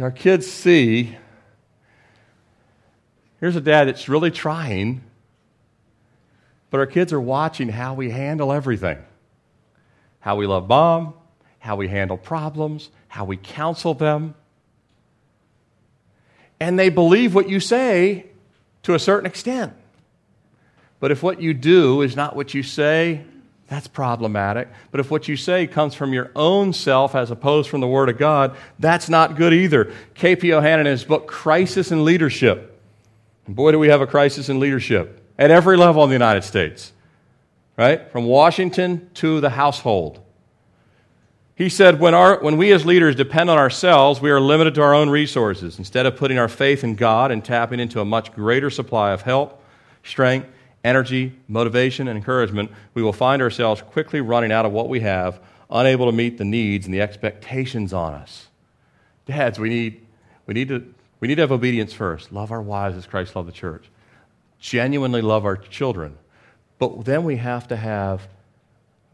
Our 0.00 0.10
kids 0.10 0.46
see 0.46 1.16
here's 3.40 3.56
a 3.56 3.60
dad 3.60 3.88
that's 3.88 4.08
really 4.08 4.30
trying, 4.30 5.02
but 6.70 6.78
our 6.78 6.86
kids 6.86 7.12
are 7.12 7.20
watching 7.20 7.68
how 7.68 7.94
we 7.94 8.10
handle 8.10 8.52
everything 8.52 8.98
how 10.20 10.36
we 10.36 10.46
love 10.46 10.68
mom, 10.68 11.14
how 11.58 11.76
we 11.76 11.88
handle 11.88 12.16
problems, 12.16 12.90
how 13.08 13.24
we 13.24 13.36
counsel 13.36 13.94
them. 13.94 14.34
And 16.60 16.78
they 16.78 16.90
believe 16.90 17.34
what 17.34 17.48
you 17.48 17.58
say 17.58 18.26
to 18.82 18.94
a 18.94 18.98
certain 18.98 19.26
extent. 19.26 19.72
But 21.00 21.10
if 21.10 21.22
what 21.22 21.40
you 21.40 21.54
do 21.54 22.02
is 22.02 22.14
not 22.14 22.36
what 22.36 22.52
you 22.52 22.62
say, 22.62 23.24
that's 23.70 23.88
problematic. 23.88 24.68
But 24.90 25.00
if 25.00 25.10
what 25.10 25.28
you 25.28 25.36
say 25.36 25.66
comes 25.66 25.94
from 25.94 26.12
your 26.12 26.30
own 26.36 26.74
self 26.74 27.14
as 27.14 27.30
opposed 27.30 27.70
from 27.70 27.80
the 27.80 27.88
Word 27.88 28.10
of 28.10 28.18
God, 28.18 28.54
that's 28.78 29.08
not 29.08 29.36
good 29.36 29.54
either. 29.54 29.94
K.P. 30.12 30.48
Yohannan 30.48 30.80
in 30.80 30.86
his 30.86 31.04
book, 31.04 31.26
Crisis 31.26 31.90
in 31.90 32.04
Leadership. 32.04 32.78
And 33.46 33.56
boy, 33.56 33.72
do 33.72 33.78
we 33.78 33.88
have 33.88 34.02
a 34.02 34.06
crisis 34.06 34.50
in 34.50 34.60
leadership 34.60 35.24
at 35.38 35.50
every 35.50 35.78
level 35.78 36.04
in 36.04 36.10
the 36.10 36.14
United 36.14 36.44
States 36.44 36.92
right? 37.80 38.12
From 38.12 38.26
Washington 38.26 39.08
to 39.14 39.40
the 39.40 39.48
household. 39.48 40.20
He 41.54 41.70
said, 41.70 41.98
when, 41.98 42.12
our, 42.12 42.38
when 42.40 42.58
we 42.58 42.72
as 42.72 42.84
leaders 42.84 43.16
depend 43.16 43.48
on 43.48 43.56
ourselves, 43.56 44.20
we 44.20 44.30
are 44.30 44.38
limited 44.38 44.74
to 44.74 44.82
our 44.82 44.92
own 44.92 45.08
resources. 45.08 45.78
Instead 45.78 46.04
of 46.04 46.14
putting 46.14 46.36
our 46.36 46.46
faith 46.46 46.84
in 46.84 46.94
God 46.94 47.30
and 47.30 47.42
tapping 47.42 47.80
into 47.80 47.98
a 48.02 48.04
much 48.04 48.34
greater 48.34 48.68
supply 48.68 49.12
of 49.12 49.22
help, 49.22 49.64
strength, 50.04 50.46
energy, 50.84 51.32
motivation, 51.48 52.08
and 52.08 52.16
encouragement, 52.16 52.70
we 52.94 53.02
will 53.02 53.12
find 53.12 53.42
ourselves 53.42 53.82
quickly 53.82 54.20
running 54.20 54.52
out 54.52 54.66
of 54.66 54.72
what 54.72 54.88
we 54.88 55.00
have, 55.00 55.40
unable 55.70 56.06
to 56.06 56.12
meet 56.12 56.38
the 56.38 56.44
needs 56.44 56.86
and 56.86 56.94
the 56.94 57.00
expectations 57.00 57.92
on 57.92 58.14
us. 58.14 58.48
Dads, 59.26 59.58
we 59.58 59.68
need, 59.68 60.06
we 60.46 60.54
need, 60.54 60.68
to, 60.68 60.94
we 61.20 61.28
need 61.28 61.36
to 61.36 61.42
have 61.42 61.52
obedience 61.52 61.92
first. 61.92 62.32
Love 62.32 62.50
our 62.50 62.62
wives 62.62 62.96
as 62.96 63.06
Christ 63.06 63.36
loved 63.36 63.48
the 63.48 63.52
church. 63.52 63.84
Genuinely 64.58 65.22
love 65.22 65.44
our 65.44 65.56
children 65.56 66.16
but 66.80 67.04
then 67.04 67.24
we 67.24 67.36
have 67.36 67.68
to 67.68 67.76
have 67.76 68.26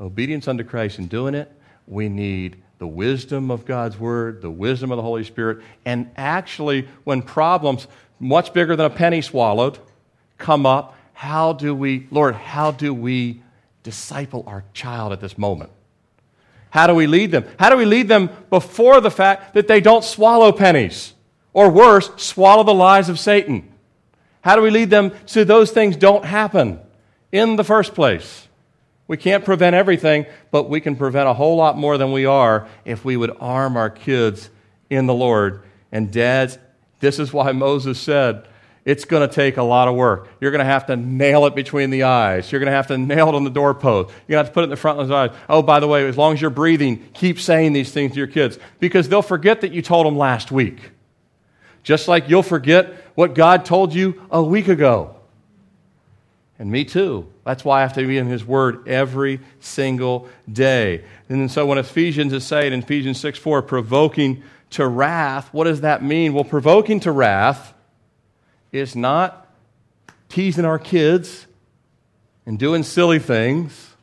obedience 0.01 0.49
unto 0.49 0.63
Christ 0.63 0.99
in 0.99 1.09
doing 1.09 1.35
it. 1.35 1.53
We 1.87 2.09
need 2.09 2.63
the 2.79 2.87
wisdom 2.87 3.51
of 3.51 3.67
God's 3.67 3.99
Word, 3.99 4.41
the 4.41 4.51
wisdom 4.51 4.93
of 4.93 4.97
the 4.97 5.03
Holy 5.03 5.25
Spirit. 5.25 5.59
And 5.85 6.11
actually, 6.17 6.89
when 7.03 7.23
problems 7.23 7.89
much 8.21 8.53
bigger 8.53 8.77
than 8.77 8.87
a 8.87 8.91
penny 8.91 9.21
swallowed 9.21 9.79
come 10.39 10.65
up, 10.65 10.96
how 11.17 11.55
do 11.55 11.75
we, 11.75 12.07
Lord, 12.11 12.35
how 12.35 12.73
do 12.73 12.93
we 12.93 13.41
disciple 13.83 14.45
our 14.47 14.65
child 14.75 15.15
at 15.15 15.21
this 15.21 15.39
moment? 15.39 15.71
How 16.69 16.87
do 16.87 16.95
we 16.95 17.07
lead 17.07 17.31
them? 17.31 17.47
How 17.59 17.71
do 17.71 17.79
we 17.79 17.87
lead 17.87 18.07
them 18.07 18.29
before 18.51 19.01
the 19.01 19.11
fact 19.11 19.55
that 19.55 19.67
they 19.67 19.81
don't 19.81 20.05
swallow 20.05 20.53
pennies? 20.53 21.15
Or 21.55 21.71
worse, 21.71 22.11
swallow 22.19 22.65
the 22.65 22.75
lies 22.75 23.09
of 23.09 23.19
Satan? 23.19 23.73
How 24.43 24.57
do 24.57 24.61
we 24.61 24.69
lead 24.69 24.91
them 24.91 25.11
so 25.25 25.43
those 25.43 25.71
things 25.71 25.97
don't 25.97 26.27
happen 26.27 26.81
in 27.33 27.57
the 27.57 27.65
first 27.65 27.95
place? 27.95 28.47
We 29.09 29.17
can't 29.17 29.43
prevent 29.43 29.75
everything, 29.75 30.27
but 30.51 30.69
we 30.69 30.83
can 30.83 30.97
prevent 30.97 31.31
a 31.31 31.33
whole 31.33 31.57
lot 31.57 31.79
more 31.79 31.97
than 31.97 32.13
we 32.13 32.27
are 32.27 32.69
if 32.85 33.07
we 33.07 33.17
would 33.17 33.35
arm 33.41 33.79
our 33.79 33.89
kids 33.89 34.51
in 34.91 35.07
the 35.07 35.15
Lord. 35.15 35.63
And 35.91 36.13
dads, 36.13 36.59
this 37.01 37.19
is 37.19 37.33
why 37.33 37.53
Moses 37.53 37.99
said, 37.99 38.47
it's 38.87 39.05
going 39.05 39.29
to 39.29 39.35
take 39.35 39.57
a 39.57 39.65
lot 39.65 39.89
of 39.89 39.97
work. 39.97 40.29
You're 40.41 40.53
going 40.53 40.61
to 40.61 40.65
have 40.65 40.87
to 40.87 40.97
nail 40.97 41.45
it 41.47 41.57
between 41.57 41.91
the 41.91 42.05
eyes. 42.05 42.51
You're 42.51 42.61
going 42.61 42.71
to 42.71 42.77
have 42.77 42.87
to 42.87 42.97
nail 42.97 43.29
it 43.29 43.35
on 43.35 43.43
the 43.43 43.51
doorpost. 43.51 44.11
You're 44.29 44.37
going 44.37 44.45
to 44.45 44.47
have 44.47 44.47
to 44.47 44.53
put 44.53 44.61
it 44.61 44.65
in 44.65 44.71
the 44.71 44.77
front 44.77 45.01
of 45.01 45.09
the 45.09 45.15
eyes. 45.15 45.31
Oh, 45.49 45.61
by 45.61 45.81
the 45.81 45.89
way, 45.89 46.07
as 46.09 46.17
long 46.17 46.35
as 46.35 46.41
you're 46.41 46.51
breathing, 46.51 47.05
keep 47.13 47.41
saying 47.41 47.73
these 47.73 47.91
things 47.91 48.13
to 48.13 48.19
your 48.19 48.29
kids 48.29 48.61
because 48.79 49.09
they'll 49.09 49.23
forget 49.23 49.63
that 49.63 49.73
you 49.73 49.83
told 49.83 50.07
them 50.07 50.17
last 50.17 50.53
week. 50.53 50.93
Just 51.83 52.07
like 52.07 52.29
you'll 52.29 52.45
forget 52.45 52.95
what 53.17 53.35
God 53.35 53.65
told 53.65 53.93
you 53.93 54.23
a 54.31 54.41
week 54.41 54.69
ago. 54.69 55.17
And 56.59 56.71
me 56.71 56.85
too. 56.85 57.27
That's 57.45 57.65
why 57.65 57.79
I 57.79 57.83
have 57.83 57.95
to 57.95 58.07
be 58.07 58.19
in 58.19 58.29
His 58.29 58.45
Word 58.45 58.87
every 58.87 59.41
single 59.59 60.29
day. 60.51 61.05
And 61.29 61.51
so 61.51 61.67
when 61.67 61.79
Ephesians 61.79 62.33
is 62.33 62.47
saying 62.47 62.73
in 62.73 62.83
Ephesians 62.83 63.19
6 63.19 63.37
4, 63.39 63.63
provoking 63.63 64.45
to 64.71 64.87
wrath, 64.87 65.53
what 65.53 65.65
does 65.65 65.81
that 65.81 66.05
mean? 66.05 66.35
Well, 66.35 66.45
provoking 66.45 67.01
to 67.01 67.11
wrath 67.11 67.75
is 68.73 68.97
not 68.97 69.47
teasing 70.29 70.65
our 70.65 70.79
kids 70.79 71.47
and 72.45 72.59
doing 72.59 72.83
silly 72.83 73.19
things. 73.19 73.95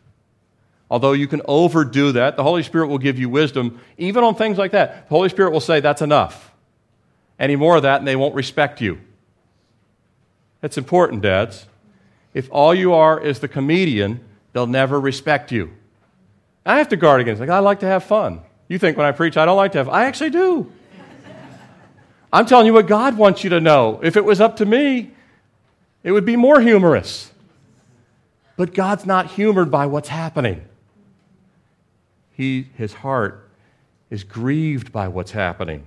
Although 0.89 1.13
you 1.13 1.27
can 1.27 1.41
overdo 1.45 2.11
that, 2.13 2.37
the 2.37 2.43
Holy 2.43 2.63
Spirit 2.63 2.87
will 2.87 2.97
give 2.97 3.17
you 3.17 3.29
wisdom, 3.29 3.79
even 3.97 4.23
on 4.23 4.35
things 4.35 4.57
like 4.57 4.71
that. 4.71 5.07
The 5.09 5.15
Holy 5.15 5.29
Spirit 5.29 5.51
will 5.51 5.59
say, 5.59 5.79
That's 5.79 6.01
enough. 6.01 6.51
Any 7.39 7.55
more 7.55 7.77
of 7.77 7.83
that, 7.83 7.99
and 7.99 8.07
they 8.07 8.15
won't 8.15 8.35
respect 8.35 8.79
you. 8.79 8.99
That's 10.61 10.77
important, 10.77 11.21
dads. 11.21 11.65
If 12.33 12.47
all 12.51 12.73
you 12.73 12.93
are 12.93 13.19
is 13.19 13.39
the 13.39 13.47
comedian, 13.47 14.23
they'll 14.53 14.67
never 14.67 14.99
respect 14.99 15.51
you. 15.51 15.71
I 16.65 16.77
have 16.77 16.89
to 16.89 16.95
guard 16.95 17.21
against. 17.21 17.39
Like, 17.39 17.49
I 17.49 17.59
like 17.59 17.81
to 17.81 17.85
have 17.85 18.03
fun. 18.03 18.41
You 18.67 18.79
think 18.79 18.97
when 18.97 19.05
I 19.05 19.11
preach 19.11 19.37
I 19.37 19.45
don't 19.45 19.57
like 19.57 19.73
to 19.73 19.77
have 19.79 19.89
I 19.89 20.05
actually 20.05 20.29
do. 20.29 20.71
I'm 22.33 22.47
telling 22.47 22.65
you 22.65 22.73
what 22.73 22.87
God 22.87 23.15
wants 23.15 23.43
you 23.43 23.51
to 23.51 23.61
know. 23.61 23.99
If 24.01 24.17
it 24.17 24.25
was 24.25 24.41
up 24.41 24.57
to 24.57 24.65
me, 24.65 25.11
it 26.03 26.11
would 26.11 26.25
be 26.25 26.35
more 26.35 26.59
humorous. 26.59 27.31
But 28.57 28.73
God's 28.73 29.05
not 29.05 29.27
humored 29.27 29.69
by 29.69 29.85
what's 29.85 30.09
happening. 30.09 30.65
He, 32.31 32.69
his 32.75 32.93
heart 32.93 33.47
is 34.09 34.23
grieved 34.23 34.91
by 34.91 35.09
what's 35.09 35.31
happening. 35.31 35.85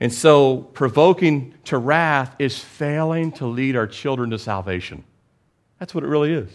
And 0.00 0.12
so, 0.12 0.58
provoking 0.58 1.54
to 1.64 1.78
wrath 1.78 2.34
is 2.38 2.58
failing 2.58 3.32
to 3.32 3.46
lead 3.46 3.74
our 3.74 3.86
children 3.86 4.30
to 4.30 4.38
salvation. 4.38 5.02
That's 5.78 5.94
what 5.94 6.04
it 6.04 6.08
really 6.08 6.32
is. 6.32 6.50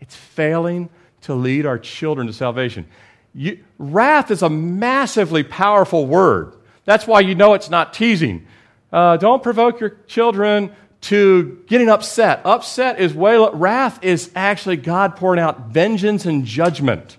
It's 0.00 0.16
failing 0.16 0.90
to 1.22 1.34
lead 1.34 1.66
our 1.66 1.78
children 1.78 2.26
to 2.26 2.32
salvation. 2.32 2.86
You, 3.32 3.62
wrath 3.78 4.32
is 4.32 4.42
a 4.42 4.50
massively 4.50 5.44
powerful 5.44 6.06
word. 6.06 6.54
That's 6.84 7.06
why 7.06 7.20
you 7.20 7.34
know 7.34 7.54
it's 7.54 7.70
not 7.70 7.94
teasing. 7.94 8.46
Uh, 8.92 9.16
don't 9.16 9.42
provoke 9.42 9.80
your 9.80 9.90
children 10.06 10.72
to 11.02 11.62
getting 11.66 11.88
upset. 11.88 12.42
Upset 12.44 13.00
is 13.00 13.14
way, 13.14 13.36
wrath 13.52 14.02
is 14.02 14.30
actually 14.34 14.76
God 14.76 15.16
pouring 15.16 15.40
out 15.40 15.68
vengeance 15.68 16.26
and 16.26 16.44
judgment. 16.44 17.16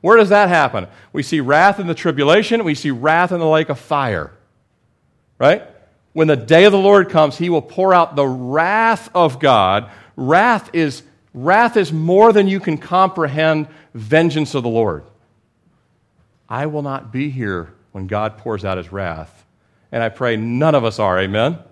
Where 0.00 0.16
does 0.16 0.30
that 0.30 0.48
happen? 0.48 0.86
We 1.12 1.22
see 1.22 1.40
wrath 1.40 1.78
in 1.78 1.86
the 1.86 1.94
tribulation, 1.94 2.64
we 2.64 2.74
see 2.74 2.90
wrath 2.90 3.32
in 3.32 3.38
the 3.38 3.46
lake 3.48 3.68
of 3.68 3.78
fire. 3.78 4.32
Right? 5.38 5.62
When 6.12 6.26
the 6.26 6.36
day 6.36 6.64
of 6.64 6.72
the 6.72 6.78
Lord 6.78 7.08
comes, 7.08 7.38
he 7.38 7.50
will 7.50 7.62
pour 7.62 7.94
out 7.94 8.16
the 8.16 8.26
wrath 8.26 9.10
of 9.14 9.38
God. 9.38 9.90
Wrath 10.16 10.70
is 10.72 11.02
wrath 11.32 11.76
is 11.76 11.92
more 11.92 12.32
than 12.32 12.48
you 12.48 12.58
can 12.58 12.76
comprehend 12.76 13.68
vengeance 13.94 14.54
of 14.54 14.64
the 14.64 14.68
Lord. 14.68 15.04
I 16.48 16.66
will 16.66 16.82
not 16.82 17.12
be 17.12 17.30
here 17.30 17.72
when 17.92 18.06
God 18.06 18.38
pours 18.38 18.64
out 18.64 18.78
his 18.78 18.92
wrath. 18.92 19.44
And 19.92 20.02
I 20.02 20.08
pray 20.08 20.36
none 20.36 20.74
of 20.74 20.84
us 20.84 20.98
are. 20.98 21.18
Amen? 21.18 21.52
Amen? 21.52 21.64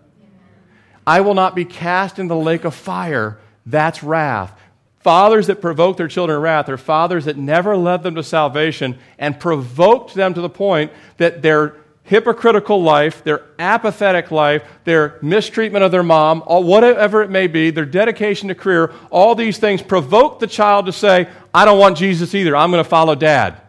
I 1.06 1.20
will 1.20 1.34
not 1.34 1.54
be 1.54 1.64
cast 1.64 2.18
in 2.18 2.28
the 2.28 2.36
lake 2.36 2.64
of 2.64 2.74
fire. 2.74 3.38
That's 3.64 4.02
wrath. 4.02 4.58
Fathers 5.00 5.46
that 5.46 5.60
provoke 5.60 5.96
their 5.96 6.08
children 6.08 6.36
to 6.36 6.40
wrath 6.40 6.68
are 6.68 6.76
fathers 6.76 7.26
that 7.26 7.36
never 7.36 7.76
led 7.76 8.02
them 8.02 8.16
to 8.16 8.22
salvation 8.22 8.98
and 9.18 9.38
provoked 9.38 10.14
them 10.14 10.34
to 10.34 10.40
the 10.40 10.50
point 10.50 10.92
that 11.18 11.40
their 11.40 11.76
hypocritical 12.02 12.82
life, 12.82 13.22
their 13.22 13.42
apathetic 13.58 14.30
life, 14.30 14.64
their 14.84 15.18
mistreatment 15.22 15.84
of 15.84 15.92
their 15.92 16.02
mom, 16.02 16.40
whatever 16.40 17.22
it 17.22 17.30
may 17.30 17.46
be, 17.46 17.70
their 17.70 17.84
dedication 17.84 18.48
to 18.48 18.54
career, 18.54 18.92
all 19.10 19.34
these 19.34 19.58
things 19.58 19.82
provoke 19.82 20.40
the 20.40 20.46
child 20.46 20.86
to 20.86 20.92
say, 20.92 21.28
I 21.52 21.64
don't 21.64 21.78
want 21.78 21.98
Jesus 21.98 22.34
either. 22.34 22.56
I'm 22.56 22.70
going 22.70 22.82
to 22.82 22.88
follow 22.88 23.14
dad. 23.14 23.60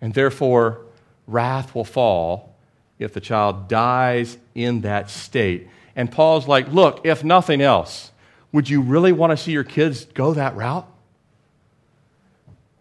And 0.00 0.14
therefore, 0.14 0.85
wrath 1.26 1.74
will 1.74 1.84
fall 1.84 2.54
if 2.98 3.12
the 3.12 3.20
child 3.20 3.68
dies 3.68 4.38
in 4.54 4.82
that 4.82 5.10
state. 5.10 5.68
And 5.94 6.10
Paul's 6.10 6.46
like, 6.46 6.72
look, 6.72 7.04
if 7.04 7.24
nothing 7.24 7.60
else, 7.60 8.12
would 8.52 8.68
you 8.68 8.80
really 8.80 9.12
want 9.12 9.32
to 9.32 9.36
see 9.36 9.52
your 9.52 9.64
kids 9.64 10.04
go 10.04 10.34
that 10.34 10.56
route? 10.56 10.88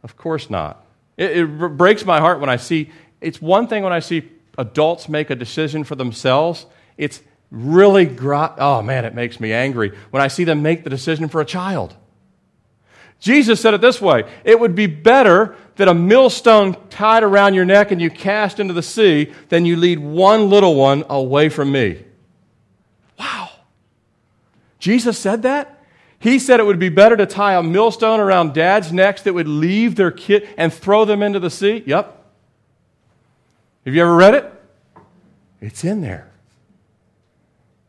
Of 0.04 0.18
course 0.18 0.50
not. 0.50 0.86
It, 1.18 1.38
it 1.38 1.46
breaks 1.78 2.06
my 2.06 2.20
heart 2.20 2.40
when 2.40 2.50
I 2.50 2.58
see, 2.58 2.92
it's 3.22 3.42
one 3.42 3.68
thing 3.68 3.84
when 3.84 3.94
I 3.94 4.00
see 4.00 4.30
adults 4.58 5.10
make 5.10 5.30
a 5.30 5.36
decision 5.36 5.84
for 5.84 5.96
themselves. 5.96 6.66
It's 6.98 7.22
really, 7.52 8.06
gro- 8.06 8.54
oh 8.58 8.82
man, 8.82 9.06
it 9.06 9.16
makes 9.16 9.40
me 9.40 9.52
angry 9.52 9.94
when 10.12 10.22
I 10.22 10.28
see 10.28 10.44
them 10.44 10.62
make 10.62 10.84
the 10.84 10.90
decision 10.90 11.28
for 11.28 11.42
a 11.42 11.46
child. 11.46 11.96
Jesus 13.20 13.60
said 13.60 13.74
it 13.74 13.82
this 13.82 14.02
way 14.02 14.24
It 14.44 14.60
would 14.60 14.76
be 14.76 14.88
better 14.88 15.56
that 15.76 15.88
a 15.88 15.94
millstone 15.94 16.76
tied 16.90 17.24
around 17.24 17.54
your 17.54 17.66
neck 17.66 17.92
and 17.92 18.02
you 18.02 18.10
cast 18.10 18.60
into 18.60 18.74
the 18.74 18.84
sea 18.84 19.34
than 19.50 19.66
you 19.66 19.76
lead 19.76 20.00
one 20.00 20.50
little 20.50 20.76
one 20.76 21.04
away 21.10 21.50
from 21.50 21.72
me. 21.72 22.04
Wow. 23.20 23.50
Jesus 24.80 25.18
said 25.18 25.42
that? 25.42 25.84
He 26.18 26.40
said 26.40 26.60
it 26.60 26.66
would 26.66 26.80
be 26.80 26.90
better 26.90 27.18
to 27.18 27.26
tie 27.26 27.56
a 27.56 27.64
millstone 27.64 28.20
around 28.20 28.54
dad's 28.54 28.92
neck 28.94 29.22
that 29.24 29.34
would 29.34 29.48
leave 29.48 29.96
their 29.96 30.12
kid 30.12 30.48
and 30.58 30.74
throw 30.74 31.06
them 31.06 31.22
into 31.22 31.40
the 31.40 31.50
sea. 31.50 31.84
Yep. 31.86 32.24
Have 33.86 33.94
you 33.94 34.02
ever 34.02 34.16
read 34.16 34.34
it? 34.34 34.52
It's 35.62 35.84
in 35.84 36.02
there. 36.02 36.32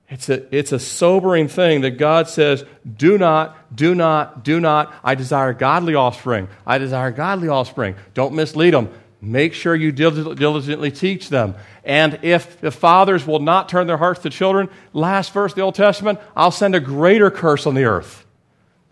It's 0.09 0.29
a, 0.29 0.57
it's 0.57 0.71
a 0.71 0.79
sobering 0.79 1.49
thing 1.49 1.81
that 1.81 1.93
God 1.93 2.29
says, 2.29 2.65
do 2.97 3.19
not, 3.19 3.75
do 3.75 3.95
not, 3.95 4.45
do 4.45 4.61
not. 4.61 4.95
I 5.03 5.17
desire 5.17 5.53
godly 5.53 5.97
offspring. 5.97 6.49
I 6.65 6.79
desire 6.79 7.11
godly 7.11 7.49
offspring. 7.49 7.97
Don't 8.15 8.35
mislead 8.35 8.73
them. 8.73 8.91
Make 9.21 9.55
sure 9.55 9.75
you 9.75 9.91
diligently 9.91 10.93
teach 10.93 11.29
them. 11.29 11.57
And 11.83 12.21
if 12.23 12.61
the 12.61 12.71
fathers 12.71 13.27
will 13.27 13.41
not 13.41 13.69
turn 13.69 13.89
their 13.89 13.97
hearts 13.97 14.21
to 14.21 14.31
children, 14.31 14.69
last 14.93 15.33
verse 15.33 15.53
of 15.53 15.57
the 15.57 15.63
Old 15.63 15.75
Testament, 15.75 16.21
I'll 16.37 16.53
send 16.53 16.77
a 16.77 16.81
greater 16.81 17.31
curse 17.31 17.67
on 17.67 17.75
the 17.75 17.85
earth 17.85 18.25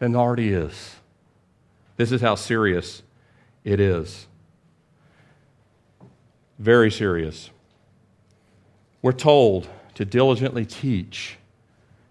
than 0.01 0.13
there 0.13 0.21
already 0.21 0.53
is. 0.53 0.97
This 1.97 2.11
is 2.11 2.21
how 2.21 2.35
serious 2.35 3.03
it 3.63 3.79
is. 3.79 4.27
Very 6.59 6.91
serious. 6.91 7.51
We're 9.03 9.13
told 9.13 9.69
to 9.95 10.05
diligently 10.05 10.65
teach, 10.65 11.37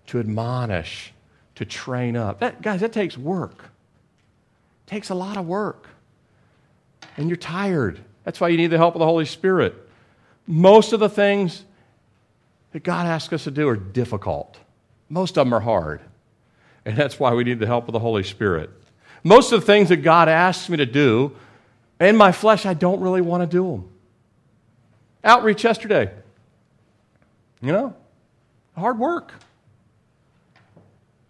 to 0.07 0.19
admonish, 0.19 1.13
to 1.55 1.65
train 1.65 2.15
up. 2.15 2.39
That, 2.39 2.61
guys, 2.61 2.81
that 2.81 2.93
takes 2.93 3.17
work. 3.17 3.65
It 4.85 4.89
takes 4.89 5.09
a 5.09 5.15
lot 5.15 5.37
of 5.37 5.45
work. 5.45 5.87
And 7.17 7.29
you're 7.29 7.37
tired. 7.37 7.99
That's 8.23 8.39
why 8.39 8.49
you 8.49 8.57
need 8.57 8.67
the 8.67 8.77
help 8.77 8.95
of 8.95 8.99
the 8.99 9.05
Holy 9.05 9.25
Spirit. 9.25 9.75
Most 10.47 10.93
of 10.93 10.99
the 10.99 11.09
things 11.09 11.63
that 12.71 12.83
God 12.83 13.05
asks 13.05 13.31
us 13.33 13.43
to 13.43 13.51
do 13.51 13.67
are 13.67 13.75
difficult, 13.75 14.57
most 15.09 15.37
of 15.37 15.45
them 15.45 15.53
are 15.53 15.59
hard. 15.59 16.01
And 16.85 16.97
that's 16.97 17.17
why 17.17 17.33
we 17.33 17.45
need 17.45 17.59
the 17.59 17.67
help 17.67 17.87
of 17.87 17.93
the 17.93 17.99
Holy 17.99 18.23
Spirit. 18.23 18.69
Most 19.23 19.53
of 19.53 19.61
the 19.61 19.65
things 19.65 19.87
that 19.87 19.97
God 19.97 20.27
asks 20.27 20.67
me 20.67 20.75
to 20.77 20.85
do, 20.85 21.33
in 21.99 22.17
my 22.17 22.33
flesh, 22.33 22.65
I 22.65 22.73
don't 22.73 22.99
really 22.99 23.21
want 23.21 23.41
to 23.41 23.47
do 23.47 23.71
them. 23.71 23.89
Outreach 25.23 25.63
yesterday. 25.63 26.11
You 27.63 27.71
know, 27.71 27.95
hard 28.75 28.99
work. 28.99 29.31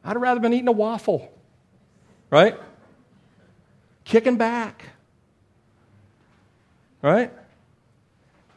I'd 0.03 0.17
rather 0.17 0.39
been 0.39 0.51
eating 0.51 0.67
a 0.67 0.73
waffle, 0.73 1.31
right? 2.31 2.59
Kicking 4.03 4.35
back, 4.35 4.83
right? 7.03 7.31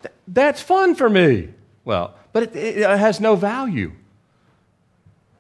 Th- 0.03 0.15
that's 0.27 0.63
fun 0.63 0.95
for 0.95 1.11
me. 1.11 1.51
Well, 1.85 2.15
but 2.33 2.45
it, 2.45 2.57
it 2.57 2.99
has 2.99 3.21
no 3.21 3.37
value. 3.37 3.93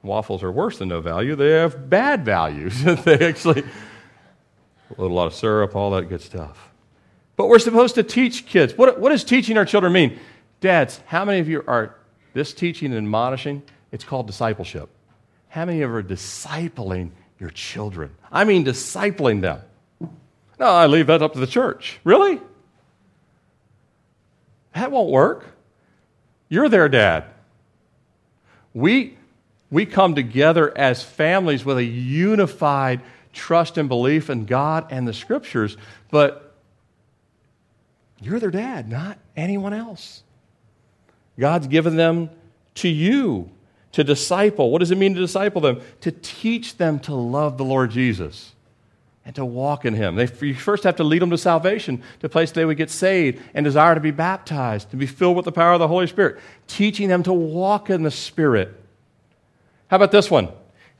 Waffles 0.02 0.42
are 0.42 0.52
worse 0.52 0.76
than 0.76 0.88
no 0.88 1.00
value. 1.00 1.36
They 1.36 1.52
have 1.52 1.88
bad 1.88 2.22
values. 2.22 2.84
they 3.04 3.18
actually, 3.26 3.64
a 4.98 5.02
lot 5.02 5.26
of 5.26 5.34
syrup, 5.34 5.74
all 5.74 5.90
that 5.92 6.10
good 6.10 6.20
stuff. 6.20 6.68
But 7.36 7.48
we're 7.48 7.58
supposed 7.58 7.94
to 7.94 8.02
teach 8.02 8.44
kids. 8.44 8.76
What, 8.76 9.00
what 9.00 9.08
does 9.08 9.24
teaching 9.24 9.56
our 9.56 9.64
children 9.64 9.94
mean? 9.94 10.18
Dads, 10.60 11.00
how 11.06 11.24
many 11.24 11.40
of 11.40 11.48
you 11.48 11.64
are 11.66 11.96
this 12.36 12.52
teaching 12.52 12.92
and 12.92 12.98
admonishing? 12.98 13.62
It's 13.90 14.04
called 14.04 14.26
discipleship. 14.26 14.90
How 15.48 15.64
many 15.64 15.80
of 15.80 15.90
you 15.90 15.96
are 15.96 16.02
discipling 16.02 17.10
your 17.40 17.50
children? 17.50 18.14
I 18.30 18.44
mean, 18.44 18.64
discipling 18.64 19.40
them. 19.40 19.62
No, 20.60 20.66
I 20.66 20.86
leave 20.86 21.06
that 21.06 21.22
up 21.22 21.32
to 21.32 21.38
the 21.38 21.46
church. 21.46 21.98
Really? 22.04 22.40
That 24.74 24.92
won't 24.92 25.10
work. 25.10 25.46
You're 26.50 26.68
their 26.68 26.90
dad. 26.90 27.24
We, 28.74 29.16
we 29.70 29.86
come 29.86 30.14
together 30.14 30.76
as 30.76 31.02
families 31.02 31.64
with 31.64 31.78
a 31.78 31.84
unified 31.84 33.00
trust 33.32 33.78
and 33.78 33.88
belief 33.88 34.28
in 34.28 34.44
God 34.44 34.88
and 34.90 35.08
the 35.08 35.14
scriptures, 35.14 35.78
but 36.10 36.54
you're 38.20 38.40
their 38.40 38.50
dad, 38.50 38.90
not 38.90 39.18
anyone 39.36 39.72
else. 39.72 40.22
God's 41.38 41.66
given 41.66 41.96
them 41.96 42.30
to 42.76 42.88
you 42.88 43.50
to 43.92 44.04
disciple. 44.04 44.70
What 44.70 44.78
does 44.78 44.90
it 44.90 44.98
mean 44.98 45.14
to 45.14 45.20
disciple 45.20 45.60
them? 45.60 45.80
To 46.02 46.10
teach 46.10 46.76
them 46.76 46.98
to 47.00 47.14
love 47.14 47.58
the 47.58 47.64
Lord 47.64 47.90
Jesus 47.90 48.52
and 49.24 49.34
to 49.34 49.44
walk 49.44 49.84
in 49.84 49.94
Him. 49.94 50.14
They, 50.14 50.28
you 50.40 50.54
first 50.54 50.84
have 50.84 50.96
to 50.96 51.04
lead 51.04 51.20
them 51.20 51.30
to 51.30 51.38
salvation, 51.38 52.02
to 52.20 52.26
a 52.26 52.28
place 52.28 52.52
they 52.52 52.64
would 52.64 52.76
get 52.76 52.90
saved 52.90 53.42
and 53.54 53.64
desire 53.64 53.94
to 53.94 54.00
be 54.00 54.12
baptized, 54.12 54.90
to 54.90 54.96
be 54.96 55.06
filled 55.06 55.36
with 55.36 55.44
the 55.44 55.52
power 55.52 55.72
of 55.72 55.80
the 55.80 55.88
Holy 55.88 56.06
Spirit, 56.06 56.38
teaching 56.68 57.08
them 57.08 57.24
to 57.24 57.32
walk 57.32 57.90
in 57.90 58.02
the 58.04 58.10
Spirit. 58.10 58.72
How 59.88 59.96
about 59.96 60.12
this 60.12 60.30
one? 60.30 60.48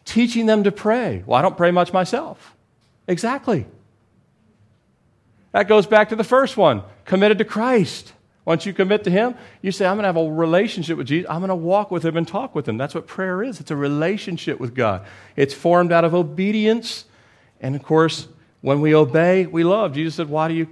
Teaching 0.05 0.47
them 0.47 0.64
to 0.64 0.72
pray. 0.72 1.22
Well, 1.24 1.39
I 1.39 1.43
don't 1.43 1.57
pray 1.57 1.70
much 1.70 1.93
myself. 1.93 2.55
Exactly. 3.07 3.66
That 5.53 5.68
goes 5.68 5.87
back 5.87 6.09
to 6.09 6.16
the 6.16 6.24
first 6.24 6.57
one 6.57 6.82
committed 7.05 7.39
to 7.39 7.45
Christ. 7.45 8.12
Once 8.47 8.64
you 8.64 8.72
commit 8.72 9.03
to 9.05 9.11
Him, 9.11 9.34
you 9.61 9.72
say, 9.72 9.84
I'm 9.84 9.97
going 9.97 10.05
to 10.05 10.07
have 10.07 10.16
a 10.16 10.32
relationship 10.32 10.97
with 10.97 11.09
Jesus. 11.09 11.28
I'm 11.28 11.40
going 11.40 11.49
to 11.49 11.55
walk 11.57 11.90
with 11.90 12.05
Him 12.05 12.16
and 12.16 12.26
talk 12.26 12.55
with 12.55 12.66
Him. 12.66 12.78
That's 12.78 12.94
what 12.94 13.07
prayer 13.07 13.42
is 13.42 13.61
it's 13.61 13.72
a 13.72 13.76
relationship 13.76 14.61
with 14.61 14.74
God. 14.74 15.05
It's 15.34 15.53
formed 15.53 15.92
out 15.92 16.05
of 16.05 16.14
obedience. 16.14 17.05
And 17.61 17.74
of 17.74 17.82
course, 17.82 18.28
when 18.62 18.80
we 18.80 18.94
obey, 18.94 19.47
we 19.47 19.64
love. 19.64 19.94
Jesus 19.94 20.14
said, 20.14 20.28
Why 20.30 20.47
do 20.47 20.55
you, 20.55 20.68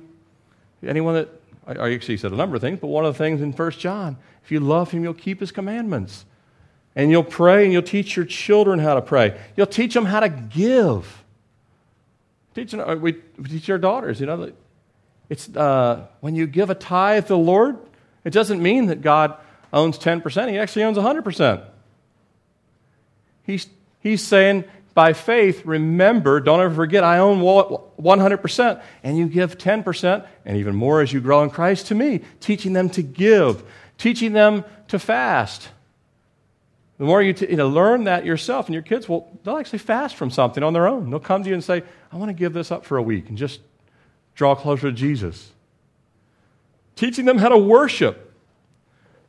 anyone 0.86 1.14
that, 1.14 1.28
or 1.66 1.90
actually, 1.90 2.16
said 2.16 2.30
a 2.30 2.36
number 2.36 2.54
of 2.54 2.62
things, 2.62 2.78
but 2.80 2.86
one 2.86 3.04
of 3.04 3.12
the 3.12 3.18
things 3.18 3.42
in 3.42 3.52
1 3.52 3.70
John, 3.72 4.16
if 4.44 4.52
you 4.52 4.60
love 4.60 4.92
Him, 4.92 5.02
you'll 5.02 5.12
keep 5.12 5.40
His 5.40 5.50
commandments. 5.50 6.24
And 6.94 7.10
you'll 7.10 7.24
pray 7.24 7.64
and 7.64 7.72
you'll 7.72 7.82
teach 7.82 8.14
your 8.14 8.24
children 8.24 8.78
how 8.78 8.94
to 8.94 9.02
pray. 9.02 9.36
You'll 9.56 9.66
teach 9.66 9.94
them 9.94 10.04
how 10.04 10.20
to 10.20 10.28
give. 10.28 11.24
Teach, 12.54 12.72
uh, 12.72 12.96
we 13.00 13.14
teach 13.48 13.68
our 13.68 13.78
daughters, 13.78 14.20
you 14.20 14.26
know, 14.26 14.52
it's 15.34 15.48
uh, 15.56 16.06
when 16.20 16.36
you 16.36 16.46
give 16.46 16.70
a 16.70 16.76
tithe 16.76 17.24
to 17.24 17.30
the 17.30 17.36
Lord, 17.36 17.76
it 18.22 18.30
doesn't 18.30 18.62
mean 18.62 18.86
that 18.86 19.02
God 19.02 19.36
owns 19.72 19.98
10%. 19.98 20.48
He 20.48 20.58
actually 20.58 20.84
owns 20.84 20.96
100%. 20.96 21.64
He's, 23.42 23.66
he's 23.98 24.22
saying, 24.22 24.62
by 24.94 25.12
faith, 25.12 25.66
remember, 25.66 26.38
don't 26.38 26.60
ever 26.60 26.72
forget, 26.72 27.02
I 27.02 27.18
own 27.18 27.40
100%, 27.40 28.82
and 29.02 29.18
you 29.18 29.26
give 29.26 29.58
10%, 29.58 30.26
and 30.44 30.56
even 30.56 30.76
more 30.76 31.00
as 31.00 31.12
you 31.12 31.20
grow 31.20 31.42
in 31.42 31.50
Christ 31.50 31.88
to 31.88 31.96
me, 31.96 32.20
teaching 32.38 32.72
them 32.72 32.88
to 32.90 33.02
give, 33.02 33.64
teaching 33.98 34.34
them 34.34 34.64
to 34.86 35.00
fast. 35.00 35.68
The 36.98 37.06
more 37.06 37.20
you, 37.20 37.32
t- 37.32 37.50
you 37.50 37.56
know, 37.56 37.68
learn 37.68 38.04
that 38.04 38.24
yourself, 38.24 38.66
and 38.66 38.74
your 38.74 38.84
kids 38.84 39.08
will, 39.08 39.36
they'll 39.42 39.56
actually 39.56 39.80
fast 39.80 40.14
from 40.14 40.30
something 40.30 40.62
on 40.62 40.74
their 40.74 40.86
own. 40.86 41.10
They'll 41.10 41.18
come 41.18 41.42
to 41.42 41.48
you 41.48 41.56
and 41.56 41.64
say, 41.64 41.82
I 42.12 42.16
want 42.18 42.28
to 42.28 42.34
give 42.34 42.52
this 42.52 42.70
up 42.70 42.84
for 42.84 42.98
a 42.98 43.02
week 43.02 43.28
and 43.28 43.36
just 43.36 43.58
draw 44.34 44.54
closer 44.54 44.90
to 44.90 44.92
Jesus. 44.92 45.52
Teaching 46.96 47.24
them 47.24 47.38
how 47.38 47.48
to 47.48 47.58
worship. 47.58 48.32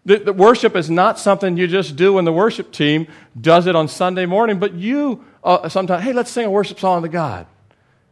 The, 0.05 0.17
the, 0.17 0.33
worship 0.33 0.75
is 0.75 0.89
not 0.89 1.17
something 1.17 1.57
you 1.57 1.67
just 1.67 1.95
do 1.95 2.13
when 2.13 2.25
the 2.25 2.33
worship 2.33 2.71
team 2.71 3.07
does 3.39 3.65
it 3.65 3.75
on 3.75 3.87
Sunday 3.87 4.27
morning, 4.27 4.59
but 4.59 4.73
you 4.73 5.25
uh, 5.43 5.67
sometimes, 5.67 6.03
hey, 6.03 6.13
let's 6.13 6.29
sing 6.29 6.45
a 6.45 6.49
worship 6.49 6.79
song 6.79 7.01
to 7.01 7.09
God 7.09 7.47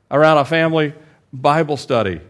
around 0.10 0.38
a 0.38 0.46
family 0.46 0.94
Bible 1.32 1.78
study. 1.78 2.22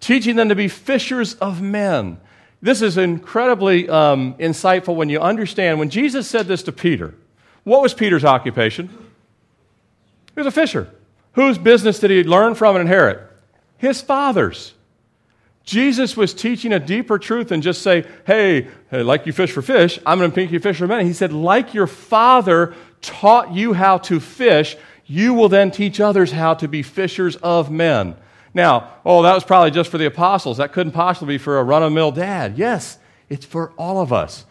Teaching 0.00 0.36
them 0.36 0.50
to 0.50 0.54
be 0.54 0.68
fishers 0.68 1.34
of 1.34 1.62
men. 1.62 2.20
This 2.60 2.82
is 2.82 2.98
incredibly 2.98 3.88
um, 3.88 4.34
insightful 4.34 4.96
when 4.96 5.08
you 5.08 5.20
understand. 5.20 5.78
When 5.78 5.90
Jesus 5.90 6.28
said 6.28 6.46
this 6.46 6.62
to 6.64 6.72
Peter, 6.72 7.14
what 7.64 7.82
was 7.82 7.94
Peter's 7.94 8.24
occupation? 8.24 8.88
He 10.34 10.40
was 10.40 10.46
a 10.46 10.50
fisher. 10.50 10.90
Whose 11.32 11.58
business 11.58 11.98
did 11.98 12.10
he 12.10 12.22
learn 12.22 12.54
from 12.54 12.76
and 12.76 12.82
inherit? 12.82 13.20
His 13.78 14.00
father's. 14.00 14.72
Jesus 15.64 16.16
was 16.16 16.32
teaching 16.32 16.72
a 16.72 16.78
deeper 16.78 17.18
truth 17.18 17.48
than 17.48 17.60
just 17.60 17.82
say, 17.82 18.04
hey, 18.24 18.68
like 18.92 19.26
you 19.26 19.32
fish 19.32 19.50
for 19.50 19.62
fish, 19.62 19.98
I'm 20.06 20.18
going 20.18 20.30
to 20.30 20.36
make 20.38 20.52
you 20.52 20.60
fish 20.60 20.78
for 20.78 20.86
men. 20.86 21.04
He 21.04 21.12
said, 21.12 21.32
like 21.32 21.74
your 21.74 21.88
father 21.88 22.74
taught 23.02 23.52
you 23.52 23.72
how 23.72 23.98
to 23.98 24.20
fish, 24.20 24.76
you 25.06 25.34
will 25.34 25.48
then 25.48 25.72
teach 25.72 26.00
others 26.00 26.30
how 26.30 26.54
to 26.54 26.68
be 26.68 26.82
fishers 26.82 27.34
of 27.36 27.70
men. 27.70 28.16
Now, 28.54 28.94
oh, 29.04 29.22
that 29.22 29.34
was 29.34 29.44
probably 29.44 29.72
just 29.72 29.90
for 29.90 29.98
the 29.98 30.06
apostles. 30.06 30.58
That 30.58 30.72
couldn't 30.72 30.92
possibly 30.92 31.34
be 31.34 31.38
for 31.38 31.58
a 31.58 31.64
run 31.64 31.82
of 31.82 31.92
mill 31.92 32.12
dad. 32.12 32.56
Yes, 32.56 32.98
it's 33.28 33.44
for 33.44 33.72
all 33.76 34.00
of 34.00 34.12
us. 34.12 34.46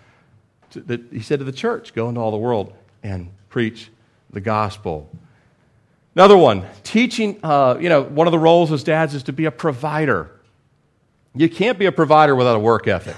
He 1.11 1.21
said 1.21 1.39
to 1.39 1.45
the 1.45 1.53
church, 1.53 1.93
go 1.93 2.09
into 2.09 2.19
all 2.19 2.31
the 2.31 2.37
world 2.37 2.73
and 3.01 3.29
preach 3.47 3.89
the 4.31 4.41
gospel. 4.41 5.09
Another 6.15 6.37
one, 6.37 6.65
teaching, 6.83 7.37
uh, 7.43 7.77
you 7.79 7.89
know, 7.89 8.01
one 8.01 8.25
of 8.25 8.31
the 8.31 8.39
roles 8.39 8.71
as 8.71 8.83
dads 8.83 9.13
is 9.13 9.23
to 9.23 9.33
be 9.33 9.45
a 9.45 9.51
provider. 9.51 10.31
You 11.35 11.49
can't 11.49 11.77
be 11.77 11.87
a 11.87 11.91
provider 11.91 12.33
without 12.35 12.55
a 12.55 12.59
work 12.59 12.87
ethic. 12.87 13.17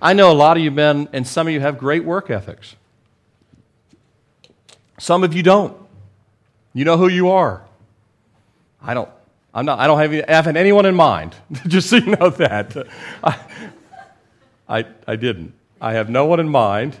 I 0.00 0.14
know 0.14 0.32
a 0.32 0.34
lot 0.34 0.56
of 0.56 0.62
you 0.62 0.70
men, 0.70 1.08
and 1.12 1.26
some 1.26 1.46
of 1.46 1.52
you 1.52 1.60
have 1.60 1.76
great 1.76 2.04
work 2.04 2.30
ethics. 2.30 2.74
Some 4.98 5.24
of 5.24 5.34
you 5.34 5.42
don't. 5.42 5.76
You 6.72 6.86
know 6.86 6.96
who 6.96 7.08
you 7.08 7.30
are. 7.30 7.62
I 8.80 8.94
don't. 8.94 9.10
I'm 9.54 9.66
not. 9.66 9.78
I 9.78 9.86
don't 9.86 10.00
have, 10.00 10.28
have 10.28 10.56
anyone 10.56 10.86
in 10.86 10.94
mind. 10.94 11.36
Just 11.66 11.90
so 11.90 11.96
you 11.96 12.16
know 12.16 12.30
that. 12.30 12.74
I, 13.24 13.38
I, 14.66 14.86
I 15.06 15.16
didn't. 15.16 15.52
I 15.80 15.92
have 15.92 16.08
no 16.08 16.24
one 16.24 16.40
in 16.40 16.48
mind. 16.48 16.96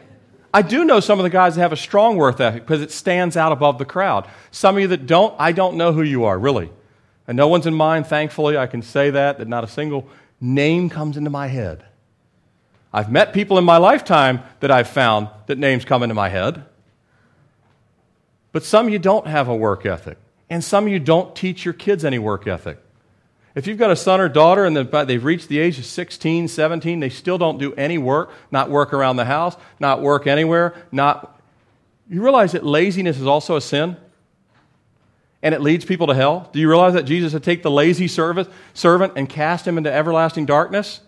I 0.54 0.62
do 0.62 0.84
know 0.84 1.00
some 1.00 1.18
of 1.18 1.24
the 1.24 1.30
guys 1.30 1.54
that 1.54 1.62
have 1.62 1.72
a 1.72 1.76
strong 1.76 2.16
work 2.16 2.38
ethic 2.38 2.64
because 2.64 2.82
it 2.82 2.90
stands 2.90 3.36
out 3.36 3.52
above 3.52 3.78
the 3.78 3.84
crowd. 3.84 4.28
Some 4.50 4.76
of 4.76 4.82
you 4.82 4.88
that 4.88 5.06
don't, 5.06 5.34
I 5.38 5.52
don't 5.52 5.76
know 5.76 5.92
who 5.92 6.02
you 6.02 6.24
are, 6.24 6.38
really. 6.38 6.70
And 7.26 7.36
no 7.36 7.48
one's 7.48 7.66
in 7.66 7.74
mind, 7.74 8.06
thankfully. 8.06 8.56
I 8.56 8.66
can 8.66 8.82
say 8.82 9.10
that, 9.10 9.38
that 9.38 9.48
not 9.48 9.64
a 9.64 9.68
single 9.68 10.06
name 10.40 10.90
comes 10.90 11.16
into 11.16 11.30
my 11.30 11.46
head. 11.46 11.84
I've 12.92 13.10
met 13.10 13.32
people 13.32 13.56
in 13.56 13.64
my 13.64 13.78
lifetime 13.78 14.42
that 14.60 14.70
I've 14.70 14.88
found 14.88 15.28
that 15.46 15.56
names 15.56 15.84
come 15.84 16.02
into 16.02 16.14
my 16.14 16.28
head. 16.28 16.64
But 18.50 18.64
some 18.64 18.86
of 18.86 18.92
you 18.92 18.98
don't 18.98 19.26
have 19.26 19.48
a 19.48 19.56
work 19.56 19.86
ethic. 19.86 20.18
And 20.50 20.62
some 20.62 20.84
of 20.86 20.92
you 20.92 20.98
don't 20.98 21.34
teach 21.34 21.64
your 21.64 21.72
kids 21.72 22.04
any 22.04 22.18
work 22.18 22.46
ethic. 22.46 22.78
If 23.54 23.66
you've 23.66 23.78
got 23.78 23.90
a 23.90 23.96
son 23.96 24.20
or 24.20 24.28
daughter 24.28 24.64
and 24.64 24.76
they've 24.76 25.24
reached 25.24 25.48
the 25.48 25.58
age 25.58 25.78
of 25.78 25.84
16, 25.84 26.48
17, 26.48 27.00
they 27.00 27.10
still 27.10 27.36
don't 27.36 27.58
do 27.58 27.74
any 27.74 27.98
work, 27.98 28.30
not 28.50 28.70
work 28.70 28.94
around 28.94 29.16
the 29.16 29.26
house, 29.26 29.56
not 29.78 30.00
work 30.00 30.26
anywhere, 30.26 30.74
not. 30.90 31.40
You 32.08 32.22
realize 32.22 32.52
that 32.52 32.64
laziness 32.64 33.18
is 33.18 33.26
also 33.26 33.56
a 33.56 33.60
sin? 33.60 33.96
And 35.42 35.54
it 35.54 35.60
leads 35.60 35.84
people 35.84 36.06
to 36.06 36.14
hell? 36.14 36.48
Do 36.52 36.60
you 36.60 36.68
realize 36.68 36.94
that 36.94 37.02
Jesus 37.02 37.34
would 37.34 37.42
take 37.42 37.62
the 37.62 37.70
lazy 37.70 38.08
servant, 38.08 38.48
servant 38.74 39.14
and 39.16 39.28
cast 39.28 39.66
him 39.66 39.76
into 39.76 39.92
everlasting 39.92 40.46
darkness? 40.46 41.00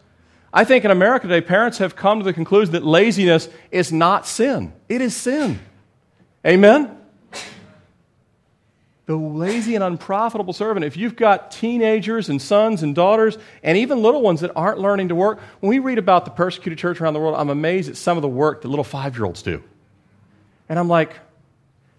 I 0.53 0.65
think 0.65 0.85
in 0.85 0.91
America 0.91 1.27
today, 1.27 1.41
parents 1.41 1.79
have 1.79 1.97
come 1.97 2.19
to 2.19 2.25
the 2.25 2.33
conclusion 2.33 2.73
that 2.73 2.85
laziness 2.85 3.49
is 3.71 3.93
not 3.93 4.27
sin. 4.27 4.73
It 4.89 5.01
is 5.01 5.17
sin. 5.17 5.61
Amen? 6.47 6.97
The 9.07 9.17
lazy 9.17 9.75
and 9.75 9.85
unprofitable 9.85 10.55
servant. 10.55 10.85
If 10.85 10.97
you've 10.97 11.17
got 11.17 11.51
teenagers 11.51 12.29
and 12.29 12.41
sons 12.41 12.83
and 12.83 12.95
daughters, 12.95 13.37
and 13.63 13.77
even 13.77 14.03
little 14.03 14.23
ones 14.23 14.41
that 14.41 14.53
aren't 14.57 14.79
learning 14.79 15.09
to 15.09 15.15
work, 15.15 15.41
when 15.61 15.71
we 15.71 15.79
read 15.79 15.99
about 15.99 16.25
the 16.25 16.31
persecuted 16.31 16.79
church 16.79 17.01
around 17.01 17.13
the 17.13 17.21
world, 17.21 17.35
I'm 17.37 17.51
amazed 17.51 17.91
at 17.91 17.97
some 17.97 18.17
of 18.17 18.23
the 18.23 18.29
work 18.29 18.63
that 18.63 18.69
little 18.69 18.85
five 18.85 19.17
year 19.17 19.27
olds 19.27 19.43
do. 19.43 19.63
And 20.69 20.79
I'm 20.79 20.89
like, 20.89 21.15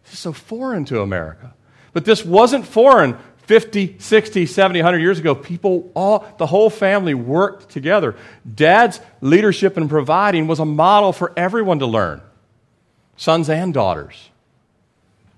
this 0.03 0.14
is 0.14 0.20
so 0.20 0.34
foreign 0.34 0.86
to 0.86 1.01
America. 1.01 1.53
But 1.93 2.06
this 2.06 2.26
wasn't 2.26 2.66
foreign 2.66 3.18
50, 3.45 3.97
60, 3.99 4.47
70, 4.47 4.80
100 4.80 4.97
years 4.99 5.20
ago. 5.20 5.36
People, 5.36 5.91
all, 5.95 6.26
the 6.39 6.47
whole 6.47 6.72
family 6.72 7.14
worked 7.14 7.70
together. 7.70 8.16
Dad's 8.51 8.99
leadership 9.22 9.78
and 9.78 9.88
providing 9.88 10.47
was 10.47 10.60
a 10.60 10.66
model 10.66 11.14
for 11.14 11.32
everyone 11.38 11.80
to 11.80 11.86
learn, 11.86 12.22
sons 13.18 13.47
and 13.49 13.72
daughters. 13.72 14.32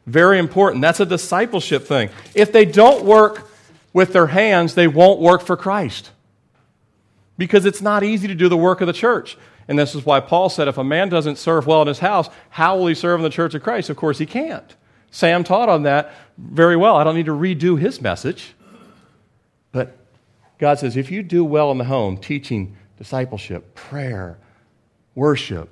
Very 0.08 0.40
important. 0.40 0.82
That's 0.82 1.02
a 1.02 1.06
discipleship 1.06 1.84
thing. 1.84 2.10
If 2.34 2.54
they 2.54 2.64
don't 2.66 3.04
work 3.04 3.52
with 3.92 4.14
their 4.14 4.28
hands, 4.28 4.74
they 4.74 4.88
won't 4.88 5.20
work 5.20 5.42
for 5.42 5.58
Christ. 5.58 6.12
Because 7.38 7.66
it's 7.66 7.82
not 7.82 8.04
easy 8.04 8.28
to 8.30 8.34
do 8.34 8.50
the 8.50 8.58
work 8.58 8.80
of 8.80 8.88
the 8.88 8.94
church. 8.94 9.38
And 9.68 9.78
this 9.78 9.94
is 9.94 10.06
why 10.06 10.22
Paul 10.22 10.48
said 10.50 10.70
if 10.70 10.78
a 10.78 10.84
man 10.84 11.10
doesn't 11.10 11.38
serve 11.38 11.68
well 11.68 11.82
in 11.82 11.90
his 11.90 12.00
house, 12.00 12.30
how 12.50 12.78
will 12.78 12.88
he 12.88 12.96
serve 12.96 13.20
in 13.20 13.24
the 13.24 13.30
church 13.30 13.54
of 13.54 13.62
Christ? 13.62 13.90
Of 13.90 13.98
course, 13.98 14.18
he 14.18 14.26
can't. 14.26 14.76
Sam 15.12 15.44
taught 15.44 15.68
on 15.68 15.84
that 15.84 16.14
very 16.38 16.78
well. 16.78 16.96
I 16.96 17.04
don't 17.04 17.16
need 17.16 17.26
to 17.26 17.34
redo 17.34 17.78
his 17.78 18.02
message. 18.02 18.54
But 19.74 19.98
God 20.58 20.80
says, 20.80 20.96
if 20.96 21.12
you 21.12 21.22
do 21.22 21.44
well 21.44 21.70
in 21.72 21.78
the 21.78 21.84
home, 21.84 22.18
teaching, 22.18 22.78
discipleship, 22.98 23.76
prayer, 23.76 24.38
worship, 25.16 25.70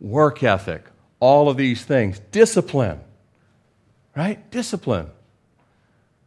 work 0.00 0.42
ethic, 0.42 0.84
all 1.20 1.48
of 1.48 1.56
these 1.56 1.84
things, 1.84 2.20
discipline, 2.32 3.00
right? 4.16 4.50
Discipline. 4.50 5.10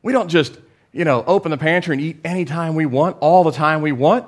We 0.01 0.13
don't 0.13 0.29
just, 0.29 0.57
you 0.93 1.03
know, 1.03 1.23
open 1.25 1.51
the 1.51 1.57
pantry 1.57 1.95
and 1.95 2.01
eat 2.01 2.17
anytime 2.23 2.75
we 2.75 2.85
want, 2.85 3.17
all 3.19 3.43
the 3.43 3.51
time 3.51 3.81
we 3.81 3.91
want. 3.91 4.25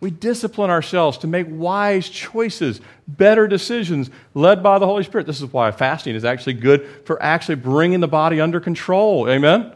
We 0.00 0.10
discipline 0.10 0.70
ourselves 0.70 1.18
to 1.18 1.26
make 1.26 1.46
wise 1.48 2.08
choices, 2.08 2.80
better 3.06 3.46
decisions 3.46 4.08
led 4.32 4.62
by 4.62 4.78
the 4.78 4.86
Holy 4.86 5.04
Spirit. 5.04 5.26
This 5.26 5.42
is 5.42 5.52
why 5.52 5.70
fasting 5.72 6.14
is 6.14 6.24
actually 6.24 6.54
good 6.54 6.88
for 7.04 7.22
actually 7.22 7.56
bringing 7.56 8.00
the 8.00 8.08
body 8.08 8.40
under 8.40 8.60
control. 8.60 9.28
Amen? 9.28 9.74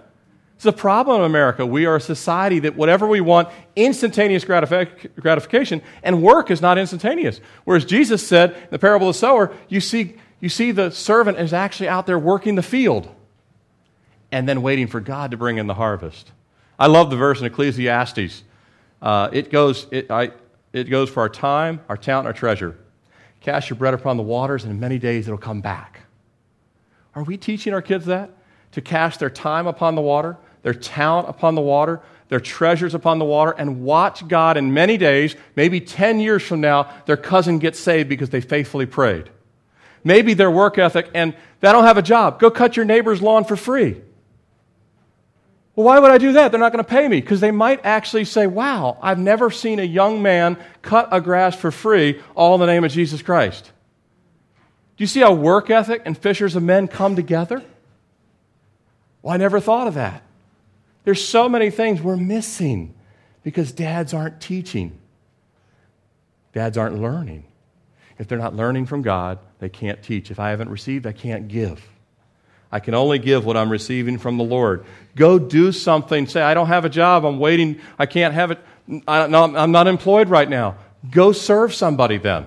It's 0.57 0.65
a 0.65 0.73
problem 0.73 1.21
in 1.21 1.27
America. 1.27 1.67
We 1.67 1.85
are 1.85 1.97
a 1.97 2.01
society 2.01 2.61
that 2.61 2.75
whatever 2.75 3.07
we 3.07 3.21
want, 3.21 3.49
instantaneous 3.77 4.45
gratific- 4.45 5.15
gratification, 5.17 5.83
and 6.03 6.23
work 6.23 6.51
is 6.51 6.63
not 6.63 6.79
instantaneous. 6.79 7.41
Whereas 7.65 7.85
Jesus 7.85 8.27
said 8.27 8.53
in 8.53 8.69
the 8.71 8.79
parable 8.79 9.11
of 9.11 9.15
the 9.15 9.19
sower, 9.19 9.53
you 9.69 9.81
see, 9.81 10.15
you 10.45 10.51
see 10.51 10.73
the 10.73 10.91
servant 10.91 11.39
is 11.39 11.55
actually 11.55 11.89
out 11.89 12.07
there 12.07 12.19
working 12.19 12.55
the 12.55 12.63
field 12.63 13.09
and 14.31 14.47
then 14.47 14.61
waiting 14.61 14.87
for 14.87 15.01
God 15.01 15.31
to 15.31 15.39
bring 15.39 15.57
in 15.57 15.67
the 15.67 15.73
harvest. 15.73 16.33
I 16.79 16.87
love 16.87 17.09
the 17.09 17.17
verse 17.17 17.41
in 17.41 17.47
Ecclesiastes. 17.47 18.43
Uh, 19.01 19.31
it, 19.33 19.51
goes, 19.51 19.87
it, 19.91 20.11
I, 20.11 20.33
it 20.75 20.91
goes 20.91 21.09
for 21.09 21.21
our 21.21 21.31
time, 21.31 21.81
our 21.89 21.97
talent, 21.97 22.27
our 22.27 22.35
treasure. 22.35 22.77
Cast 23.41 23.71
your 23.71 23.79
bread 23.79 23.95
upon 23.95 24.19
the 24.19 24.23
waters, 24.23 24.65
and 24.65 24.71
in 24.71 24.79
many 24.79 24.99
days 24.99 25.27
it'll 25.27 25.39
come 25.39 25.63
back. 25.63 26.01
Are 27.15 27.23
we 27.23 27.39
teaching 27.39 27.73
our 27.73 27.81
kids 27.81 28.05
that? 28.05 28.31
To 28.73 28.83
cast 28.83 29.21
their 29.21 29.31
time 29.31 29.67
upon 29.67 29.95
the 29.95 30.03
water, 30.03 30.37
their 30.63 30.75
talent 30.75 31.31
upon 31.31 31.55
the 31.55 31.63
water, 31.63 32.03
their 32.29 32.41
treasures 32.41 32.95
upon 32.95 33.19
the 33.19 33.25
water, 33.25 33.53
and 33.53 33.83
watch 33.83 34.29
God 34.29 34.59
in 34.59 34.75
many 34.75 34.99
days, 34.99 35.37
maybe 35.57 35.81
10 35.81 36.21
years 36.21 36.43
from 36.43 36.61
now, 36.61 36.93
their 37.07 37.17
cousin 37.17 37.59
gets 37.59 37.81
saved 37.81 38.11
because 38.11 38.29
they 38.29 38.43
faithfully 38.43 38.85
prayed. 38.85 39.31
Maybe 40.05 40.35
their 40.35 40.51
work 40.51 40.79
ethic, 40.79 41.11
and 41.15 41.35
they 41.61 41.73
don't 41.73 41.85
have 41.85 41.99
a 41.99 42.03
job. 42.03 42.39
Go 42.39 42.51
cut 42.51 42.77
your 42.77 42.85
neighbor's 42.85 43.23
lawn 43.23 43.45
for 43.45 43.57
free. 43.57 44.01
Well, 45.75 45.87
why 45.87 45.99
would 45.99 46.11
I 46.11 46.19
do 46.19 46.33
that? 46.35 46.53
They're 46.53 46.61
not 46.61 46.73
going 46.73 46.85
to 46.85 46.89
pay 46.89 47.09
me. 47.09 47.21
Because 47.21 47.41
they 47.41 47.51
might 47.51 47.85
actually 47.85 48.27
say, 48.27 48.47
wow, 48.47 48.99
I've 49.03 49.19
never 49.19 49.51
seen 49.51 49.81
a 49.81 49.85
young 49.85 50.23
man 50.23 50.57
cut 50.83 51.09
a 51.11 51.21
grass 51.21 51.57
for 51.57 51.71
free, 51.71 52.21
all 52.37 52.55
in 52.55 52.61
the 52.61 52.67
name 52.67 52.85
of 52.85 52.93
Jesus 52.93 53.23
Christ. 53.23 53.73
Do 54.97 55.03
you 55.03 55.09
see 55.09 55.21
how 55.21 55.33
work 55.33 55.71
ethic 55.71 56.03
and 56.05 56.17
fishers 56.17 56.55
of 56.55 56.63
men 56.63 56.87
come 56.87 57.17
together? 57.17 57.63
Well, 59.23 59.35
I 59.35 59.37
never 59.39 59.59
thought 59.59 59.89
of 59.89 59.95
that. 59.95 60.23
There's 61.05 61.27
so 61.27 61.49
many 61.49 61.71
things 61.71 62.01
we're 62.01 62.17
missing 62.17 62.95
because 63.43 63.73
dads 63.73 64.15
aren't 64.15 64.41
teaching, 64.41 64.99
dads 66.53 66.79
aren't 66.79 67.01
learning. 67.01 67.45
If 68.19 68.29
they're 68.29 68.39
not 68.39 68.55
learning 68.55 68.87
from 68.87 69.03
God, 69.03 69.39
they 69.59 69.69
can't 69.69 70.03
teach. 70.03 70.31
If 70.31 70.39
I 70.39 70.51
haven't 70.51 70.69
received, 70.69 71.07
I 71.07 71.13
can't 71.13 71.49
give. 71.49 71.83
I 72.71 72.81
can 72.81 72.95
only 72.95 73.19
give 73.19 73.45
what 73.45 73.57
I'm 73.57 73.71
receiving 73.71 74.19
from 74.19 74.37
the 74.37 74.45
Lord. 74.45 74.85
Go 75.15 75.39
do 75.39 75.71
something. 75.71 76.27
Say, 76.27 76.43
I 76.43 76.55
don't 76.55 76.67
have 76.67 76.85
a 76.85 76.89
job. 76.89 77.25
I'm 77.25 77.39
waiting. 77.39 77.81
I 77.99 78.07
can't 78.07 78.35
have 78.35 78.51
it. 78.51 78.59
I, 79.07 79.25
am 79.25 79.73
not 79.73 79.87
employed 79.87 80.29
right 80.29 80.49
now. 80.49 80.77
Go 81.11 81.33
serve 81.33 81.75
somebody 81.75 82.19
then. 82.19 82.47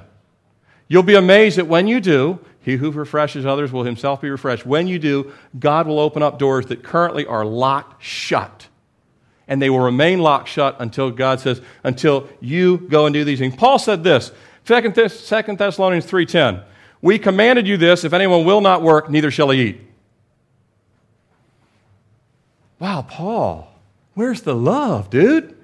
You'll 0.88 1.04
be 1.04 1.16
amazed 1.16 1.58
that 1.58 1.68
when 1.68 1.88
you 1.88 2.00
do, 2.00 2.40
he 2.62 2.76
who 2.76 2.92
refreshes 2.92 3.46
others 3.46 3.72
will 3.72 3.84
himself 3.84 4.20
be 4.20 4.30
refreshed. 4.30 4.66
When 4.66 4.88
you 4.88 5.00
do, 5.00 5.32
God 5.58 5.88
will 5.88 6.00
open 6.00 6.22
up 6.22 6.38
doors 6.40 6.66
that 6.66 6.84
currently 6.84 7.26
are 7.26 7.46
locked 7.46 8.04
shut. 8.04 8.68
And 9.48 9.62
they 9.62 9.70
will 9.70 9.80
remain 9.80 10.20
locked 10.20 10.50
shut 10.50 10.76
until 10.80 11.10
God 11.10 11.40
says, 11.40 11.62
until 11.86 12.28
you 12.42 12.78
go 12.78 13.06
and 13.06 13.14
do 13.14 13.24
these 13.24 13.40
things. 13.40 13.56
Paul 13.56 13.80
said 13.80 14.04
this, 14.04 14.34
2 14.68 14.82
Thessalonians 14.92 16.06
3.10, 16.06 16.62
We 17.02 17.18
commanded 17.18 17.66
you 17.66 17.78
this, 17.78 18.04
if 18.04 18.12
anyone 18.12 18.44
will 18.44 18.60
not 18.60 18.82
work, 18.82 19.10
neither 19.10 19.32
shall 19.32 19.50
he 19.50 19.62
eat. 19.62 19.82
Wow, 22.78 23.06
Paul, 23.08 23.74
where's 24.14 24.42
the 24.42 24.54
love, 24.54 25.10
dude? 25.10 25.58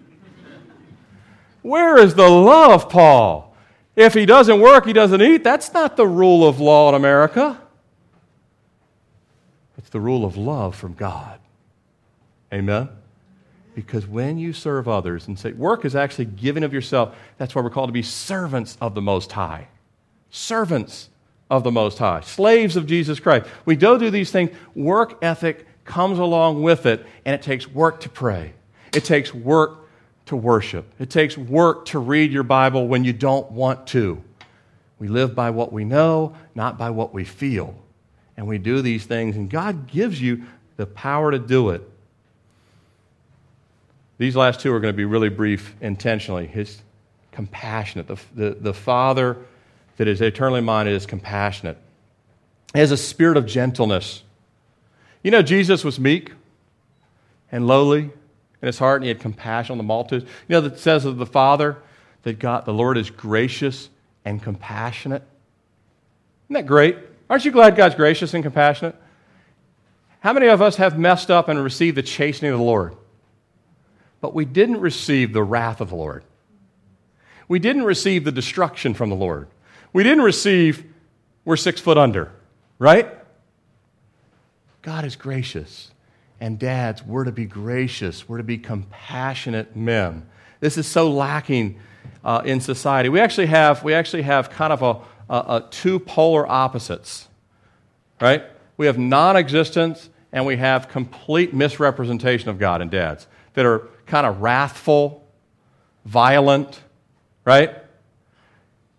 Where 1.64 1.98
is 1.98 2.16
the 2.16 2.30
love, 2.30 2.90
Paul? 2.90 3.56
If 3.96 4.14
he 4.14 4.26
doesn't 4.26 4.62
work, 4.62 4.86
he 4.86 4.94
doesn't 4.94 5.22
eat. 5.22 5.44
That's 5.44 5.74
not 5.74 5.98
the 5.98 6.08
rule 6.08 6.48
of 6.48 6.62
law 6.62 6.90
in 6.90 6.96
America. 6.96 7.60
It's 9.78 9.90
the 9.90 10.00
rule 10.00 10.24
of 10.24 10.38
love 10.38 10.76
from 10.76 10.94
God. 10.94 11.40
Amen? 12.54 12.88
Because 13.76 14.08
when 14.08 14.38
you 14.38 14.54
serve 14.54 14.88
others 14.88 15.28
and 15.28 15.38
say, 15.38 15.52
work 15.52 15.86
is 15.86 15.96
actually 15.96 16.26
giving 16.26 16.64
of 16.64 16.74
yourself, 16.74 17.16
that's 17.38 17.56
why 17.56 17.62
we're 17.62 17.70
called 17.70 17.90
to 17.90 17.94
be 17.94 18.04
servants 18.04 18.78
of 18.80 18.94
the 18.96 19.02
Most 19.02 19.32
High. 19.32 19.68
Servants 20.30 21.10
of 21.50 21.64
the 21.64 21.72
Most 21.72 21.98
High. 21.98 22.22
Slaves 22.22 22.76
of 22.76 22.86
Jesus 22.86 23.20
Christ. 23.20 23.48
We 23.66 23.76
do 23.76 23.98
do 23.98 24.10
these 24.10 24.32
things. 24.32 24.52
Work 24.76 25.24
ethic 25.24 25.68
comes 25.86 26.20
along 26.20 26.62
with 26.62 26.86
it, 26.86 27.06
and 27.26 27.36
it 27.36 27.42
takes 27.42 27.68
work 27.68 28.02
to 28.02 28.10
pray. 28.10 28.54
It 28.94 29.04
takes 29.06 29.34
work 29.34 29.80
to 30.28 30.36
worship. 30.36 30.86
It 31.00 31.10
takes 31.10 31.38
work 31.38 31.86
to 31.88 32.00
read 32.00 32.32
your 32.32 32.44
Bible 32.44 32.88
when 32.88 33.04
you 33.04 33.14
don't 33.14 33.52
want 33.52 33.88
to. 33.88 34.24
We 35.00 35.08
live 35.08 35.36
by 35.36 35.50
what 35.50 35.74
we 35.74 35.84
know, 35.84 36.36
not 36.56 36.78
by 36.78 36.92
what 36.92 37.14
we 37.14 37.26
feel. 37.26 37.76
And 38.38 38.48
we 38.48 38.58
do 38.58 38.82
these 38.82 39.06
things, 39.06 39.36
and 39.36 39.50
God 39.50 39.88
gives 39.88 40.22
you 40.22 40.44
the 40.78 40.86
power 40.86 41.32
to 41.32 41.40
do 41.40 41.72
it. 41.72 41.88
These 44.18 44.36
last 44.36 44.60
two 44.60 44.74
are 44.74 44.80
going 44.80 44.94
to 44.94 44.98
be 44.98 45.06
really 45.06 45.30
brief 45.30 45.76
intentionally. 45.82 46.48
His 46.48 46.82
compassionate. 47.34 48.08
The, 48.08 48.18
the, 48.34 48.50
the 48.52 48.74
Father 48.74 49.38
that 49.98 50.08
is 50.08 50.22
eternally 50.22 50.62
minded 50.62 50.94
is 50.94 51.06
compassionate. 51.06 51.78
He 52.74 52.80
has 52.80 52.92
a 52.92 52.98
spirit 52.98 53.38
of 53.38 53.46
gentleness. 53.46 54.24
You 55.22 55.32
know, 55.32 55.42
Jesus 55.42 55.84
was 55.84 56.00
meek 56.00 56.32
and 57.52 57.68
lowly 57.68 58.04
in 58.04 58.68
his 58.68 58.80
heart, 58.80 58.98
and 58.98 59.06
he 59.06 59.10
had 59.10 59.20
compassion 59.20 59.74
on 59.74 59.78
the 59.78 59.84
multitudes. 59.84 60.30
You 60.48 60.54
know, 60.54 60.62
that 60.62 60.80
says 60.80 61.06
of 61.06 61.18
the 61.18 61.26
Father 61.26 61.78
that 62.24 62.40
God, 62.40 62.66
the 62.66 62.74
Lord 62.74 62.98
is 62.98 63.10
gracious 63.10 63.90
and 64.26 64.42
compassionate. 64.42 65.24
Isn't 66.46 66.54
that 66.54 66.66
great? 66.66 66.98
Aren't 67.30 67.46
you 67.46 67.52
glad 67.52 67.76
God's 67.76 67.96
gracious 67.96 68.34
and 68.34 68.44
compassionate? 68.44 68.96
How 70.20 70.34
many 70.34 70.48
of 70.48 70.62
us 70.62 70.78
have 70.78 70.98
messed 70.98 71.30
up 71.30 71.50
and 71.50 71.62
received 71.62 71.98
the 71.98 72.04
chastening 72.04 72.52
of 72.52 72.60
the 72.60 72.64
Lord? 72.64 72.96
But 74.24 74.34
we 74.34 74.46
didn't 74.46 74.80
receive 74.80 75.34
the 75.34 75.44
wrath 75.44 75.82
of 75.82 75.90
the 75.90 75.98
Lord. 75.98 76.24
We 77.50 77.60
didn't 77.60 77.84
receive 77.84 78.24
the 78.24 78.32
destruction 78.32 78.94
from 78.94 79.10
the 79.10 79.18
Lord. 79.18 79.50
We 79.92 80.02
didn't 80.02 80.24
receive, 80.24 80.86
we're 81.44 81.58
six 81.58 81.82
foot 81.82 81.98
under, 81.98 82.32
right? 82.80 83.14
God 84.82 85.04
is 85.04 85.18
gracious. 85.18 85.92
And 86.40 86.58
dads, 86.58 87.04
we're 87.04 87.26
to 87.26 87.34
be 87.34 87.44
gracious. 87.44 88.30
We're 88.30 88.38
to 88.38 88.46
be 88.46 88.58
compassionate 88.58 89.76
men. 89.76 90.26
This 90.62 90.78
is 90.78 90.88
so 90.88 91.12
lacking 91.12 91.82
uh, 92.24 92.44
in 92.46 92.62
society. 92.62 93.10
We 93.10 93.20
actually 93.20 93.48
have, 93.48 93.84
we 93.84 93.94
actually 93.94 94.22
have 94.22 94.50
kind 94.50 94.72
of 94.72 94.82
a, 94.82 95.34
a, 95.34 95.56
a 95.58 95.68
two 95.70 96.00
polar 96.00 96.50
opposites, 96.50 97.28
right? 98.22 98.46
We 98.78 98.86
have 98.86 98.98
non 98.98 99.36
existence 99.36 100.10
and 100.32 100.46
we 100.46 100.56
have 100.56 100.88
complete 100.88 101.54
misrepresentation 101.54 102.48
of 102.48 102.58
God 102.58 102.82
in 102.82 102.88
dads 102.88 103.28
that 103.56 103.66
are 103.66 103.90
kind 104.06 104.26
of 104.26 104.42
wrathful, 104.42 105.26
violent, 106.06 106.82
right? 107.46 107.76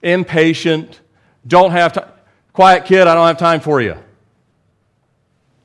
Impatient, 0.02 1.00
don't 1.46 1.72
have 1.72 1.92
time. 1.92 2.10
Quiet 2.52 2.84
kid, 2.84 3.06
I 3.06 3.14
don't 3.14 3.26
have 3.26 3.38
time 3.38 3.60
for 3.60 3.80
you 3.80 3.96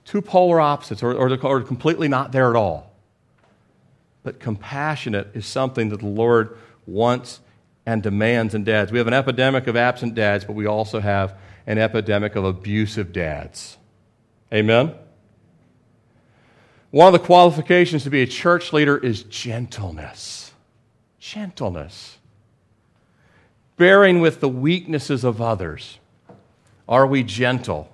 two 0.10 0.24
polar 0.24 0.60
opposites, 0.60 1.04
or, 1.04 1.14
or, 1.14 1.40
or 1.44 1.62
completely 1.62 2.08
not 2.08 2.32
there 2.32 2.50
at 2.50 2.56
all. 2.56 2.92
But 4.24 4.40
compassionate 4.40 5.30
is 5.36 5.46
something 5.46 5.90
that 5.90 6.00
the 6.00 6.08
Lord 6.08 6.58
wants 6.88 7.42
and 7.86 8.02
demands 8.02 8.56
in 8.56 8.64
dads. 8.64 8.92
We 8.92 8.98
have 8.98 9.06
an 9.06 9.14
epidemic 9.14 9.68
of 9.68 9.76
absent 9.76 10.16
dads, 10.16 10.46
but 10.46 10.54
we 10.54 10.66
also 10.66 11.00
have 11.00 11.38
an 11.68 11.78
epidemic 11.78 12.36
of 12.36 12.44
abusive 12.44 13.14
dads. 13.14 13.78
Amen? 14.52 14.96
One 16.92 17.08
of 17.08 17.14
the 17.14 17.26
qualifications 17.26 18.04
to 18.04 18.10
be 18.10 18.22
a 18.22 18.28
church 18.28 18.74
leader 18.74 18.98
is 18.98 19.24
gentleness. 19.24 20.52
Gentleness. 21.20 22.18
Bearing 23.78 24.22
with 24.22 24.40
the 24.40 24.50
weaknesses 24.50 25.24
of 25.24 25.42
others. 25.42 26.00
Are 26.88 27.06
we 27.06 27.24
gentle? 27.24 27.90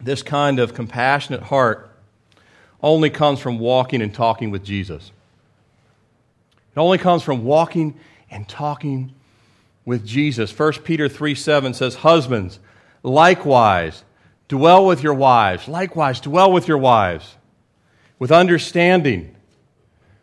this 0.00 0.22
kind 0.22 0.58
of 0.58 0.74
compassionate 0.74 1.42
heart 1.42 1.90
only 2.82 3.10
comes 3.10 3.38
from 3.40 3.58
walking 3.58 4.00
and 4.00 4.14
talking 4.14 4.50
with 4.50 4.64
Jesus. 4.64 5.12
It 6.74 6.78
only 6.78 6.98
comes 6.98 7.22
from 7.22 7.44
walking 7.44 7.98
and 8.30 8.48
talking 8.48 9.12
with 9.84 10.06
Jesus. 10.06 10.56
1 10.56 10.72
Peter 10.84 11.08
3 11.08 11.34
7 11.34 11.74
says, 11.74 11.96
Husbands, 11.96 12.58
likewise, 13.02 14.04
dwell 14.50 14.84
with 14.84 15.02
your 15.02 15.14
wives. 15.14 15.68
Likewise, 15.68 16.20
dwell 16.20 16.52
with 16.52 16.68
your 16.68 16.76
wives. 16.76 17.36
with 18.20 18.30
understanding, 18.30 19.34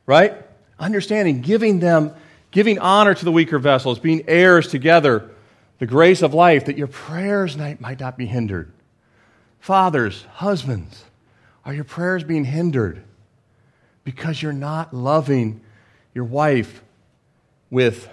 right? 0.06 0.36
Understanding, 0.80 1.42
giving 1.42 1.80
them, 1.80 2.14
giving 2.52 2.80
honor 2.80 3.14
to 3.14 3.26
the 3.26 3.32
weaker 3.32 3.60
vessels, 3.60 4.00
being 4.00 4.24
heirs 4.28 4.68
together, 4.70 5.30
the 5.80 5.88
grace 5.88 6.22
of 6.22 6.34
life, 6.34 6.66
that 6.66 6.78
your 6.78 6.88
prayers 6.88 7.58
might, 7.58 8.00
not 8.00 8.18
be 8.18 8.28
hindered. 8.28 8.72
Fathers, 9.60 10.26
husbands, 10.34 11.04
are 11.66 11.74
your 11.74 11.84
prayers 11.84 12.24
being 12.24 12.46
hindered 12.46 13.04
because 14.04 14.42
you're 14.42 14.54
not 14.54 14.94
loving 14.94 15.60
your 16.14 16.24
wife 16.24 16.84
with 17.72 18.08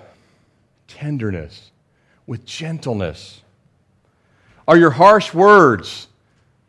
tenderness, 0.88 1.70
with 2.26 2.44
gentleness? 2.46 3.42
Are 4.66 4.76
your 4.76 4.90
harsh 4.90 5.34
words, 5.34 6.08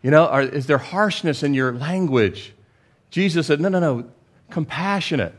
you 0.02 0.12
know, 0.12 0.26
are, 0.26 0.42
is 0.42 0.68
there 0.68 0.78
harshness 0.78 1.44
in 1.44 1.54
your 1.54 1.74
language? 1.74 2.54
Jesus 3.10 3.48
said, 3.48 3.62
no, 3.62 3.70
no, 3.70 3.80
no, 3.80 4.10
compassionate. 4.50 5.34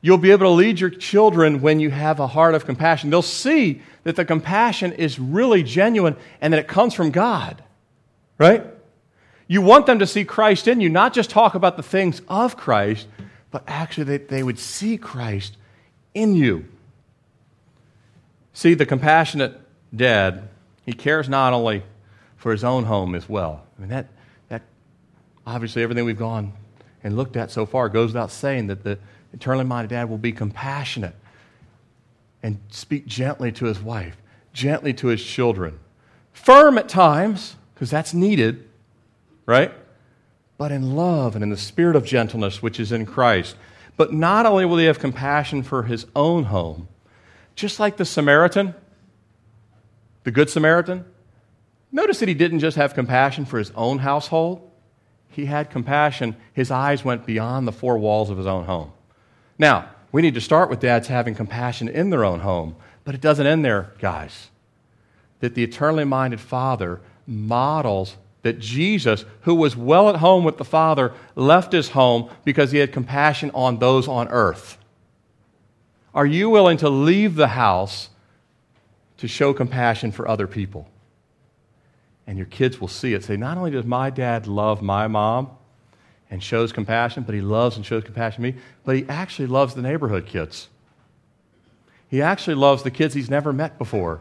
You'll 0.00 0.18
be 0.18 0.30
able 0.30 0.46
to 0.46 0.50
lead 0.50 0.78
your 0.78 0.90
children 0.90 1.60
when 1.60 1.80
you 1.80 1.90
have 1.90 2.20
a 2.20 2.28
heart 2.28 2.54
of 2.54 2.64
compassion. 2.64 3.10
They'll 3.10 3.22
see 3.22 3.82
that 4.04 4.14
the 4.14 4.24
compassion 4.24 4.92
is 4.92 5.18
really 5.18 5.62
genuine 5.64 6.16
and 6.40 6.52
that 6.52 6.60
it 6.60 6.68
comes 6.68 6.94
from 6.94 7.10
God, 7.10 7.64
right? 8.38 8.64
You 9.48 9.62
want 9.62 9.86
them 9.86 9.98
to 9.98 10.06
see 10.06 10.24
Christ 10.24 10.68
in 10.68 10.80
you, 10.80 10.88
not 10.88 11.12
just 11.12 11.30
talk 11.30 11.54
about 11.54 11.76
the 11.76 11.82
things 11.82 12.22
of 12.28 12.56
Christ, 12.56 13.08
but 13.50 13.64
actually 13.66 14.04
that 14.04 14.28
they 14.28 14.42
would 14.42 14.58
see 14.58 14.96
Christ 14.96 15.56
in 16.14 16.34
you. 16.34 16.66
See, 18.52 18.74
the 18.74 18.86
compassionate 18.86 19.60
dad, 19.94 20.48
he 20.84 20.92
cares 20.92 21.28
not 21.28 21.52
only 21.52 21.82
for 22.46 22.52
his 22.52 22.62
own 22.62 22.84
home 22.84 23.16
as 23.16 23.28
well. 23.28 23.66
I 23.76 23.80
mean, 23.80 23.88
that, 23.88 24.06
that 24.50 24.62
obviously 25.44 25.82
everything 25.82 26.04
we've 26.04 26.16
gone 26.16 26.52
and 27.02 27.16
looked 27.16 27.36
at 27.36 27.50
so 27.50 27.66
far 27.66 27.88
goes 27.88 28.10
without 28.10 28.30
saying 28.30 28.68
that 28.68 28.84
the 28.84 29.00
eternally 29.32 29.64
minded 29.64 29.88
dad 29.88 30.08
will 30.08 30.16
be 30.16 30.30
compassionate 30.30 31.16
and 32.44 32.60
speak 32.70 33.04
gently 33.04 33.50
to 33.50 33.64
his 33.64 33.80
wife, 33.80 34.16
gently 34.52 34.94
to 34.94 35.08
his 35.08 35.24
children. 35.24 35.80
Firm 36.32 36.78
at 36.78 36.88
times, 36.88 37.56
because 37.74 37.90
that's 37.90 38.14
needed, 38.14 38.68
right? 39.44 39.72
But 40.56 40.70
in 40.70 40.94
love 40.94 41.34
and 41.34 41.42
in 41.42 41.50
the 41.50 41.56
spirit 41.56 41.96
of 41.96 42.04
gentleness 42.04 42.62
which 42.62 42.78
is 42.78 42.92
in 42.92 43.06
Christ. 43.06 43.56
But 43.96 44.12
not 44.12 44.46
only 44.46 44.64
will 44.66 44.78
he 44.78 44.84
have 44.84 45.00
compassion 45.00 45.64
for 45.64 45.82
his 45.82 46.06
own 46.14 46.44
home, 46.44 46.86
just 47.56 47.80
like 47.80 47.96
the 47.96 48.04
Samaritan, 48.04 48.72
the 50.22 50.30
Good 50.30 50.48
Samaritan, 50.48 51.06
notice 51.96 52.20
that 52.20 52.28
he 52.28 52.34
didn't 52.34 52.60
just 52.60 52.76
have 52.76 52.94
compassion 52.94 53.46
for 53.46 53.58
his 53.58 53.72
own 53.74 53.98
household, 53.98 54.70
he 55.30 55.46
had 55.46 55.70
compassion. 55.70 56.36
His 56.52 56.70
eyes 56.70 57.04
went 57.04 57.26
beyond 57.26 57.66
the 57.66 57.72
four 57.72 57.98
walls 57.98 58.30
of 58.30 58.36
his 58.36 58.46
own 58.46 58.66
home. 58.66 58.92
Now, 59.58 59.90
we 60.12 60.22
need 60.22 60.34
to 60.34 60.40
start 60.40 60.70
with 60.70 60.80
dads 60.80 61.08
having 61.08 61.34
compassion 61.34 61.88
in 61.88 62.10
their 62.10 62.24
own 62.24 62.40
home, 62.40 62.76
but 63.04 63.14
it 63.14 63.20
doesn't 63.20 63.46
end 63.46 63.64
there, 63.64 63.92
guys. 63.98 64.50
That 65.40 65.54
the 65.54 65.64
eternally 65.64 66.04
minded 66.04 66.40
father 66.40 67.00
models 67.26 68.16
that 68.42 68.60
Jesus, 68.60 69.24
who 69.40 69.54
was 69.54 69.76
well 69.76 70.08
at 70.08 70.16
home 70.16 70.44
with 70.44 70.56
the 70.56 70.64
Father, 70.64 71.12
left 71.34 71.72
his 71.72 71.90
home 71.90 72.30
because 72.44 72.70
he 72.70 72.78
had 72.78 72.92
compassion 72.92 73.50
on 73.54 73.80
those 73.80 74.06
on 74.06 74.28
earth. 74.28 74.78
Are 76.14 76.26
you 76.26 76.48
willing 76.48 76.76
to 76.78 76.88
leave 76.88 77.34
the 77.34 77.48
house 77.48 78.08
to 79.16 79.26
show 79.26 79.52
compassion 79.52 80.12
for 80.12 80.28
other 80.28 80.46
people? 80.46 80.88
And 82.26 82.36
your 82.36 82.46
kids 82.46 82.80
will 82.80 82.88
see 82.88 83.14
it. 83.14 83.24
Say, 83.24 83.36
not 83.36 83.56
only 83.56 83.70
does 83.70 83.84
my 83.84 84.10
dad 84.10 84.46
love 84.46 84.82
my 84.82 85.06
mom 85.06 85.50
and 86.30 86.42
shows 86.42 86.72
compassion, 86.72 87.22
but 87.22 87.34
he 87.34 87.40
loves 87.40 87.76
and 87.76 87.86
shows 87.86 88.04
compassion 88.04 88.42
to 88.42 88.52
me, 88.52 88.58
but 88.84 88.96
he 88.96 89.06
actually 89.08 89.46
loves 89.46 89.74
the 89.74 89.82
neighborhood 89.82 90.26
kids. 90.26 90.68
He 92.08 92.22
actually 92.22 92.54
loves 92.54 92.82
the 92.82 92.90
kids 92.90 93.14
he's 93.14 93.30
never 93.30 93.52
met 93.52 93.78
before. 93.78 94.20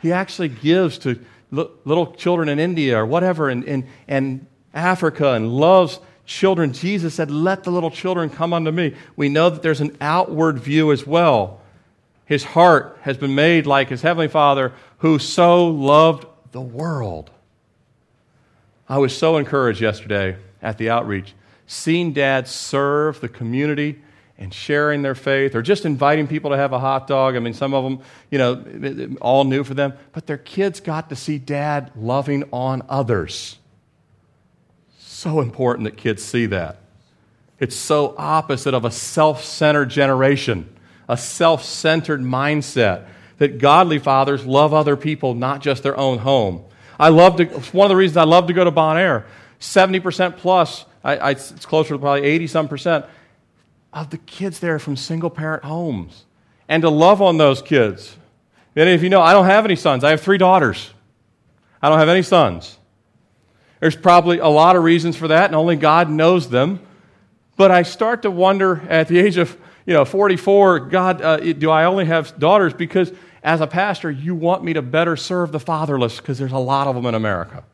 He 0.00 0.12
actually 0.12 0.48
gives 0.48 0.98
to 0.98 1.18
little 1.50 2.14
children 2.14 2.48
in 2.48 2.58
India 2.58 2.98
or 2.98 3.06
whatever, 3.06 3.48
and, 3.48 3.64
and, 3.64 3.86
and 4.08 4.46
Africa, 4.74 5.32
and 5.32 5.50
loves 5.50 6.00
children. 6.24 6.72
Jesus 6.72 7.14
said, 7.14 7.30
Let 7.30 7.64
the 7.64 7.70
little 7.70 7.90
children 7.90 8.30
come 8.30 8.52
unto 8.52 8.70
me. 8.70 8.94
We 9.16 9.28
know 9.28 9.50
that 9.50 9.62
there's 9.62 9.80
an 9.80 9.96
outward 10.00 10.58
view 10.58 10.92
as 10.92 11.06
well. 11.06 11.60
His 12.24 12.44
heart 12.44 12.98
has 13.02 13.18
been 13.18 13.34
made 13.34 13.66
like 13.66 13.88
his 13.88 14.02
heavenly 14.02 14.28
Father 14.28 14.72
who 14.98 15.18
so 15.18 15.66
loved 15.66 16.26
the 16.52 16.60
world. 16.60 17.30
I 18.92 18.98
was 18.98 19.16
so 19.16 19.38
encouraged 19.38 19.80
yesterday 19.80 20.36
at 20.60 20.76
the 20.76 20.90
outreach, 20.90 21.32
seeing 21.66 22.12
dads 22.12 22.50
serve 22.50 23.22
the 23.22 23.28
community 23.30 24.02
and 24.36 24.52
sharing 24.52 25.00
their 25.00 25.14
faith 25.14 25.54
or 25.54 25.62
just 25.62 25.86
inviting 25.86 26.26
people 26.26 26.50
to 26.50 26.58
have 26.58 26.74
a 26.74 26.78
hot 26.78 27.06
dog. 27.06 27.34
I 27.34 27.38
mean, 27.38 27.54
some 27.54 27.72
of 27.72 27.84
them, 27.84 28.00
you 28.30 28.36
know, 28.36 29.16
all 29.22 29.44
new 29.44 29.64
for 29.64 29.72
them, 29.72 29.94
but 30.12 30.26
their 30.26 30.36
kids 30.36 30.80
got 30.80 31.08
to 31.08 31.16
see 31.16 31.38
dad 31.38 31.90
loving 31.96 32.44
on 32.52 32.82
others. 32.86 33.56
So 34.98 35.40
important 35.40 35.86
that 35.86 35.96
kids 35.96 36.22
see 36.22 36.44
that. 36.44 36.76
It's 37.58 37.74
so 37.74 38.14
opposite 38.18 38.74
of 38.74 38.84
a 38.84 38.90
self 38.90 39.42
centered 39.42 39.88
generation, 39.88 40.68
a 41.08 41.16
self 41.16 41.64
centered 41.64 42.20
mindset 42.20 43.06
that 43.38 43.56
godly 43.56 44.00
fathers 44.00 44.44
love 44.44 44.74
other 44.74 44.98
people, 44.98 45.32
not 45.32 45.62
just 45.62 45.82
their 45.82 45.96
own 45.96 46.18
home. 46.18 46.66
I 47.02 47.08
love 47.08 47.34
to, 47.38 47.46
one 47.46 47.86
of 47.86 47.88
the 47.88 47.96
reasons 47.96 48.16
I 48.16 48.22
love 48.22 48.46
to 48.46 48.52
go 48.52 48.62
to 48.62 48.70
Bonaire, 48.70 49.24
70% 49.58 50.36
plus, 50.36 50.84
I, 51.02 51.16
I, 51.16 51.30
it's 51.32 51.66
closer 51.66 51.94
to 51.94 51.98
probably 51.98 52.22
80 52.22 52.46
some 52.46 52.68
percent 52.68 53.06
of 53.92 54.10
the 54.10 54.18
kids 54.18 54.60
there 54.60 54.78
from 54.78 54.94
single 54.94 55.28
parent 55.28 55.64
homes 55.64 56.26
and 56.68 56.82
to 56.82 56.88
love 56.88 57.20
on 57.20 57.38
those 57.38 57.60
kids. 57.60 58.16
Many 58.76 58.92
of 58.92 59.02
you 59.02 59.10
know 59.10 59.20
I 59.20 59.32
don't 59.32 59.46
have 59.46 59.64
any 59.64 59.74
sons, 59.74 60.04
I 60.04 60.10
have 60.10 60.20
three 60.20 60.38
daughters. 60.38 60.94
I 61.82 61.88
don't 61.88 61.98
have 61.98 62.08
any 62.08 62.22
sons. 62.22 62.78
There's 63.80 63.96
probably 63.96 64.38
a 64.38 64.46
lot 64.46 64.76
of 64.76 64.84
reasons 64.84 65.16
for 65.16 65.26
that, 65.26 65.46
and 65.46 65.56
only 65.56 65.74
God 65.74 66.08
knows 66.08 66.50
them. 66.50 66.78
But 67.56 67.72
I 67.72 67.82
start 67.82 68.22
to 68.22 68.30
wonder 68.30 68.80
at 68.88 69.08
the 69.08 69.18
age 69.18 69.38
of 69.38 69.58
you 69.86 69.92
know 69.92 70.04
44, 70.04 70.78
God, 70.78 71.20
uh, 71.20 71.38
do 71.38 71.68
I 71.68 71.86
only 71.86 72.04
have 72.04 72.38
daughters? 72.38 72.72
Because 72.72 73.10
as 73.42 73.60
a 73.60 73.66
pastor, 73.66 74.10
you 74.10 74.34
want 74.34 74.62
me 74.62 74.72
to 74.74 74.82
better 74.82 75.16
serve 75.16 75.52
the 75.52 75.60
fatherless 75.60 76.18
because 76.18 76.38
there's 76.38 76.52
a 76.52 76.58
lot 76.58 76.86
of 76.86 76.94
them 76.94 77.06
in 77.06 77.14
America 77.14 77.64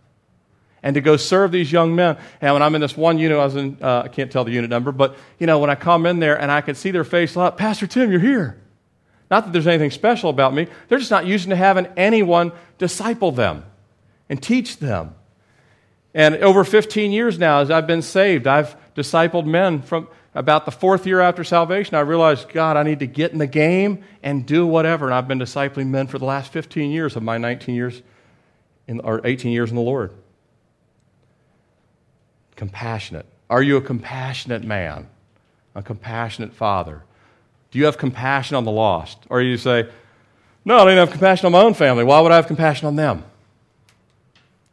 and 0.82 0.94
to 0.94 1.00
go 1.00 1.16
serve 1.16 1.52
these 1.52 1.70
young 1.70 1.94
men. 1.94 2.16
And 2.40 2.54
when 2.54 2.62
I'm 2.62 2.74
in 2.74 2.80
this 2.80 2.96
one 2.96 3.18
unit, 3.18 3.38
I 3.38 3.44
was 3.44 3.56
in, 3.56 3.78
uh, 3.82 4.02
I 4.04 4.08
can't 4.08 4.30
tell 4.30 4.44
the 4.44 4.52
unit 4.52 4.70
number, 4.70 4.92
but 4.92 5.16
you 5.38 5.46
know, 5.46 5.58
when 5.58 5.70
I 5.70 5.74
come 5.74 6.06
in 6.06 6.18
there 6.18 6.40
and 6.40 6.50
I 6.50 6.60
can 6.60 6.74
see 6.74 6.90
their 6.90 7.04
face 7.04 7.36
light 7.36 7.48
up, 7.48 7.58
Pastor 7.58 7.86
Tim, 7.86 8.10
you're 8.10 8.20
here. 8.20 8.60
Not 9.30 9.44
that 9.44 9.52
there's 9.52 9.66
anything 9.66 9.90
special 9.90 10.30
about 10.30 10.54
me, 10.54 10.68
they're 10.88 10.98
just 10.98 11.10
not 11.10 11.26
used 11.26 11.48
to 11.48 11.56
having 11.56 11.86
anyone 11.96 12.52
disciple 12.78 13.32
them 13.32 13.64
and 14.28 14.42
teach 14.42 14.78
them. 14.78 15.14
And 16.14 16.36
over 16.36 16.64
15 16.64 17.12
years 17.12 17.38
now, 17.38 17.60
as 17.60 17.70
I've 17.70 17.86
been 17.86 18.02
saved, 18.02 18.46
I've 18.46 18.76
discipled 18.94 19.44
men 19.44 19.82
from 19.82 20.08
about 20.38 20.64
the 20.64 20.70
fourth 20.70 21.06
year 21.06 21.20
after 21.20 21.44
salvation. 21.44 21.94
I 21.94 22.00
realized, 22.00 22.48
God, 22.48 22.76
I 22.76 22.82
need 22.82 23.00
to 23.00 23.06
get 23.06 23.32
in 23.32 23.38
the 23.38 23.46
game 23.46 24.04
and 24.22 24.46
do 24.46 24.66
whatever. 24.66 25.06
And 25.06 25.14
I've 25.14 25.28
been 25.28 25.38
discipling 25.38 25.88
men 25.88 26.06
for 26.06 26.18
the 26.18 26.24
last 26.24 26.52
15 26.52 26.90
years 26.90 27.16
of 27.16 27.22
my 27.22 27.38
19 27.38 27.74
years, 27.74 28.02
in, 28.86 29.00
or 29.00 29.20
18 29.24 29.52
years 29.52 29.70
in 29.70 29.76
the 29.76 29.82
Lord 29.82 30.12
compassionate? 32.58 33.24
Are 33.48 33.62
you 33.62 33.78
a 33.78 33.80
compassionate 33.80 34.64
man? 34.64 35.08
A 35.74 35.82
compassionate 35.82 36.52
father? 36.52 37.04
Do 37.70 37.78
you 37.78 37.86
have 37.86 37.96
compassion 37.96 38.56
on 38.56 38.64
the 38.64 38.70
lost? 38.70 39.18
Or 39.30 39.40
do 39.40 39.46
you 39.46 39.56
say, 39.56 39.88
No, 40.64 40.78
I 40.78 40.84
don't 40.84 40.96
have 40.96 41.10
compassion 41.10 41.46
on 41.46 41.52
my 41.52 41.62
own 41.62 41.72
family. 41.72 42.04
Why 42.04 42.20
would 42.20 42.32
I 42.32 42.36
have 42.36 42.48
compassion 42.48 42.88
on 42.88 42.96
them? 42.96 43.24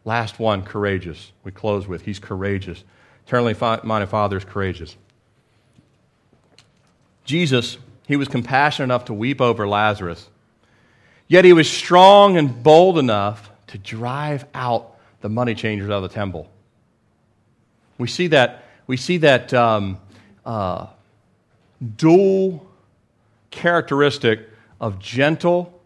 Last 0.03 0.39
one, 0.39 0.63
courageous. 0.63 1.31
We 1.43 1.51
close 1.51 1.87
with, 1.87 2.01
He's 2.01 2.19
courageous. 2.19 2.83
Eternally 3.25 3.55
minded 3.83 4.09
Father 4.09 4.37
is 4.37 4.43
courageous. 4.43 4.97
Jesus, 7.25 7.77
He 8.07 8.15
was 8.15 8.27
compassionate 8.27 8.85
enough 8.85 9.05
to 9.05 9.13
weep 9.13 9.41
over 9.41 9.67
Lazarus, 9.67 10.29
yet 11.27 11.43
He 11.43 11.53
was 11.53 11.69
strong 11.69 12.37
and 12.37 12.63
bold 12.63 12.97
enough 12.97 13.51
to 13.67 13.77
drive 13.77 14.45
out 14.53 14.95
the 15.21 15.29
money 15.29 15.55
changers 15.55 15.89
out 15.89 16.03
of 16.03 16.03
the 16.03 16.09
temple. 16.09 16.49
We 17.97 18.07
see 18.07 18.27
that, 18.27 18.63
we 18.87 18.97
see 18.97 19.17
that 19.17 19.53
um, 19.53 19.99
uh, 20.45 20.87
dual 21.97 22.65
characteristic 23.51 24.49
of 24.79 24.99
gentle 24.99 25.81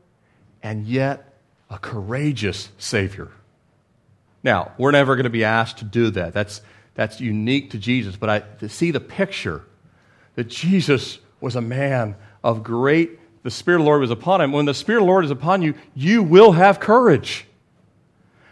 and 0.61 0.85
yet 0.85 1.33
a 1.69 1.77
courageous 1.77 2.69
Savior. 2.77 3.29
Now, 4.43 4.71
we're 4.77 4.91
never 4.91 5.15
going 5.15 5.25
to 5.25 5.29
be 5.29 5.43
asked 5.43 5.77
to 5.77 5.85
do 5.85 6.09
that. 6.11 6.33
That's, 6.33 6.61
that's 6.95 7.21
unique 7.21 7.71
to 7.71 7.77
Jesus. 7.77 8.15
But 8.15 8.29
I, 8.29 8.39
to 8.59 8.69
see 8.69 8.91
the 8.91 8.99
picture 8.99 9.63
that 10.35 10.47
Jesus 10.47 11.19
was 11.41 11.55
a 11.55 11.61
man 11.61 12.15
of 12.43 12.63
great, 12.63 13.19
the 13.43 13.51
Spirit 13.51 13.77
of 13.77 13.83
the 13.83 13.87
Lord 13.87 14.01
was 14.01 14.11
upon 14.11 14.41
him. 14.41 14.51
When 14.51 14.65
the 14.65 14.73
Spirit 14.73 14.99
of 14.99 15.05
the 15.05 15.11
Lord 15.11 15.25
is 15.25 15.31
upon 15.31 15.61
you, 15.61 15.73
you 15.95 16.23
will 16.23 16.51
have 16.51 16.79
courage. 16.79 17.45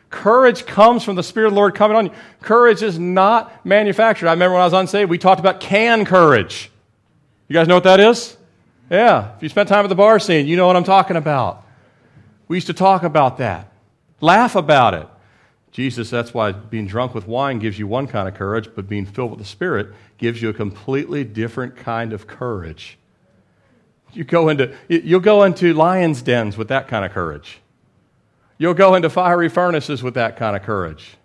Courage 0.10 0.66
comes 0.66 1.04
from 1.04 1.16
the 1.16 1.24
Spirit 1.24 1.48
of 1.48 1.54
the 1.54 1.58
Lord 1.58 1.76
coming 1.76 1.98
on 1.98 2.06
you. 2.06 2.12
Courage 2.42 2.82
is 2.82 2.98
not 2.98 3.66
manufactured. 3.66 4.28
I 4.28 4.32
remember 4.32 4.54
when 4.54 4.62
I 4.62 4.66
was 4.66 4.74
unsaved, 4.74 5.10
we 5.10 5.18
talked 5.18 5.40
about 5.40 5.60
can 5.60 6.06
courage. 6.06 6.72
You 7.48 7.54
guys 7.54 7.68
know 7.68 7.76
what 7.76 7.84
that 7.84 8.00
is? 8.00 8.38
Yeah. 8.90 9.36
If 9.36 9.44
you 9.44 9.50
spent 9.50 9.68
time 9.68 9.84
at 9.84 9.90
the 9.90 9.96
bar 9.96 10.20
scene, 10.20 10.48
you 10.48 10.56
know 10.56 10.68
what 10.68 10.78
I'm 10.78 10.86
talking 10.86 11.18
about. 11.18 11.66
We 12.48 12.56
used 12.56 12.68
to 12.68 12.74
talk 12.74 13.04
about 13.04 13.40
that, 13.40 13.70
laugh 14.22 14.56
about 14.56 14.94
it. 14.94 15.08
Jesus, 15.78 16.10
that's 16.10 16.34
why 16.34 16.54
being 16.54 16.88
drunk 16.88 17.14
with 17.14 17.28
wine 17.28 17.60
gives 17.60 17.78
you 17.78 17.86
one 17.86 18.08
kind 18.08 18.28
of 18.28 18.34
courage, 18.34 18.68
but 18.74 18.90
being 18.90 19.06
filled 19.06 19.30
with 19.30 19.38
the 19.38 19.46
Spirit 19.46 19.90
gives 20.18 20.42
you 20.42 20.50
a 20.50 20.54
completely 20.54 21.24
different 21.24 21.76
kind 21.76 22.14
of 22.14 22.26
courage. 22.26 22.98
You 24.12 24.24
go 24.24 24.50
into, 24.50 24.76
you'll 24.88 25.20
go 25.20 25.44
into 25.44 25.76
lion's 25.76 26.24
dens 26.24 26.58
with 26.58 26.70
that 26.70 26.88
kind 26.88 27.06
of 27.06 27.12
courage. 27.12 27.60
You'll 28.58 28.74
go 28.74 28.96
into 28.96 29.08
fiery 29.08 29.50
furnaces 29.50 30.02
with 30.02 30.16
that 30.16 30.36
kind 30.36 30.56
of 30.56 30.64
courage. 30.64 31.16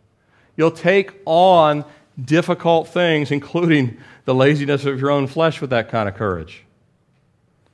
You'll 0.55 0.71
take 0.71 1.15
on 1.25 1.87
difficult 2.23 2.89
things, 2.89 3.31
including 3.31 3.97
the 4.27 4.35
laziness 4.35 4.85
of 4.85 5.01
your 5.01 5.11
own 5.11 5.29
flesh, 5.29 5.63
with 5.63 5.71
that 5.71 5.89
kind 5.89 6.11
of 6.11 6.15
courage. 6.15 6.63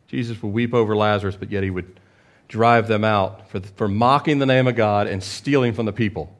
Jesus 0.06 0.40
would 0.40 0.52
weep 0.52 0.72
over 0.72 0.94
Lazarus, 0.94 1.34
but 1.34 1.50
yet 1.50 1.64
he 1.64 1.70
would 1.70 1.98
drive 2.46 2.86
them 2.86 3.02
out 3.02 3.50
for, 3.50 3.58
for 3.58 3.88
mocking 3.88 4.38
the 4.38 4.46
name 4.46 4.68
of 4.68 4.76
God 4.76 5.08
and 5.08 5.20
stealing 5.20 5.72
from 5.72 5.84
the 5.84 5.92
people. 5.92 6.37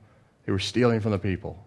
They 0.49 0.53
were 0.53 0.59
stealing 0.59 1.01
from 1.01 1.11
the 1.11 1.19
people. 1.19 1.63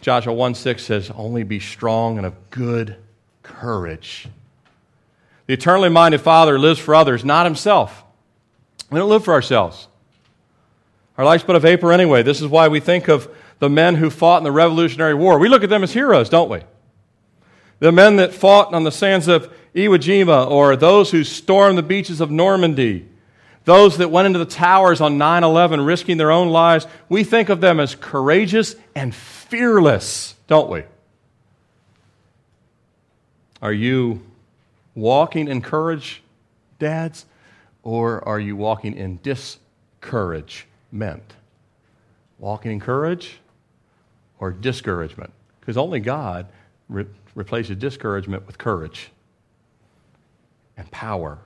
Joshua 0.00 0.32
1 0.32 0.56
6 0.56 0.82
says, 0.82 1.12
Only 1.14 1.44
be 1.44 1.60
strong 1.60 2.16
and 2.16 2.26
of 2.26 2.50
good 2.50 2.96
courage. 3.44 4.26
The 5.46 5.54
eternally 5.54 5.90
minded 5.90 6.22
Father 6.22 6.58
lives 6.58 6.80
for 6.80 6.96
others, 6.96 7.24
not 7.24 7.46
himself. 7.46 8.02
We 8.90 8.98
don't 8.98 9.08
live 9.08 9.22
for 9.22 9.32
ourselves. 9.32 9.86
Our 11.16 11.24
life's 11.24 11.44
but 11.44 11.54
a 11.54 11.60
vapor 11.60 11.92
anyway. 11.92 12.24
This 12.24 12.40
is 12.40 12.48
why 12.48 12.66
we 12.66 12.80
think 12.80 13.06
of 13.06 13.32
the 13.60 13.70
men 13.70 13.94
who 13.94 14.10
fought 14.10 14.38
in 14.38 14.44
the 14.44 14.50
Revolutionary 14.50 15.14
War. 15.14 15.38
We 15.38 15.48
look 15.48 15.62
at 15.62 15.70
them 15.70 15.84
as 15.84 15.92
heroes, 15.92 16.28
don't 16.28 16.50
we? 16.50 16.62
The 17.78 17.92
men 17.92 18.16
that 18.16 18.34
fought 18.34 18.74
on 18.74 18.82
the 18.82 18.90
sands 18.90 19.28
of 19.28 19.54
Iwo 19.72 19.98
Jima, 19.98 20.50
or 20.50 20.74
those 20.74 21.12
who 21.12 21.22
stormed 21.22 21.78
the 21.78 21.84
beaches 21.84 22.20
of 22.20 22.32
Normandy, 22.32 23.06
those 23.66 23.98
that 23.98 24.10
went 24.12 24.26
into 24.26 24.38
the 24.38 24.46
towers 24.46 25.00
on 25.00 25.18
9 25.18 25.42
11 25.44 25.80
risking 25.82 26.16
their 26.16 26.30
own 26.30 26.48
lives, 26.48 26.86
we 27.08 27.24
think 27.24 27.48
of 27.48 27.60
them 27.60 27.80
as 27.80 27.96
courageous 27.96 28.76
and 28.94 29.12
fearless, 29.14 30.36
don't 30.46 30.70
we? 30.70 30.84
Are 33.60 33.72
you 33.72 34.22
walking 34.94 35.48
in 35.48 35.62
courage, 35.62 36.22
dads? 36.78 37.26
Or 37.82 38.24
are 38.26 38.38
you 38.38 38.54
walking 38.54 38.94
in 38.94 39.18
discouragement? 39.24 41.34
Walking 42.38 42.70
in 42.70 42.78
courage 42.78 43.40
or 44.38 44.52
discouragement? 44.52 45.32
Because 45.58 45.76
only 45.76 45.98
God 45.98 46.46
re- 46.88 47.06
replaces 47.34 47.76
discouragement 47.78 48.46
with 48.46 48.58
courage 48.58 49.10
and 50.76 50.88
power. 50.92 51.38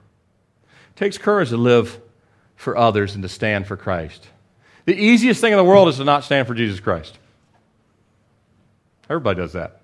It 0.90 0.96
takes 0.96 1.16
courage 1.16 1.48
to 1.48 1.56
live 1.56 1.98
for 2.60 2.76
others 2.76 3.14
and 3.14 3.22
to 3.22 3.28
stand 3.28 3.66
for 3.66 3.74
Christ. 3.74 4.28
The 4.84 4.94
easiest 4.94 5.40
thing 5.40 5.52
in 5.52 5.56
the 5.56 5.64
world 5.64 5.88
is 5.88 5.96
to 5.96 6.04
not 6.04 6.24
stand 6.24 6.46
for 6.46 6.52
Jesus 6.52 6.78
Christ. 6.78 7.18
Everybody 9.08 9.40
does 9.40 9.54
that. 9.54 9.80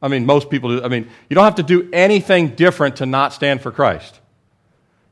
I 0.00 0.08
mean, 0.08 0.24
most 0.24 0.48
people 0.48 0.78
do. 0.78 0.82
I 0.82 0.88
mean, 0.88 1.10
you 1.28 1.34
don't 1.34 1.44
have 1.44 1.56
to 1.56 1.62
do 1.62 1.90
anything 1.92 2.54
different 2.54 2.96
to 2.96 3.06
not 3.06 3.34
stand 3.34 3.60
for 3.60 3.70
Christ. 3.70 4.18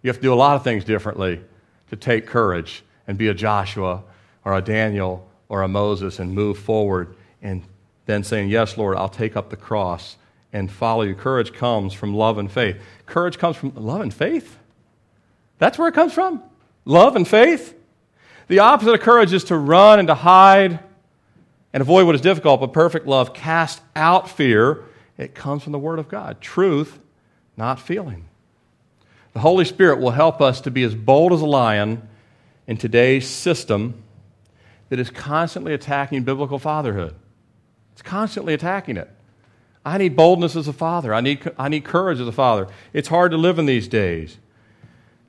You 0.00 0.08
have 0.08 0.16
to 0.16 0.22
do 0.22 0.32
a 0.32 0.34
lot 0.34 0.56
of 0.56 0.64
things 0.64 0.82
differently 0.82 1.42
to 1.90 1.96
take 1.96 2.26
courage 2.26 2.82
and 3.06 3.18
be 3.18 3.28
a 3.28 3.34
Joshua 3.34 4.02
or 4.46 4.56
a 4.56 4.62
Daniel 4.62 5.28
or 5.50 5.60
a 5.60 5.68
Moses 5.68 6.20
and 6.20 6.34
move 6.34 6.58
forward 6.58 7.14
and 7.42 7.62
then 8.06 8.24
saying, 8.24 8.48
Yes, 8.48 8.78
Lord, 8.78 8.96
I'll 8.96 9.10
take 9.10 9.36
up 9.36 9.50
the 9.50 9.56
cross 9.56 10.16
and 10.54 10.72
follow 10.72 11.02
you. 11.02 11.14
Courage 11.14 11.52
comes 11.52 11.92
from 11.92 12.14
love 12.14 12.38
and 12.38 12.50
faith. 12.50 12.80
Courage 13.04 13.36
comes 13.36 13.56
from 13.56 13.74
love 13.74 14.00
and 14.00 14.14
faith? 14.14 14.56
That's 15.60 15.78
where 15.78 15.86
it 15.86 15.94
comes 15.94 16.12
from? 16.12 16.42
Love 16.84 17.14
and 17.14 17.28
faith? 17.28 17.76
The 18.48 18.58
opposite 18.58 18.94
of 18.94 19.00
courage 19.00 19.32
is 19.32 19.44
to 19.44 19.56
run 19.56 20.00
and 20.00 20.08
to 20.08 20.14
hide 20.14 20.80
and 21.72 21.80
avoid 21.80 22.06
what 22.06 22.16
is 22.16 22.20
difficult, 22.20 22.60
but 22.60 22.72
perfect 22.72 23.06
love 23.06 23.32
casts 23.32 23.80
out 23.94 24.28
fear. 24.28 24.82
It 25.16 25.34
comes 25.34 25.62
from 25.62 25.72
the 25.72 25.78
Word 25.78 25.98
of 25.98 26.08
God. 26.08 26.40
Truth, 26.40 26.98
not 27.56 27.78
feeling. 27.78 28.24
The 29.34 29.40
Holy 29.40 29.64
Spirit 29.64 30.00
will 30.00 30.10
help 30.10 30.40
us 30.40 30.62
to 30.62 30.70
be 30.70 30.82
as 30.82 30.94
bold 30.94 31.32
as 31.32 31.42
a 31.42 31.46
lion 31.46 32.08
in 32.66 32.78
today's 32.78 33.28
system 33.28 34.02
that 34.88 34.98
is 34.98 35.10
constantly 35.10 35.74
attacking 35.74 36.24
biblical 36.24 36.58
fatherhood. 36.58 37.14
It's 37.92 38.02
constantly 38.02 38.54
attacking 38.54 38.96
it. 38.96 39.10
I 39.84 39.98
need 39.98 40.16
boldness 40.16 40.56
as 40.56 40.68
a 40.68 40.72
father. 40.72 41.12
I 41.12 41.20
need, 41.20 41.52
I 41.58 41.68
need 41.68 41.84
courage 41.84 42.18
as 42.18 42.26
a 42.26 42.32
father. 42.32 42.66
It's 42.92 43.08
hard 43.08 43.30
to 43.32 43.36
live 43.36 43.58
in 43.58 43.66
these 43.66 43.86
days. 43.86 44.38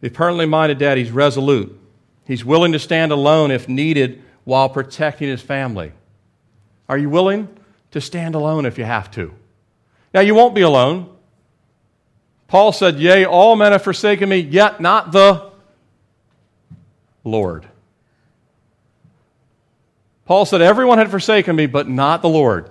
The 0.02 0.10
permanently 0.10 0.48
minded 0.48 0.80
dad, 0.80 0.98
he's 0.98 1.12
resolute. 1.12 1.80
He's 2.26 2.44
willing 2.44 2.72
to 2.74 2.80
stand 2.80 3.12
alone 3.12 3.52
if 3.52 3.70
needed 3.70 4.22
while 4.44 4.70
protecting 4.70 5.30
his 5.30 5.42
family. 5.42 5.92
Are 6.90 6.98
you 6.98 7.10
willing 7.10 7.48
to 7.92 8.02
stand 8.02 8.36
alone 8.36 8.66
if 8.66 8.78
you 8.78 8.84
have 8.84 9.12
to? 9.12 9.34
Now, 10.14 10.22
you 10.22 10.36
won't 10.36 10.56
be 10.56 10.62
alone. 10.62 11.16
Paul 12.48 12.74
said, 12.74 13.00
Yea, 13.00 13.26
all 13.26 13.56
men 13.56 13.72
have 13.72 13.84
forsaken 13.84 14.28
me, 14.28 14.38
yet 14.38 14.82
not 14.82 15.12
the 15.12 15.52
Lord. 17.24 17.66
Paul 20.26 20.46
said, 20.46 20.62
Everyone 20.62 20.98
had 20.98 21.12
forsaken 21.12 21.56
me, 21.56 21.66
but 21.66 21.88
not 21.88 22.22
the 22.22 22.30
Lord. 22.30 22.70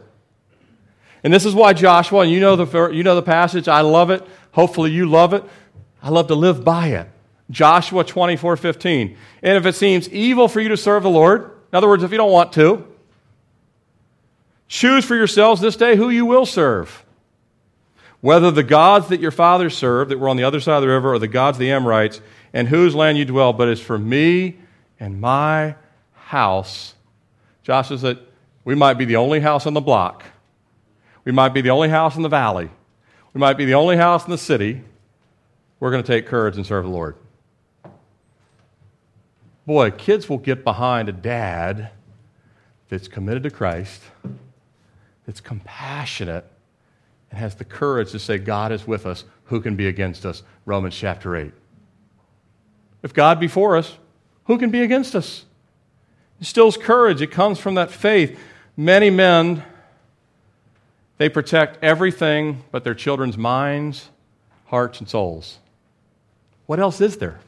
And 1.23 1.33
this 1.33 1.45
is 1.45 1.55
why 1.55 1.73
Joshua, 1.73 2.21
and 2.21 2.31
you 2.31 2.41
know 2.41 2.57
the, 2.57 2.91
you 2.91 3.03
know 3.03 3.15
the 3.15 3.23
passage, 3.23 3.69
I 3.69 3.83
love 3.83 4.11
it. 4.11 4.27
Hopefully 4.53 4.91
you 4.91 5.07
love 5.07 5.33
it. 5.33 5.45
I 6.03 6.09
love 6.09 6.29
to 6.29 6.35
live 6.35 6.65
by 6.65 6.89
it. 6.89 7.09
Joshua 7.51 8.05
24 8.05 8.57
15. 8.57 9.17
And 9.43 9.57
if 9.57 9.67
it 9.67 9.75
seems 9.75 10.09
evil 10.09 10.49
for 10.49 10.61
you 10.61 10.69
to 10.71 10.77
serve 10.77 11.03
the 11.03 11.11
Lord, 11.11 11.43
in 11.43 11.77
other 11.77 11.89
words, 11.89 12.03
if 12.03 12.11
you 12.11 12.17
don't 12.17 12.33
want 12.33 12.53
to, 12.55 12.87
choose 14.69 15.05
for 15.05 15.17
yourselves 15.17 15.61
this 15.61 15.77
day 15.77 15.97
who 15.97 16.11
you 16.11 16.25
will 16.25 16.47
serve 16.47 17.05
whether 18.21 18.51
the 18.51 18.63
gods 18.63 19.09
that 19.09 19.21
your 19.21 19.31
fathers 19.31 19.77
served 19.77 20.11
that 20.11 20.19
were 20.19 20.29
on 20.29 20.37
the 20.37 20.45
other 20.45 20.61
side 20.61 20.77
of 20.77 20.83
the 20.83 20.89
river 20.89 21.13
or 21.15 21.19
the 21.19 21.29
gods 21.29 21.57
of 21.57 21.61
the 21.61 21.71
Amorites, 21.71 22.21
and 22.53 22.69
whose 22.69 22.95
land 22.95 23.17
you 23.17 23.25
dwell, 23.25 23.53
but 23.53 23.69
as 23.69 23.81
for 23.81 23.99
me 23.99 24.59
and 24.99 25.21
my 25.21 25.75
house. 26.15 26.95
Joshua 27.63 27.99
said, 27.99 28.19
We 28.65 28.75
might 28.75 28.95
be 28.95 29.05
the 29.05 29.17
only 29.17 29.41
house 29.41 29.67
on 29.67 29.75
the 29.75 29.81
block. 29.81 30.25
We 31.25 31.33
might 31.33 31.51
be 31.51 31.61
the 31.61 31.71
only 31.71 31.89
house 31.89 32.17
in 32.17 32.23
the 32.23 32.29
valley. 32.29 32.71
We 33.33 33.39
might 33.39 33.57
be 33.57 33.65
the 33.65 33.75
only 33.75 33.97
house 33.97 34.25
in 34.25 34.31
the 34.31 34.39
city. 34.39 34.83
We're 35.79 35.91
going 35.91 36.03
to 36.03 36.07
take 36.07 36.27
courage 36.27 36.57
and 36.57 36.67
serve 36.67 36.85
the 36.85 36.91
Lord. 36.91 37.17
Boy, 39.71 39.93
kids 39.93 40.29
will 40.29 40.39
get 40.39 40.65
behind 40.65 41.09
a 41.09 41.13
dad 41.13 41.91
that's 42.89 43.07
committed 43.07 43.45
to 43.45 43.51
Christ, 43.51 44.03
that's 45.25 45.41
compassionate, 45.41 46.45
and 47.31 47.39
has 47.39 47.55
the 47.55 47.65
courage 47.65 48.11
to 48.11 48.19
say, 48.19 48.37
God 48.37 48.73
is 48.73 48.85
with 48.85 49.07
us. 49.07 49.23
Who 49.45 49.61
can 49.61 49.77
be 49.77 49.87
against 49.87 50.27
us? 50.27 50.43
Romans 50.67 50.97
chapter 50.97 51.37
8. 51.37 51.53
If 53.05 53.15
God 53.15 53.39
be 53.39 53.47
for 53.47 53.77
us, 53.77 53.97
who 54.47 54.59
can 54.59 54.71
be 54.71 54.83
against 54.83 55.15
us? 55.15 55.45
It 56.35 56.41
instills 56.41 56.77
courage. 56.77 57.23
It 57.23 57.31
comes 57.31 57.61
from 57.61 57.77
that 57.77 57.93
faith. 57.93 58.41
Many 58.77 59.09
men, 59.09 59.63
they 61.19 61.29
protect 61.29 61.79
everything 61.81 62.65
but 62.73 62.83
their 62.83 62.97
children's 62.97 63.39
minds, 63.39 64.09
hearts, 64.65 64.99
and 64.99 65.09
souls. 65.09 65.61
What 66.67 66.81
else 66.81 67.01
is 67.01 67.19
there? 67.19 67.39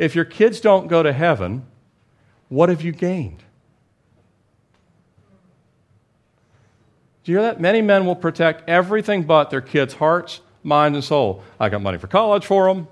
If 0.00 0.14
your 0.14 0.24
kids 0.24 0.60
don't 0.60 0.86
go 0.86 1.02
to 1.02 1.12
heaven, 1.12 1.66
what 2.48 2.70
have 2.70 2.80
you 2.80 2.90
gained? 2.90 3.44
Do 7.22 7.32
you 7.32 7.38
hear 7.38 7.46
that? 7.46 7.60
Many 7.60 7.82
men 7.82 8.06
will 8.06 8.16
protect 8.16 8.66
everything 8.66 9.24
but 9.24 9.50
their 9.50 9.60
kids' 9.60 9.92
hearts, 9.92 10.40
minds, 10.62 10.96
and 10.96 11.04
soul. 11.04 11.42
I 11.60 11.68
got 11.68 11.82
money 11.82 11.98
for 11.98 12.06
college 12.06 12.46
for 12.46 12.72
them. 12.72 12.88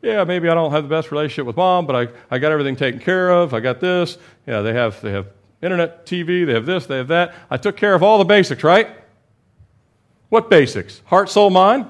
Yeah, 0.00 0.22
maybe 0.22 0.48
I 0.48 0.54
don't 0.54 0.70
have 0.70 0.84
the 0.84 0.88
best 0.88 1.10
relationship 1.10 1.44
with 1.44 1.56
mom, 1.56 1.88
but 1.88 1.96
I, 1.96 2.08
I 2.30 2.38
got 2.38 2.52
everything 2.52 2.76
taken 2.76 3.00
care 3.00 3.32
of. 3.32 3.52
I 3.52 3.58
got 3.58 3.80
this. 3.80 4.16
Yeah, 4.46 4.62
they 4.62 4.74
have, 4.74 5.00
they 5.00 5.10
have 5.10 5.26
internet, 5.60 6.06
TV, 6.06 6.46
they 6.46 6.54
have 6.54 6.66
this, 6.66 6.86
they 6.86 6.98
have 6.98 7.08
that. 7.08 7.34
I 7.50 7.56
took 7.56 7.76
care 7.76 7.94
of 7.94 8.04
all 8.04 8.18
the 8.18 8.24
basics, 8.24 8.62
right? 8.62 8.96
What 10.28 10.48
basics? 10.48 11.02
Heart, 11.06 11.30
soul, 11.30 11.50
mind? 11.50 11.88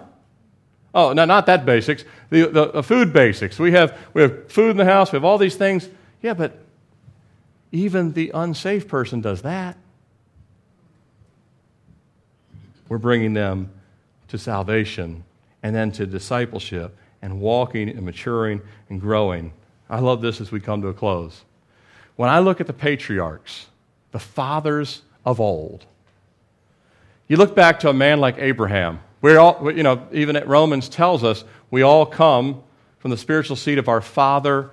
Oh, 0.95 1.13
no, 1.13 1.25
not 1.25 1.47
that 1.47 1.65
basics. 1.65 2.05
The, 2.31 2.49
the, 2.49 2.71
the 2.73 2.83
food 2.83 3.13
basics. 3.13 3.59
We 3.59 3.73
have, 3.73 3.99
we 4.13 4.23
have 4.23 4.51
food 4.51 4.73
in 4.73 4.77
the 4.77 4.85
house, 4.85 5.13
we 5.13 5.17
have 5.17 5.25
all 5.25 5.39
these 5.39 5.57
things. 5.57 5.89
Yeah, 6.21 6.35
but 6.35 6.59
even 7.73 8.13
the 8.13 8.31
unsafe 8.35 8.87
person 8.87 9.21
does 9.21 9.43
that. 9.43 9.77
We're 12.89 12.99
bringing 12.99 13.33
them 13.33 13.71
to 14.29 14.39
salvation 14.39 15.25
and 15.63 15.75
then 15.75 15.93
to 15.93 16.07
discipleship 16.07 16.95
and 17.23 17.41
walking 17.41 17.89
and 17.89 18.03
maturing 18.03 18.61
and 18.91 19.01
growing. 19.01 19.53
I 19.89 20.01
love 20.01 20.21
this 20.21 20.41
as 20.41 20.53
we 20.53 20.61
come 20.61 20.83
to 20.83 20.89
a 20.89 20.95
close. 20.95 21.45
When 22.17 22.29
I 22.29 22.41
look 22.41 22.61
at 22.61 22.67
the 22.67 22.73
patriarchs, 22.73 23.67
the 24.11 24.19
fathers 24.19 25.03
of 25.25 25.41
old, 25.41 25.87
you 27.29 27.37
look 27.39 27.55
back 27.55 27.81
to 27.81 27.89
a 27.89 27.95
man 27.95 28.21
like 28.21 28.37
Abraham. 28.39 29.01
We're 29.23 29.39
all, 29.39 29.73
you 29.73 29.85
know, 29.85 30.07
even 30.13 30.37
at 30.37 30.47
Romans 30.47 30.89
tells 30.89 31.25
us 31.25 31.45
we 31.71 31.83
all 31.83 32.05
come 32.05 32.63
from 32.99 33.11
the 33.11 33.17
spiritual 33.17 33.57
seed 33.57 33.79
of 33.79 33.89
our 33.89 34.01
father 34.01 34.71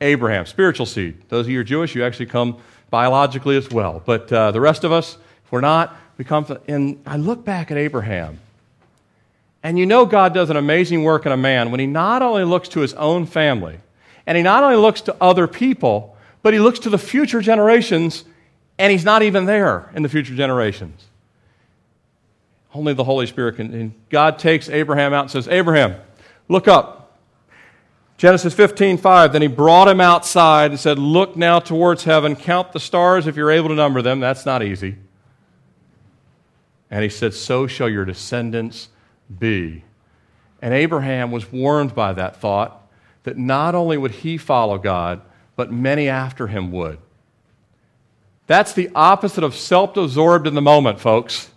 Abraham. 0.00 0.44
Spiritual 0.44 0.86
seed. 0.86 1.22
Those 1.28 1.46
of 1.46 1.50
you 1.50 1.56
who 1.56 1.60
are 1.60 1.64
Jewish, 1.64 1.94
you 1.94 2.04
actually 2.04 2.26
come 2.26 2.58
biologically 2.90 3.56
as 3.56 3.70
well. 3.70 4.02
But 4.04 4.30
uh, 4.32 4.50
the 4.50 4.60
rest 4.60 4.84
of 4.84 4.92
us, 4.92 5.16
if 5.44 5.52
we're 5.52 5.60
not, 5.60 5.96
we 6.18 6.24
come 6.24 6.44
from. 6.44 6.58
And 6.68 7.00
I 7.06 7.16
look 7.16 7.44
back 7.44 7.70
at 7.70 7.78
Abraham, 7.78 8.40
and 9.62 9.78
you 9.78 9.86
know 9.86 10.04
God 10.04 10.34
does 10.34 10.50
an 10.50 10.56
amazing 10.56 11.04
work 11.04 11.24
in 11.24 11.32
a 11.32 11.36
man 11.36 11.70
when 11.70 11.80
he 11.80 11.86
not 11.86 12.22
only 12.22 12.44
looks 12.44 12.68
to 12.70 12.80
his 12.80 12.94
own 12.94 13.24
family, 13.26 13.78
and 14.26 14.36
he 14.36 14.42
not 14.42 14.64
only 14.64 14.76
looks 14.76 15.00
to 15.02 15.16
other 15.20 15.46
people, 15.46 16.16
but 16.42 16.52
he 16.52 16.58
looks 16.58 16.80
to 16.80 16.90
the 16.90 16.98
future 16.98 17.40
generations, 17.40 18.24
and 18.78 18.90
he's 18.90 19.04
not 19.04 19.22
even 19.22 19.46
there 19.46 19.90
in 19.94 20.02
the 20.02 20.08
future 20.08 20.34
generations. 20.34 21.04
Only 22.74 22.94
the 22.94 23.04
Holy 23.04 23.26
Spirit 23.26 23.56
can. 23.56 23.72
And 23.74 23.94
God 24.08 24.38
takes 24.38 24.68
Abraham 24.68 25.12
out 25.12 25.22
and 25.22 25.30
says, 25.30 25.48
Abraham, 25.48 25.96
look 26.48 26.68
up. 26.68 27.18
Genesis 28.16 28.54
15, 28.54 28.98
5. 28.98 29.32
Then 29.32 29.42
he 29.42 29.48
brought 29.48 29.88
him 29.88 30.00
outside 30.00 30.70
and 30.70 30.80
said, 30.80 30.98
Look 30.98 31.36
now 31.36 31.58
towards 31.58 32.04
heaven, 32.04 32.36
count 32.36 32.72
the 32.72 32.80
stars 32.80 33.26
if 33.26 33.36
you're 33.36 33.50
able 33.50 33.68
to 33.68 33.74
number 33.74 34.00
them. 34.00 34.20
That's 34.20 34.46
not 34.46 34.62
easy. 34.62 34.96
And 36.90 37.02
he 37.02 37.08
said, 37.08 37.34
So 37.34 37.66
shall 37.66 37.88
your 37.88 38.04
descendants 38.04 38.88
be. 39.38 39.84
And 40.60 40.72
Abraham 40.72 41.30
was 41.32 41.50
warned 41.50 41.94
by 41.94 42.12
that 42.12 42.36
thought 42.36 42.88
that 43.24 43.36
not 43.36 43.74
only 43.74 43.96
would 43.96 44.10
he 44.12 44.36
follow 44.36 44.78
God, 44.78 45.20
but 45.56 45.72
many 45.72 46.08
after 46.08 46.46
him 46.46 46.70
would. 46.72 46.98
That's 48.46 48.72
the 48.72 48.90
opposite 48.94 49.44
of 49.44 49.54
self 49.54 49.96
absorbed 49.96 50.46
in 50.46 50.54
the 50.54 50.62
moment, 50.62 51.00
folks. 51.00 51.50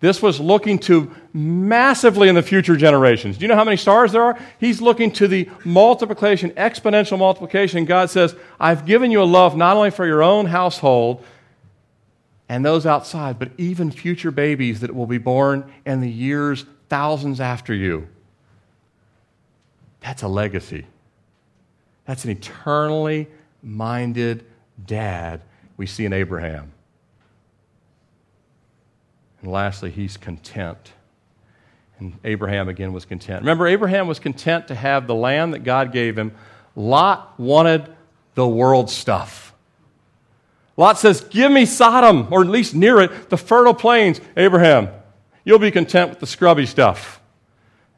This 0.00 0.20
was 0.20 0.38
looking 0.38 0.78
to 0.80 1.10
massively 1.32 2.28
in 2.28 2.34
the 2.34 2.42
future 2.42 2.76
generations. 2.76 3.38
Do 3.38 3.42
you 3.42 3.48
know 3.48 3.54
how 3.54 3.64
many 3.64 3.78
stars 3.78 4.12
there 4.12 4.22
are? 4.22 4.38
He's 4.58 4.82
looking 4.82 5.10
to 5.12 5.26
the 5.26 5.48
multiplication, 5.64 6.50
exponential 6.50 7.18
multiplication. 7.18 7.86
God 7.86 8.10
says, 8.10 8.36
I've 8.60 8.84
given 8.84 9.10
you 9.10 9.22
a 9.22 9.24
love 9.24 9.56
not 9.56 9.76
only 9.76 9.90
for 9.90 10.06
your 10.06 10.22
own 10.22 10.46
household 10.46 11.24
and 12.48 12.64
those 12.64 12.84
outside, 12.84 13.38
but 13.38 13.50
even 13.56 13.90
future 13.90 14.30
babies 14.30 14.80
that 14.80 14.94
will 14.94 15.06
be 15.06 15.18
born 15.18 15.72
in 15.86 16.00
the 16.00 16.10
years 16.10 16.66
thousands 16.90 17.40
after 17.40 17.72
you. 17.72 18.06
That's 20.00 20.22
a 20.22 20.28
legacy. 20.28 20.86
That's 22.04 22.24
an 22.24 22.30
eternally 22.30 23.28
minded 23.62 24.44
dad 24.84 25.40
we 25.76 25.86
see 25.86 26.04
in 26.04 26.12
Abraham. 26.12 26.72
And 29.46 29.52
lastly, 29.52 29.92
he's 29.92 30.16
content. 30.16 30.92
And 32.00 32.18
Abraham 32.24 32.68
again 32.68 32.92
was 32.92 33.04
content. 33.04 33.42
Remember, 33.42 33.68
Abraham 33.68 34.08
was 34.08 34.18
content 34.18 34.66
to 34.66 34.74
have 34.74 35.06
the 35.06 35.14
land 35.14 35.54
that 35.54 35.60
God 35.60 35.92
gave 35.92 36.18
him. 36.18 36.32
Lot 36.74 37.38
wanted 37.38 37.88
the 38.34 38.44
world 38.44 38.90
stuff. 38.90 39.54
Lot 40.76 40.98
says, 40.98 41.20
Give 41.20 41.52
me 41.52 41.64
Sodom, 41.64 42.26
or 42.32 42.40
at 42.40 42.48
least 42.48 42.74
near 42.74 42.98
it, 42.98 43.30
the 43.30 43.36
fertile 43.36 43.72
plains. 43.72 44.20
Abraham, 44.36 44.88
you'll 45.44 45.60
be 45.60 45.70
content 45.70 46.10
with 46.10 46.18
the 46.18 46.26
scrubby 46.26 46.66
stuff. 46.66 47.20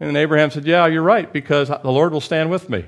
And 0.01 0.19
Abraham 0.19 0.51
said, 0.51 0.67
Yeah, 0.67 0.87
you're 0.87 1.03
right, 1.03 1.33
because 1.33 1.69
the 1.69 1.91
Lord 1.91 2.13
will 2.13 2.21
stand 2.21 2.51
with 2.51 2.69
me. 2.69 2.85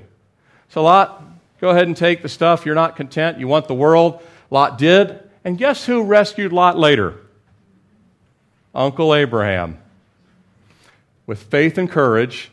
So, 0.69 0.83
Lot, 0.83 1.23
go 1.59 1.69
ahead 1.69 1.87
and 1.87 1.97
take 1.97 2.21
the 2.21 2.29
stuff. 2.29 2.63
You're 2.63 2.75
not 2.75 2.95
content. 2.95 3.39
You 3.39 3.47
want 3.47 3.67
the 3.67 3.73
world. 3.73 4.21
Lot 4.51 4.77
did. 4.77 5.19
And 5.43 5.57
guess 5.57 5.87
who 5.87 6.03
rescued 6.03 6.53
Lot 6.53 6.77
later? 6.77 7.21
Uncle 8.73 9.13
Abraham. 9.13 9.77
With 11.25 11.43
faith 11.43 11.77
and 11.77 11.89
courage, 11.89 12.51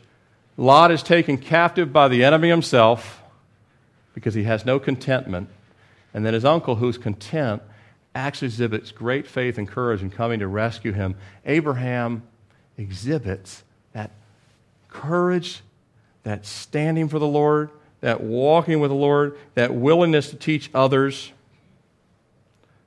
Lot 0.57 0.91
is 0.91 1.01
taken 1.01 1.37
captive 1.37 1.93
by 1.93 2.07
the 2.07 2.23
enemy 2.23 2.49
himself 2.49 3.21
because 4.13 4.33
he 4.33 4.43
has 4.43 4.65
no 4.65 4.79
contentment. 4.79 5.49
And 6.13 6.25
then 6.25 6.33
his 6.33 6.43
uncle, 6.43 6.75
who's 6.75 6.97
content, 6.97 7.61
actually 8.13 8.47
exhibits 8.47 8.91
great 8.91 9.27
faith 9.27 9.57
and 9.57 9.67
courage 9.67 10.01
in 10.01 10.09
coming 10.09 10.39
to 10.39 10.47
rescue 10.47 10.91
him. 10.91 11.15
Abraham 11.45 12.23
exhibits 12.77 13.63
that 13.93 14.11
courage, 14.89 15.61
that 16.23 16.45
standing 16.45 17.07
for 17.07 17.19
the 17.19 17.27
Lord, 17.27 17.69
that 18.01 18.21
walking 18.21 18.79
with 18.79 18.91
the 18.91 18.95
Lord, 18.95 19.37
that 19.53 19.73
willingness 19.73 20.29
to 20.31 20.35
teach 20.35 20.69
others. 20.73 21.31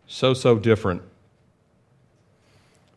So, 0.06 0.34
so 0.34 0.58
different 0.58 1.02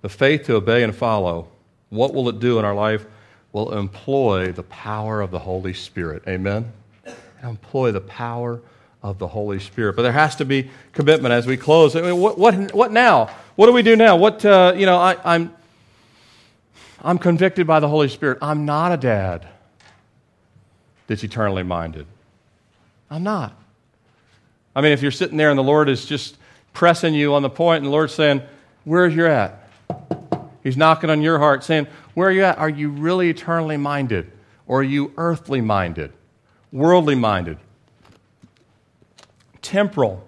the 0.05 0.09
faith 0.09 0.43
to 0.43 0.53
obey 0.53 0.83
and 0.83 0.95
follow, 0.95 1.47
what 1.89 2.13
will 2.13 2.29
it 2.29 2.39
do 2.39 2.59
in 2.59 2.63
our 2.63 2.75
life? 2.75 3.07
Will 3.53 3.73
employ 3.73 4.51
the 4.51 4.61
power 4.61 5.19
of 5.19 5.31
the 5.31 5.39
Holy 5.39 5.73
Spirit. 5.73 6.21
Amen? 6.27 6.71
Employ 7.41 7.91
the 7.91 8.01
power 8.01 8.61
of 9.01 9.17
the 9.17 9.27
Holy 9.27 9.57
Spirit. 9.57 9.95
But 9.95 10.03
there 10.03 10.11
has 10.11 10.35
to 10.35 10.45
be 10.45 10.69
commitment 10.93 11.33
as 11.33 11.47
we 11.47 11.57
close. 11.57 11.95
I 11.95 12.01
mean, 12.01 12.19
what, 12.19 12.37
what, 12.37 12.71
what 12.71 12.91
now? 12.91 13.31
What 13.55 13.65
do 13.65 13.73
we 13.73 13.81
do 13.81 13.95
now? 13.95 14.15
What, 14.15 14.45
uh, 14.45 14.75
you 14.77 14.85
know, 14.85 14.97
I, 14.97 15.17
I'm, 15.25 15.51
I'm 17.01 17.17
convicted 17.17 17.65
by 17.65 17.79
the 17.79 17.87
Holy 17.87 18.09
Spirit. 18.09 18.37
I'm 18.43 18.63
not 18.63 18.91
a 18.91 18.97
dad 18.97 19.47
that's 21.07 21.23
eternally 21.23 21.63
minded. 21.63 22.05
I'm 23.09 23.23
not. 23.23 23.59
I 24.75 24.81
mean, 24.81 24.91
if 24.91 25.01
you're 25.01 25.09
sitting 25.09 25.37
there 25.37 25.49
and 25.49 25.57
the 25.57 25.63
Lord 25.63 25.89
is 25.89 26.05
just 26.05 26.37
pressing 26.73 27.15
you 27.15 27.33
on 27.33 27.41
the 27.41 27.49
point 27.49 27.77
and 27.77 27.87
the 27.87 27.91
Lord's 27.91 28.13
saying, 28.13 28.43
Where's 28.83 29.15
your 29.15 29.25
at? 29.25 29.64
He's 30.65 30.75
knocking 30.75 31.11
on 31.11 31.21
your 31.21 31.37
heart 31.37 31.63
saying, 31.63 31.85
Where 32.15 32.29
are 32.29 32.31
you 32.31 32.43
at? 32.43 32.57
Are 32.57 32.67
you 32.67 32.89
really 32.89 33.29
eternally 33.29 33.77
minded? 33.77 34.31
Or 34.65 34.79
are 34.79 34.83
you 34.83 35.13
earthly 35.15 35.61
minded? 35.61 36.11
Worldly 36.71 37.13
minded? 37.13 37.59
Temporal. 39.61 40.27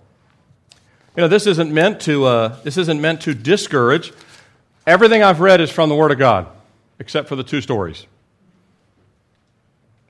You 1.15 1.21
know, 1.21 1.27
this 1.27 1.47
isn't 1.47 1.73
meant 1.73 2.01
to, 2.01 2.25
uh, 2.25 2.55
this 2.63 2.77
isn't 2.77 3.01
meant 3.01 3.21
to 3.21 3.33
discourage. 3.33 4.13
Everything 4.85 5.23
I've 5.23 5.39
read 5.39 5.59
is 5.59 5.71
from 5.71 5.89
the 5.89 5.95
Word 5.95 6.11
of 6.11 6.19
God, 6.19 6.47
except 6.99 7.27
for 7.27 7.35
the 7.35 7.43
two 7.43 7.59
stories. 7.59 8.05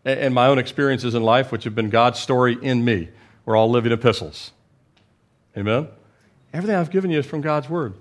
And 0.04 0.36
my 0.36 0.48
own 0.48 0.60
experiences 0.60 1.16
in 1.16 1.24
life, 1.24 1.54
which 1.54 1.64
have 1.64 1.74
been 1.74 1.90
God's 1.90 2.20
story 2.20 2.58
in 2.62 2.84
me. 2.84 3.08
We're 3.46 3.56
all 3.56 3.70
living 3.70 3.94
epistles. 3.94 4.52
Amen? 5.56 5.88
Everything 6.54 6.76
I've 6.76 6.92
given 6.92 7.12
you 7.12 7.20
is 7.20 7.26
from 7.26 7.40
God's 7.40 7.70
Word. 7.70 7.94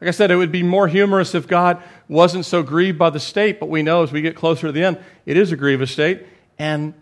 Like 0.00 0.08
I 0.08 0.10
said, 0.10 0.30
it 0.30 0.36
would 0.36 0.52
be 0.52 0.62
more 0.62 0.88
humorous 0.88 1.34
if 1.34 1.46
God 1.46 1.82
wasn't 2.08 2.44
so 2.44 2.62
grieved 2.62 2.98
by 2.98 3.10
the 3.10 3.20
state, 3.20 3.60
but 3.60 3.68
we 3.68 3.82
know 3.82 4.02
as 4.02 4.12
we 4.12 4.20
get 4.20 4.36
closer 4.36 4.66
to 4.66 4.72
the 4.72 4.84
end, 4.84 4.98
it 5.24 5.36
is 5.36 5.52
a 5.52 5.56
grievous 5.56 5.90
state. 5.90 6.26
And 6.58 6.94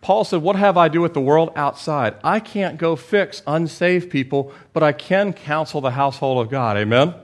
Paul 0.00 0.24
said, 0.24 0.42
What 0.42 0.56
have 0.56 0.76
I 0.76 0.88
to 0.88 0.92
do 0.92 1.00
with 1.00 1.14
the 1.14 1.20
world 1.20 1.52
outside? 1.56 2.16
I 2.24 2.40
can't 2.40 2.78
go 2.78 2.96
fix 2.96 3.42
unsaved 3.46 4.10
people, 4.10 4.52
but 4.72 4.82
I 4.82 4.92
can 4.92 5.32
counsel 5.32 5.80
the 5.80 5.92
household 5.92 6.44
of 6.44 6.50
God. 6.50 6.76
Amen? 6.76 7.14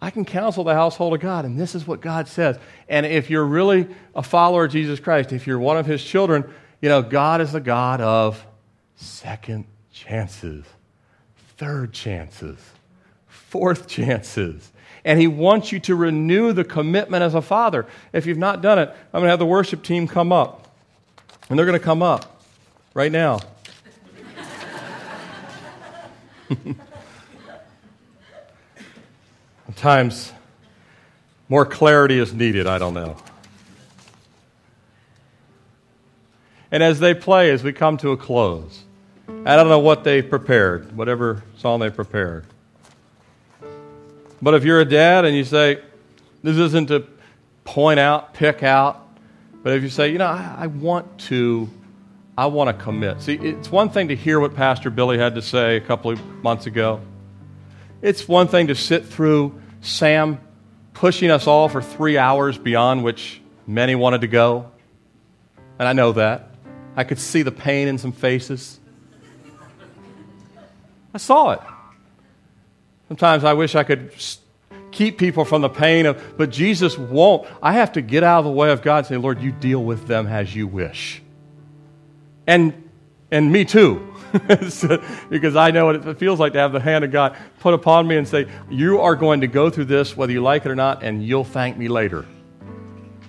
I 0.00 0.10
can 0.10 0.24
counsel 0.24 0.62
the 0.62 0.74
household 0.74 1.14
of 1.14 1.20
God, 1.20 1.44
and 1.44 1.58
this 1.58 1.74
is 1.74 1.86
what 1.86 2.00
God 2.00 2.28
says. 2.28 2.58
And 2.88 3.06
if 3.06 3.30
you're 3.30 3.44
really 3.44 3.88
a 4.14 4.22
follower 4.22 4.66
of 4.66 4.72
Jesus 4.72 5.00
Christ, 5.00 5.32
if 5.32 5.46
you're 5.46 5.58
one 5.58 5.78
of 5.78 5.86
his 5.86 6.04
children, 6.04 6.52
you 6.82 6.88
know, 6.90 7.00
God 7.00 7.40
is 7.40 7.52
the 7.52 7.60
God 7.60 8.02
of 8.02 8.44
second 8.96 9.64
chances, 9.90 10.66
third 11.56 11.94
chances 11.94 12.58
fourth 13.56 13.88
chances. 13.88 14.70
And 15.02 15.18
he 15.18 15.26
wants 15.26 15.72
you 15.72 15.80
to 15.80 15.94
renew 15.94 16.52
the 16.52 16.62
commitment 16.62 17.22
as 17.22 17.34
a 17.34 17.40
father. 17.40 17.86
If 18.12 18.26
you've 18.26 18.36
not 18.36 18.60
done 18.60 18.78
it, 18.78 18.90
I'm 18.90 19.20
going 19.20 19.24
to 19.24 19.30
have 19.30 19.38
the 19.38 19.46
worship 19.46 19.82
team 19.82 20.06
come 20.06 20.30
up. 20.30 20.76
And 21.48 21.58
they're 21.58 21.64
going 21.64 21.78
to 21.78 21.84
come 21.84 22.02
up 22.02 22.42
right 22.92 23.10
now. 23.10 23.40
Sometimes 29.64 30.34
more 31.48 31.64
clarity 31.64 32.18
is 32.18 32.34
needed, 32.34 32.66
I 32.66 32.76
don't 32.78 32.92
know. 32.92 33.16
And 36.70 36.82
as 36.82 37.00
they 37.00 37.14
play, 37.14 37.50
as 37.52 37.62
we 37.62 37.72
come 37.72 37.96
to 37.98 38.10
a 38.10 38.18
close, 38.18 38.84
I 39.46 39.56
don't 39.56 39.70
know 39.70 39.78
what 39.78 40.04
they 40.04 40.20
prepared, 40.20 40.94
whatever 40.94 41.42
song 41.56 41.80
they 41.80 41.88
prepared. 41.88 42.44
But 44.40 44.54
if 44.54 44.64
you're 44.64 44.80
a 44.80 44.84
dad 44.84 45.24
and 45.24 45.36
you 45.36 45.44
say, 45.44 45.80
this 46.42 46.56
isn't 46.56 46.88
to 46.88 47.06
point 47.64 47.98
out, 47.98 48.34
pick 48.34 48.62
out, 48.62 49.02
but 49.62 49.72
if 49.72 49.82
you 49.82 49.88
say, 49.88 50.12
you 50.12 50.18
know, 50.18 50.26
I, 50.26 50.54
I 50.60 50.66
want 50.68 51.18
to, 51.22 51.68
I 52.38 52.46
want 52.46 52.68
to 52.76 52.84
commit. 52.84 53.20
See, 53.22 53.34
it's 53.34 53.70
one 53.70 53.90
thing 53.90 54.08
to 54.08 54.16
hear 54.16 54.38
what 54.38 54.54
Pastor 54.54 54.90
Billy 54.90 55.18
had 55.18 55.34
to 55.34 55.42
say 55.42 55.76
a 55.76 55.80
couple 55.80 56.12
of 56.12 56.24
months 56.42 56.66
ago. 56.66 57.00
It's 58.02 58.28
one 58.28 58.46
thing 58.46 58.68
to 58.68 58.74
sit 58.74 59.06
through 59.06 59.60
Sam 59.80 60.38
pushing 60.92 61.30
us 61.30 61.46
all 61.46 61.68
for 61.68 61.82
three 61.82 62.16
hours 62.16 62.58
beyond 62.58 63.02
which 63.02 63.40
many 63.66 63.94
wanted 63.94 64.20
to 64.20 64.28
go. 64.28 64.70
And 65.78 65.88
I 65.88 65.92
know 65.92 66.12
that. 66.12 66.50
I 66.94 67.04
could 67.04 67.18
see 67.18 67.42
the 67.42 67.52
pain 67.52 67.88
in 67.88 67.98
some 67.98 68.12
faces. 68.12 68.78
I 71.12 71.18
saw 71.18 71.50
it. 71.52 71.60
Sometimes 73.08 73.44
I 73.44 73.52
wish 73.52 73.74
I 73.74 73.84
could 73.84 74.12
keep 74.90 75.18
people 75.18 75.44
from 75.44 75.62
the 75.62 75.68
pain 75.68 76.06
of, 76.06 76.36
but 76.36 76.50
Jesus 76.50 76.98
won't. 76.98 77.46
I 77.62 77.74
have 77.74 77.92
to 77.92 78.02
get 78.02 78.22
out 78.22 78.40
of 78.40 78.44
the 78.46 78.50
way 78.50 78.70
of 78.70 78.82
God 78.82 78.98
and 78.98 79.06
say, 79.06 79.16
Lord, 79.16 79.40
you 79.40 79.52
deal 79.52 79.84
with 79.84 80.06
them 80.06 80.26
as 80.26 80.54
you 80.54 80.66
wish. 80.66 81.22
And, 82.46 82.90
and 83.30 83.52
me 83.52 83.64
too. 83.64 84.14
because 85.30 85.56
I 85.56 85.70
know 85.70 85.86
what 85.86 86.06
it 86.06 86.18
feels 86.18 86.40
like 86.40 86.52
to 86.54 86.58
have 86.58 86.72
the 86.72 86.80
hand 86.80 87.04
of 87.04 87.12
God 87.12 87.36
put 87.60 87.74
upon 87.74 88.06
me 88.06 88.16
and 88.16 88.26
say, 88.26 88.48
You 88.68 89.00
are 89.00 89.14
going 89.14 89.40
to 89.42 89.46
go 89.46 89.70
through 89.70 89.86
this 89.86 90.16
whether 90.16 90.32
you 90.32 90.42
like 90.42 90.66
it 90.66 90.70
or 90.70 90.74
not, 90.74 91.02
and 91.02 91.24
you'll 91.24 91.44
thank 91.44 91.76
me 91.76 91.88
later. 91.88 92.26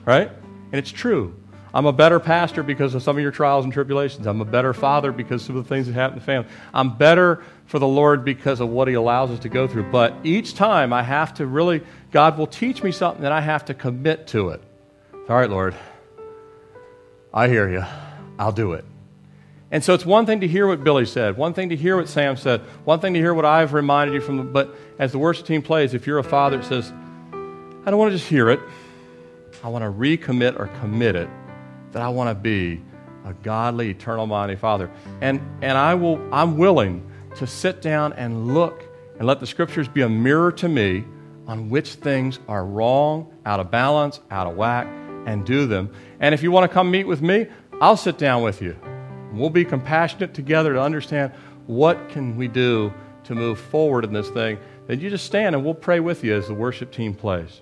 Right? 0.05 0.29
And 0.29 0.73
it's 0.73 0.91
true. 0.91 1.35
I'm 1.73 1.85
a 1.85 1.93
better 1.93 2.19
pastor 2.19 2.63
because 2.63 2.95
of 2.95 3.03
some 3.03 3.17
of 3.17 3.21
your 3.21 3.31
trials 3.31 3.63
and 3.63 3.73
tribulations. 3.73 4.25
I'm 4.25 4.41
a 4.41 4.45
better 4.45 4.73
father 4.73 5.11
because 5.11 5.47
of 5.49 5.55
the 5.55 5.63
things 5.63 5.85
that 5.87 5.93
happen 5.93 6.17
in 6.17 6.19
the 6.19 6.25
family. 6.25 6.49
I'm 6.73 6.97
better 6.97 7.43
for 7.67 7.79
the 7.79 7.87
Lord 7.87 8.25
because 8.25 8.59
of 8.59 8.69
what 8.69 8.87
He 8.87 8.95
allows 8.95 9.29
us 9.29 9.39
to 9.39 9.49
go 9.49 9.67
through. 9.67 9.91
But 9.91 10.15
each 10.23 10.55
time 10.55 10.91
I 10.91 11.03
have 11.03 11.35
to 11.35 11.45
really, 11.45 11.83
God 12.11 12.37
will 12.37 12.47
teach 12.47 12.81
me 12.81 12.91
something 12.91 13.21
that 13.21 13.31
I 13.31 13.41
have 13.41 13.65
to 13.65 13.73
commit 13.73 14.27
to 14.27 14.49
it. 14.49 14.61
All 15.29 15.35
right, 15.35 15.49
Lord, 15.49 15.75
I 17.33 17.47
hear 17.49 17.69
you. 17.69 17.83
I'll 18.39 18.53
do 18.53 18.73
it. 18.73 18.85
And 19.69 19.83
so 19.83 19.93
it's 19.93 20.05
one 20.05 20.25
thing 20.25 20.39
to 20.39 20.47
hear 20.47 20.65
what 20.65 20.83
Billy 20.83 21.05
said, 21.05 21.35
one 21.35 21.53
thing 21.53 21.69
to 21.69 21.75
hear 21.75 21.97
what 21.97 22.07
Sam 22.07 22.37
said, 22.37 22.61
one 22.85 23.01
thing 23.01 23.13
to 23.13 23.19
hear 23.19 23.33
what 23.33 23.43
I've 23.43 23.73
reminded 23.73 24.13
you 24.13 24.21
from. 24.21 24.53
But 24.53 24.73
as 24.97 25.11
the 25.11 25.19
worship 25.19 25.45
team 25.45 25.61
plays, 25.61 25.93
if 25.93 26.07
you're 26.07 26.19
a 26.19 26.23
father 26.23 26.57
that 26.57 26.65
says, 26.65 26.93
I 27.31 27.89
don't 27.91 27.97
want 27.97 28.11
to 28.11 28.17
just 28.17 28.29
hear 28.29 28.49
it, 28.49 28.61
I 29.61 29.67
want 29.67 29.83
to 29.83 29.91
recommit 29.91 30.57
or 30.57 30.67
commit 30.79 31.17
it, 31.17 31.29
that 31.91 32.01
I 32.01 32.07
want 32.07 32.29
to 32.29 32.35
be 32.35 32.81
a 33.25 33.33
godly, 33.33 33.89
eternal, 33.89 34.25
mighty 34.25 34.55
father. 34.55 34.89
And, 35.19 35.41
and 35.61 35.77
I 35.77 35.95
will, 35.95 36.17
I'm 36.33 36.57
willing 36.57 37.03
to 37.37 37.47
sit 37.47 37.81
down 37.81 38.13
and 38.13 38.53
look 38.53 38.83
and 39.17 39.27
let 39.27 39.39
the 39.39 39.47
scriptures 39.47 39.87
be 39.87 40.01
a 40.01 40.09
mirror 40.09 40.51
to 40.53 40.67
me 40.67 41.05
on 41.47 41.69
which 41.69 41.95
things 41.95 42.39
are 42.47 42.65
wrong, 42.65 43.33
out 43.45 43.59
of 43.59 43.71
balance, 43.71 44.19
out 44.31 44.47
of 44.47 44.55
whack, 44.55 44.87
and 45.25 45.45
do 45.45 45.65
them. 45.65 45.91
And 46.19 46.33
if 46.33 46.43
you 46.43 46.51
want 46.51 46.69
to 46.69 46.73
come 46.73 46.91
meet 46.91 47.05
with 47.05 47.21
me, 47.21 47.47
I'll 47.81 47.97
sit 47.97 48.17
down 48.17 48.43
with 48.43 48.61
you. 48.61 48.75
We'll 49.31 49.49
be 49.49 49.65
compassionate 49.65 50.33
together 50.33 50.73
to 50.73 50.81
understand 50.81 51.31
what 51.67 52.09
can 52.09 52.35
we 52.35 52.47
do 52.47 52.93
to 53.25 53.35
move 53.35 53.59
forward 53.59 54.03
in 54.03 54.13
this 54.13 54.29
thing. 54.29 54.57
Then 54.87 54.99
you 54.99 55.09
just 55.09 55.25
stand 55.25 55.55
and 55.55 55.63
we'll 55.63 55.73
pray 55.73 55.99
with 55.99 56.23
you 56.23 56.35
as 56.35 56.47
the 56.47 56.53
worship 56.53 56.91
team 56.91 57.13
plays. 57.13 57.61